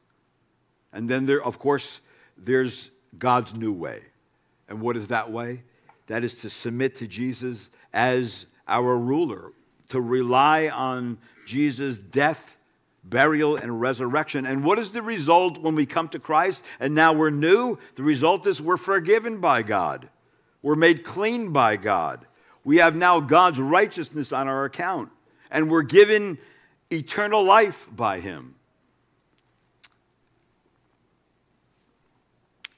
And 0.92 1.08
then 1.08 1.26
there, 1.26 1.42
of 1.42 1.58
course, 1.58 2.00
there's 2.36 2.90
God's 3.18 3.54
new 3.54 3.72
way. 3.72 4.00
And 4.68 4.80
what 4.80 4.96
is 4.96 5.08
that 5.08 5.30
way? 5.30 5.62
That 6.06 6.22
is 6.22 6.38
to 6.38 6.50
submit 6.50 6.96
to 6.96 7.06
Jesus 7.06 7.70
as 7.92 8.46
our 8.68 8.96
ruler, 8.96 9.52
to 9.88 10.00
rely 10.00 10.68
on 10.68 11.18
Jesus' 11.46 12.00
death, 12.00 12.55
burial, 13.08 13.56
and 13.56 13.80
resurrection. 13.80 14.46
And 14.46 14.64
what 14.64 14.78
is 14.78 14.90
the 14.90 15.02
result 15.02 15.58
when 15.58 15.74
we 15.74 15.86
come 15.86 16.08
to 16.08 16.18
Christ 16.18 16.64
and 16.80 16.94
now 16.94 17.12
we're 17.12 17.30
new? 17.30 17.78
The 17.94 18.02
result 18.02 18.46
is 18.46 18.60
we're 18.60 18.76
forgiven 18.76 19.40
by 19.40 19.62
God, 19.62 20.08
we're 20.62 20.76
made 20.76 21.04
clean 21.04 21.52
by 21.52 21.76
God. 21.76 22.26
We 22.64 22.78
have 22.78 22.96
now 22.96 23.20
God's 23.20 23.60
righteousness 23.60 24.32
on 24.32 24.48
our 24.48 24.64
account, 24.64 25.10
and 25.50 25.70
we're 25.70 25.82
given 25.82 26.38
eternal 26.90 27.44
life 27.44 27.88
by 27.94 28.18
Him. 28.18 28.56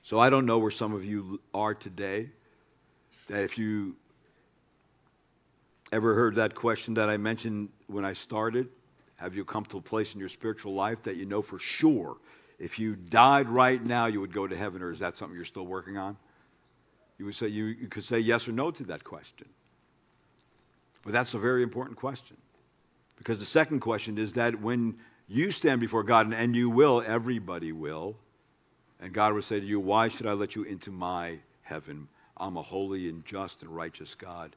So 0.03 0.18
I 0.18 0.31
don't 0.31 0.47
know 0.47 0.59
where 0.59 0.70
some 0.70 0.93
of 0.93 1.05
you 1.05 1.41
are 1.53 1.74
today. 1.74 2.31
That 3.29 3.45
if 3.45 3.59
you 3.59 3.97
ever 5.93 6.14
heard 6.14 6.37
that 6.37 6.55
question 6.55 6.95
that 6.95 7.11
I 7.11 7.16
mentioned 7.16 7.70
when 7.87 8.05
I 8.05 8.14
started, 8.14 8.68
have 9.18 9.34
you 9.34 9.44
come 9.44 9.64
to 9.66 9.78
a 9.78 9.82
place 9.82 10.14
in 10.14 10.20
your 10.20 10.28
spiritual 10.28 10.74
life 10.74 11.02
that 11.04 11.16
you 11.16 11.26
know 11.26 11.42
for 11.42 11.58
sure 11.58 12.16
if 12.58 12.78
you 12.78 12.96
died 12.96 13.48
right 13.48 13.82
now 13.82 14.06
you 14.06 14.20
would 14.20 14.32
go 14.32 14.46
to 14.46 14.56
heaven, 14.56 14.82
or 14.82 14.90
is 14.90 14.98
that 14.98 15.16
something 15.16 15.36
you're 15.36 15.44
still 15.44 15.66
working 15.66 15.96
on? 15.96 16.16
You 17.18 17.24
would 17.24 17.36
say 17.36 17.48
you, 17.48 17.66
you 17.66 17.88
could 17.88 18.04
say 18.04 18.18
yes 18.18 18.48
or 18.48 18.52
no 18.52 18.70
to 18.70 18.84
that 18.84 19.04
question. 19.04 19.48
But 21.04 21.12
that's 21.12 21.34
a 21.34 21.38
very 21.38 21.62
important 21.62 21.96
question. 21.96 22.36
Because 23.16 23.38
the 23.38 23.46
second 23.46 23.80
question 23.80 24.18
is 24.18 24.34
that 24.34 24.60
when 24.60 24.96
you 25.28 25.50
stand 25.50 25.80
before 25.80 26.02
God, 26.02 26.32
and 26.32 26.56
you 26.56 26.70
will, 26.70 27.02
everybody 27.04 27.72
will, 27.72 28.16
and 29.00 29.12
God 29.12 29.34
will 29.34 29.42
say 29.42 29.60
to 29.60 29.66
you, 29.66 29.78
Why 29.78 30.08
should 30.08 30.26
I 30.26 30.32
let 30.32 30.56
you 30.56 30.64
into 30.64 30.90
my 30.90 31.38
heaven? 31.62 32.08
I'm 32.36 32.56
a 32.56 32.62
holy 32.62 33.08
and 33.08 33.24
just 33.24 33.62
and 33.62 33.70
righteous 33.70 34.14
God. 34.14 34.54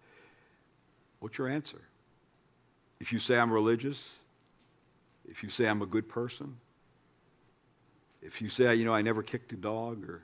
What's 1.20 1.38
your 1.38 1.47
answer? 1.47 1.82
If 2.99 3.12
you 3.12 3.20
say 3.20 3.38
I'm 3.38 3.51
religious, 3.51 4.12
if 5.32 5.44
you 5.44 5.50
say 5.50 5.66
I'm 5.66 5.82
a 5.82 5.86
good 5.86 6.10
person, 6.10 6.58
if 8.22 8.42
you 8.42 8.50
say, 8.50 8.76
you 8.76 8.86
know, 8.86 8.94
I 8.94 9.02
never 9.02 9.24
kicked 9.24 9.54
a 9.54 9.56
dog 9.56 10.08
or 10.08 10.22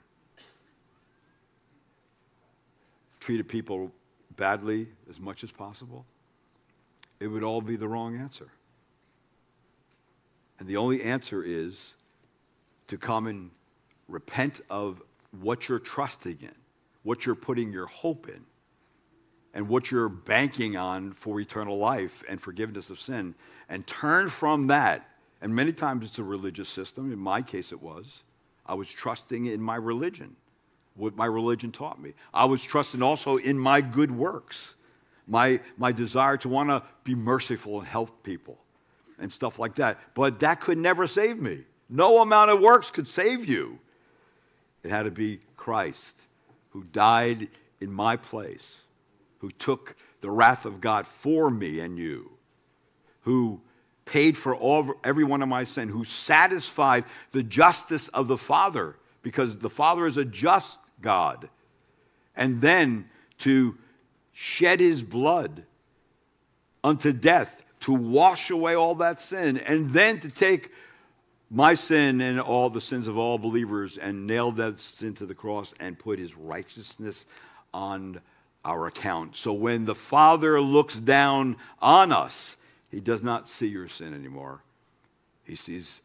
treated 3.21 3.47
people 3.47 3.91
badly 4.35 4.87
as 5.09 5.19
much 5.19 5.43
as 5.43 5.51
possible, 5.51 6.05
it 7.21 7.27
would 7.27 7.41
all 7.41 7.61
be 7.61 7.77
the 7.77 7.87
wrong 7.87 8.17
answer. 8.17 8.49
And 10.59 10.67
the 10.67 10.77
only 10.77 11.01
answer 11.01 11.41
is 11.41 11.95
to 12.89 12.97
come 12.97 13.27
and 13.27 13.51
repent 14.07 14.61
of 14.69 15.01
what 15.39 15.69
you're 15.69 15.79
trusting 15.79 16.37
in, 16.41 16.55
what 17.03 17.25
you're 17.25 17.35
putting 17.35 17.71
your 17.71 17.87
hope 17.87 18.27
in, 18.27 18.45
and 19.53 19.67
what 19.67 19.91
you're 19.91 20.09
banking 20.09 20.77
on 20.77 21.13
for 21.13 21.39
eternal 21.39 21.77
life 21.77 22.23
and 22.29 22.39
forgiveness 22.39 22.89
of 22.89 22.99
sin, 22.99 23.35
and 23.69 23.85
turn 23.87 24.29
from 24.29 24.67
that. 24.67 25.09
And 25.41 25.55
many 25.55 25.73
times 25.73 26.05
it's 26.05 26.19
a 26.19 26.23
religious 26.23 26.69
system. 26.69 27.11
In 27.11 27.19
my 27.19 27.41
case, 27.41 27.71
it 27.71 27.81
was. 27.81 28.23
I 28.65 28.75
was 28.75 28.91
trusting 28.91 29.45
in 29.45 29.61
my 29.61 29.75
religion, 29.75 30.35
what 30.95 31.15
my 31.15 31.25
religion 31.25 31.71
taught 31.71 32.01
me. 32.01 32.13
I 32.33 32.45
was 32.45 32.63
trusting 32.63 33.01
also 33.01 33.37
in 33.37 33.57
my 33.57 33.81
good 33.81 34.11
works, 34.11 34.75
my, 35.27 35.59
my 35.77 35.91
desire 35.91 36.37
to 36.37 36.49
want 36.49 36.69
to 36.69 36.83
be 37.03 37.15
merciful 37.15 37.79
and 37.79 37.87
help 37.87 38.23
people 38.23 38.57
and 39.19 39.31
stuff 39.31 39.59
like 39.59 39.75
that. 39.75 39.99
But 40.13 40.39
that 40.41 40.59
could 40.59 40.77
never 40.77 41.07
save 41.07 41.39
me. 41.39 41.63
No 41.89 42.21
amount 42.21 42.51
of 42.51 42.59
works 42.59 42.91
could 42.91 43.07
save 43.07 43.45
you. 43.45 43.79
It 44.83 44.91
had 44.91 45.03
to 45.03 45.11
be 45.11 45.39
Christ 45.55 46.27
who 46.69 46.83
died 46.83 47.47
in 47.79 47.91
my 47.91 48.17
place, 48.17 48.81
who 49.39 49.51
took 49.51 49.95
the 50.21 50.29
wrath 50.29 50.65
of 50.65 50.81
God 50.81 51.05
for 51.05 51.49
me 51.49 51.79
and 51.79 51.97
you, 51.97 52.31
who 53.21 53.61
paid 54.05 54.37
for 54.37 54.55
all, 54.55 54.93
every 55.03 55.23
one 55.23 55.41
of 55.41 55.49
my 55.49 55.63
sin, 55.63 55.89
who 55.89 56.05
satisfied 56.05 57.03
the 57.31 57.43
justice 57.43 58.07
of 58.09 58.27
the 58.27 58.37
Father, 58.37 58.95
because 59.21 59.57
the 59.57 59.69
Father 59.69 60.07
is 60.07 60.17
a 60.17 60.25
just 60.25 60.79
God. 61.01 61.49
And 62.35 62.61
then 62.61 63.09
to 63.39 63.77
shed 64.33 64.79
his 64.79 65.03
blood 65.03 65.63
unto 66.83 67.11
death 67.11 67.63
to 67.81 67.93
wash 67.93 68.49
away 68.49 68.75
all 68.75 68.95
that 68.95 69.21
sin, 69.21 69.57
and 69.57 69.89
then 69.91 70.19
to 70.19 70.29
take 70.29 70.71
my 71.49 71.73
sin 71.73 72.21
and 72.21 72.39
all 72.39 72.69
the 72.69 72.81
sins 72.81 73.07
of 73.07 73.17
all 73.17 73.37
believers 73.37 73.97
and 73.97 74.27
nailed 74.27 74.57
that 74.57 74.79
sin 74.79 75.13
to 75.13 75.25
the 75.25 75.35
cross 75.35 75.73
and 75.79 75.97
put 75.97 76.19
his 76.19 76.35
righteousness 76.35 77.25
on 77.73 78.19
our 78.65 78.87
account. 78.87 79.35
So 79.35 79.53
when 79.53 79.85
the 79.85 79.95
Father 79.95 80.59
looks 80.61 80.95
down 80.95 81.57
on 81.81 82.11
us, 82.11 82.57
he 82.89 82.99
does 82.99 83.23
not 83.23 83.47
see 83.47 83.67
your 83.67 83.87
sin 83.87 84.13
anymore. 84.13 84.61
He 85.43 85.55
sees 85.55 86.01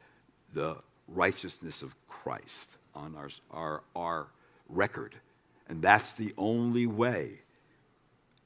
the 0.52 0.76
righteousness 1.08 1.82
of 1.82 1.94
Christ 2.06 2.78
on 2.94 3.14
our, 3.16 3.30
our, 3.50 3.82
our 3.96 4.26
record. 4.68 5.14
And 5.68 5.82
that's 5.82 6.14
the 6.14 6.34
only 6.36 6.86
way, 6.86 7.40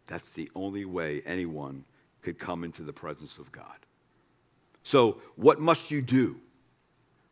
that's 0.07 0.31
the 0.31 0.51
only 0.55 0.85
way 0.85 1.23
anyone 1.27 1.85
could 2.23 2.39
come 2.39 2.65
into 2.65 2.83
the 2.83 2.93
presence 2.93 3.39
of 3.39 3.51
God. 3.53 3.79
So, 4.83 5.21
what 5.35 5.59
must 5.59 5.91
you 5.91 6.01
do? 6.01 6.41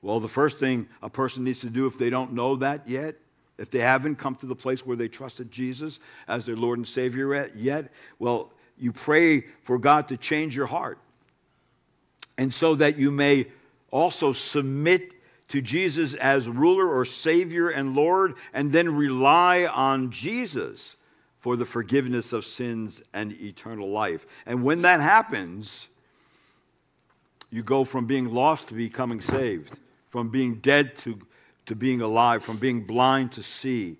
Well, 0.03 0.21
the 0.21 0.29
first 0.29 0.59
thing 0.59 0.89
a 1.03 1.09
person 1.09 1.45
needs 1.45 1.61
to 1.61 1.71
do 1.71 1.87
if 1.87 1.97
they 1.97 2.11
don't 2.11 2.33
know 2.33 2.57
that 2.57 2.89
yet, 2.89 3.17
if 3.59 3.71
they 3.71 3.81
haven't 3.81 4.17
come 4.17 4.35
to 4.37 4.47
the 4.47 4.57
place 4.57 4.85
where 4.85 4.97
they 4.97 5.09
trusted 5.09 5.51
Jesus 5.51 6.01
as 6.27 6.47
their 6.47 6.57
Lord 6.57 6.79
and 6.79 6.89
Savior 6.89 7.51
yet, 7.55 7.93
well, 8.19 8.53
you 8.77 8.93
pray 8.93 9.43
for 9.63 9.79
God 9.79 10.09
to 10.09 10.17
change 10.17 10.57
your 10.57 10.67
heart. 10.67 10.99
And 12.37 12.53
so 12.53 12.75
that 12.75 12.99
you 12.99 13.11
may 13.11 13.47
also 13.91 14.33
submit 14.33 15.15
to 15.49 15.61
Jesus 15.61 16.15
as 16.15 16.49
ruler 16.49 16.89
or 16.89 17.05
Savior 17.05 17.69
and 17.69 17.95
Lord, 17.95 18.35
and 18.53 18.73
then 18.73 18.93
rely 18.93 19.67
on 19.67 20.11
Jesus 20.11 20.97
for 21.39 21.57
the 21.57 21.67
forgiveness 21.67 22.33
of 22.33 22.45
sins 22.45 23.03
and 23.13 23.33
eternal 23.41 23.91
life. 23.91 24.27
And 24.47 24.65
when 24.65 24.83
that 24.83 25.01
happens, 25.01 25.89
you 27.51 27.63
go 27.63 27.85
from 27.85 28.07
being 28.07 28.33
lost 28.33 28.69
to 28.69 28.75
becoming 28.75 29.21
saved 29.21 29.79
from 30.15 30.29
being 30.29 30.55
dead 30.61 30.95
to, 30.95 31.19
to 31.67 31.75
being 31.75 32.01
alive, 32.01 32.43
from 32.43 32.57
being 32.57 32.83
blind 32.83 33.33
to 33.33 33.43
see, 33.43 33.97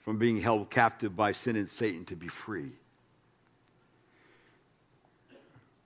from 0.00 0.18
being 0.18 0.40
held 0.40 0.70
captive 0.70 1.16
by 1.16 1.32
sin 1.32 1.56
and 1.56 1.68
Satan 1.68 2.04
to 2.06 2.16
be 2.16 2.28
free. 2.28 2.72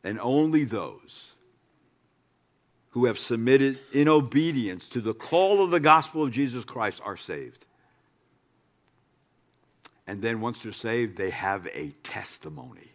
And 0.03 0.19
only 0.21 0.65
those 0.65 1.33
who 2.91 3.05
have 3.05 3.19
submitted 3.19 3.79
in 3.93 4.09
obedience 4.09 4.89
to 4.89 5.01
the 5.01 5.15
call 5.15 5.63
of 5.63 5.71
the 5.71 5.81
gospel 5.81 6.23
of 6.23 6.31
Jesus 6.31 6.65
Christ 6.65 7.01
are 7.05 7.17
saved. 7.17 7.65
And 10.07 10.23
then 10.23 10.41
once 10.41 10.63
they're 10.63 10.73
saved, 10.73 11.17
they 11.17 11.31
have 11.31 11.69
a 11.75 11.91
testimony 12.03 12.93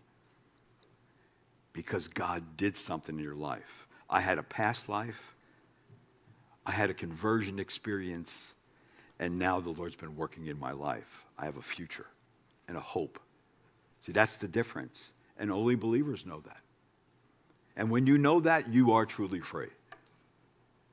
because 1.72 2.08
God 2.08 2.58
did 2.58 2.76
something 2.76 3.18
in 3.18 3.24
your 3.24 3.36
life. 3.36 3.88
I 4.10 4.20
had 4.20 4.40
a 4.40 4.44
past 4.44 4.90
life. 4.90 5.36
I 6.66 6.72
had 6.72 6.90
a 6.90 6.94
conversion 6.94 7.60
experience, 7.60 8.56
and 9.20 9.38
now 9.38 9.60
the 9.60 9.70
Lord's 9.70 9.96
been 9.96 10.16
working 10.16 10.48
in 10.48 10.60
my 10.60 10.72
life. 10.72 11.26
I 11.38 11.46
have 11.46 11.58
a 11.58 11.62
future 11.62 12.08
and 12.68 12.78
a 12.78 12.82
hope. 12.82 13.20
See, 14.02 14.12
that's 14.12 14.38
the 14.38 14.48
difference. 14.48 15.14
And 15.38 15.52
only 15.52 15.76
believers 15.76 16.26
know 16.26 16.42
that. 16.42 16.62
And 17.76 17.90
when 17.90 18.06
you 18.06 18.18
know 18.18 18.40
that, 18.42 18.70
you 18.72 18.94
are 18.94 19.06
truly 19.06 19.40
free. 19.40 19.70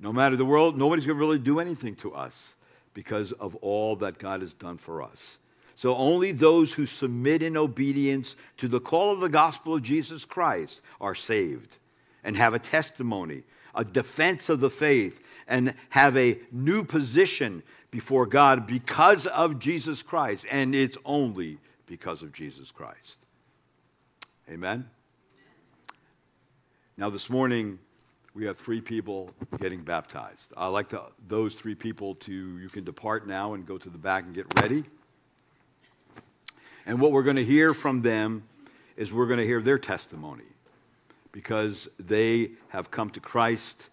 No 0.00 0.12
matter 0.12 0.36
the 0.36 0.46
world, 0.46 0.78
nobody's 0.78 1.06
going 1.06 1.18
to 1.18 1.24
really 1.24 1.38
do 1.38 1.60
anything 1.60 1.94
to 1.96 2.14
us 2.14 2.54
because 2.94 3.32
of 3.32 3.54
all 3.56 3.96
that 3.96 4.18
God 4.18 4.40
has 4.40 4.54
done 4.54 4.78
for 4.78 5.02
us. 5.02 5.38
So 5.76 5.94
only 5.94 6.32
those 6.32 6.72
who 6.72 6.86
submit 6.86 7.42
in 7.42 7.56
obedience 7.56 8.34
to 8.56 8.66
the 8.68 8.80
call 8.80 9.12
of 9.12 9.20
the 9.20 9.28
gospel 9.28 9.74
of 9.74 9.82
Jesus 9.82 10.24
Christ 10.24 10.80
are 11.00 11.14
saved. 11.14 11.78
and 12.24 12.36
have 12.36 12.54
a 12.54 12.58
testimony, 12.58 13.42
a 13.74 13.84
defense 13.84 14.48
of 14.48 14.60
the 14.60 14.70
faith, 14.70 15.22
and 15.46 15.74
have 15.90 16.16
a 16.16 16.38
new 16.52 16.84
position 16.84 17.62
before 17.90 18.26
God 18.26 18.66
because 18.66 19.26
of 19.26 19.58
Jesus 19.58 20.02
Christ. 20.02 20.46
And 20.50 20.74
it's 20.74 20.96
only 21.04 21.58
because 21.86 22.22
of 22.22 22.32
Jesus 22.32 22.70
Christ. 22.70 23.26
Amen? 24.48 24.88
Now, 26.96 27.10
this 27.10 27.28
morning, 27.30 27.78
we 28.34 28.46
have 28.46 28.58
three 28.58 28.80
people 28.80 29.30
getting 29.58 29.82
baptized. 29.82 30.52
I'd 30.56 30.68
like 30.68 30.90
to, 30.90 31.02
those 31.26 31.54
three 31.54 31.74
people 31.74 32.14
to, 32.16 32.32
you 32.58 32.68
can 32.68 32.84
depart 32.84 33.26
now 33.26 33.54
and 33.54 33.66
go 33.66 33.76
to 33.78 33.90
the 33.90 33.98
back 33.98 34.24
and 34.24 34.34
get 34.34 34.46
ready. 34.60 34.84
And 36.86 37.00
what 37.00 37.12
we're 37.12 37.22
going 37.22 37.36
to 37.36 37.44
hear 37.44 37.74
from 37.74 38.02
them 38.02 38.44
is 38.96 39.12
we're 39.12 39.26
going 39.26 39.40
to 39.40 39.46
hear 39.46 39.60
their 39.60 39.78
testimony 39.78 40.44
because 41.32 41.88
they 41.98 42.52
have 42.68 42.90
come 42.90 43.10
to 43.10 43.20
Christ 43.20 43.88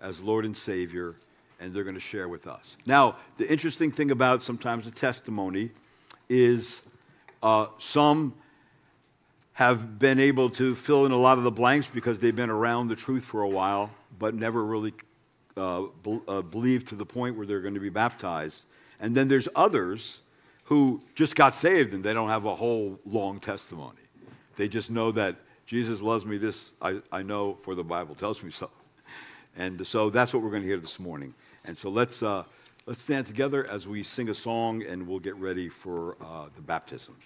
as 0.00 0.22
Lord 0.22 0.44
and 0.44 0.56
Savior 0.56 1.14
and 1.60 1.74
they're 1.74 1.84
going 1.84 1.94
to 1.94 2.00
share 2.00 2.28
with 2.28 2.46
us. 2.46 2.76
Now, 2.86 3.16
the 3.36 3.50
interesting 3.50 3.90
thing 3.90 4.10
about 4.10 4.42
sometimes 4.42 4.86
a 4.86 4.90
testimony 4.90 5.70
is 6.28 6.82
uh, 7.42 7.66
some 7.78 8.34
have 9.52 9.98
been 9.98 10.18
able 10.18 10.48
to 10.48 10.74
fill 10.74 11.04
in 11.04 11.12
a 11.12 11.16
lot 11.16 11.36
of 11.36 11.44
the 11.44 11.50
blanks 11.50 11.86
because 11.86 12.18
they've 12.18 12.34
been 12.34 12.48
around 12.48 12.88
the 12.88 12.96
truth 12.96 13.24
for 13.24 13.42
a 13.42 13.48
while, 13.48 13.90
but 14.18 14.34
never 14.34 14.64
really 14.64 14.94
uh, 15.56 15.82
uh, 16.26 16.40
believed 16.40 16.88
to 16.88 16.94
the 16.94 17.04
point 17.04 17.36
where 17.36 17.46
they're 17.46 17.60
going 17.60 17.74
to 17.74 17.80
be 17.80 17.90
baptized. 17.90 18.64
And 19.00 19.14
then 19.14 19.28
there's 19.28 19.48
others 19.54 20.22
who 20.64 21.02
just 21.14 21.36
got 21.36 21.56
saved 21.56 21.92
and 21.92 22.02
they 22.02 22.14
don't 22.14 22.28
have 22.28 22.46
a 22.46 22.54
whole 22.54 22.98
long 23.04 23.38
testimony. 23.38 23.98
They 24.56 24.68
just 24.68 24.90
know 24.90 25.10
that 25.12 25.36
Jesus 25.70 26.02
loves 26.02 26.26
me, 26.26 26.36
this 26.36 26.72
I, 26.82 27.00
I 27.12 27.22
know, 27.22 27.54
for 27.54 27.76
the 27.76 27.84
Bible 27.84 28.16
tells 28.16 28.42
me 28.42 28.50
so. 28.50 28.68
And 29.56 29.86
so 29.86 30.10
that's 30.10 30.34
what 30.34 30.42
we're 30.42 30.50
going 30.50 30.62
to 30.62 30.68
hear 30.68 30.78
this 30.78 30.98
morning. 30.98 31.32
And 31.64 31.78
so 31.78 31.90
let's, 31.90 32.24
uh, 32.24 32.42
let's 32.86 33.00
stand 33.00 33.26
together 33.26 33.64
as 33.70 33.86
we 33.86 34.02
sing 34.02 34.30
a 34.30 34.34
song 34.34 34.82
and 34.82 35.06
we'll 35.06 35.20
get 35.20 35.36
ready 35.36 35.68
for 35.68 36.16
uh, 36.20 36.46
the 36.56 36.60
baptisms. 36.60 37.22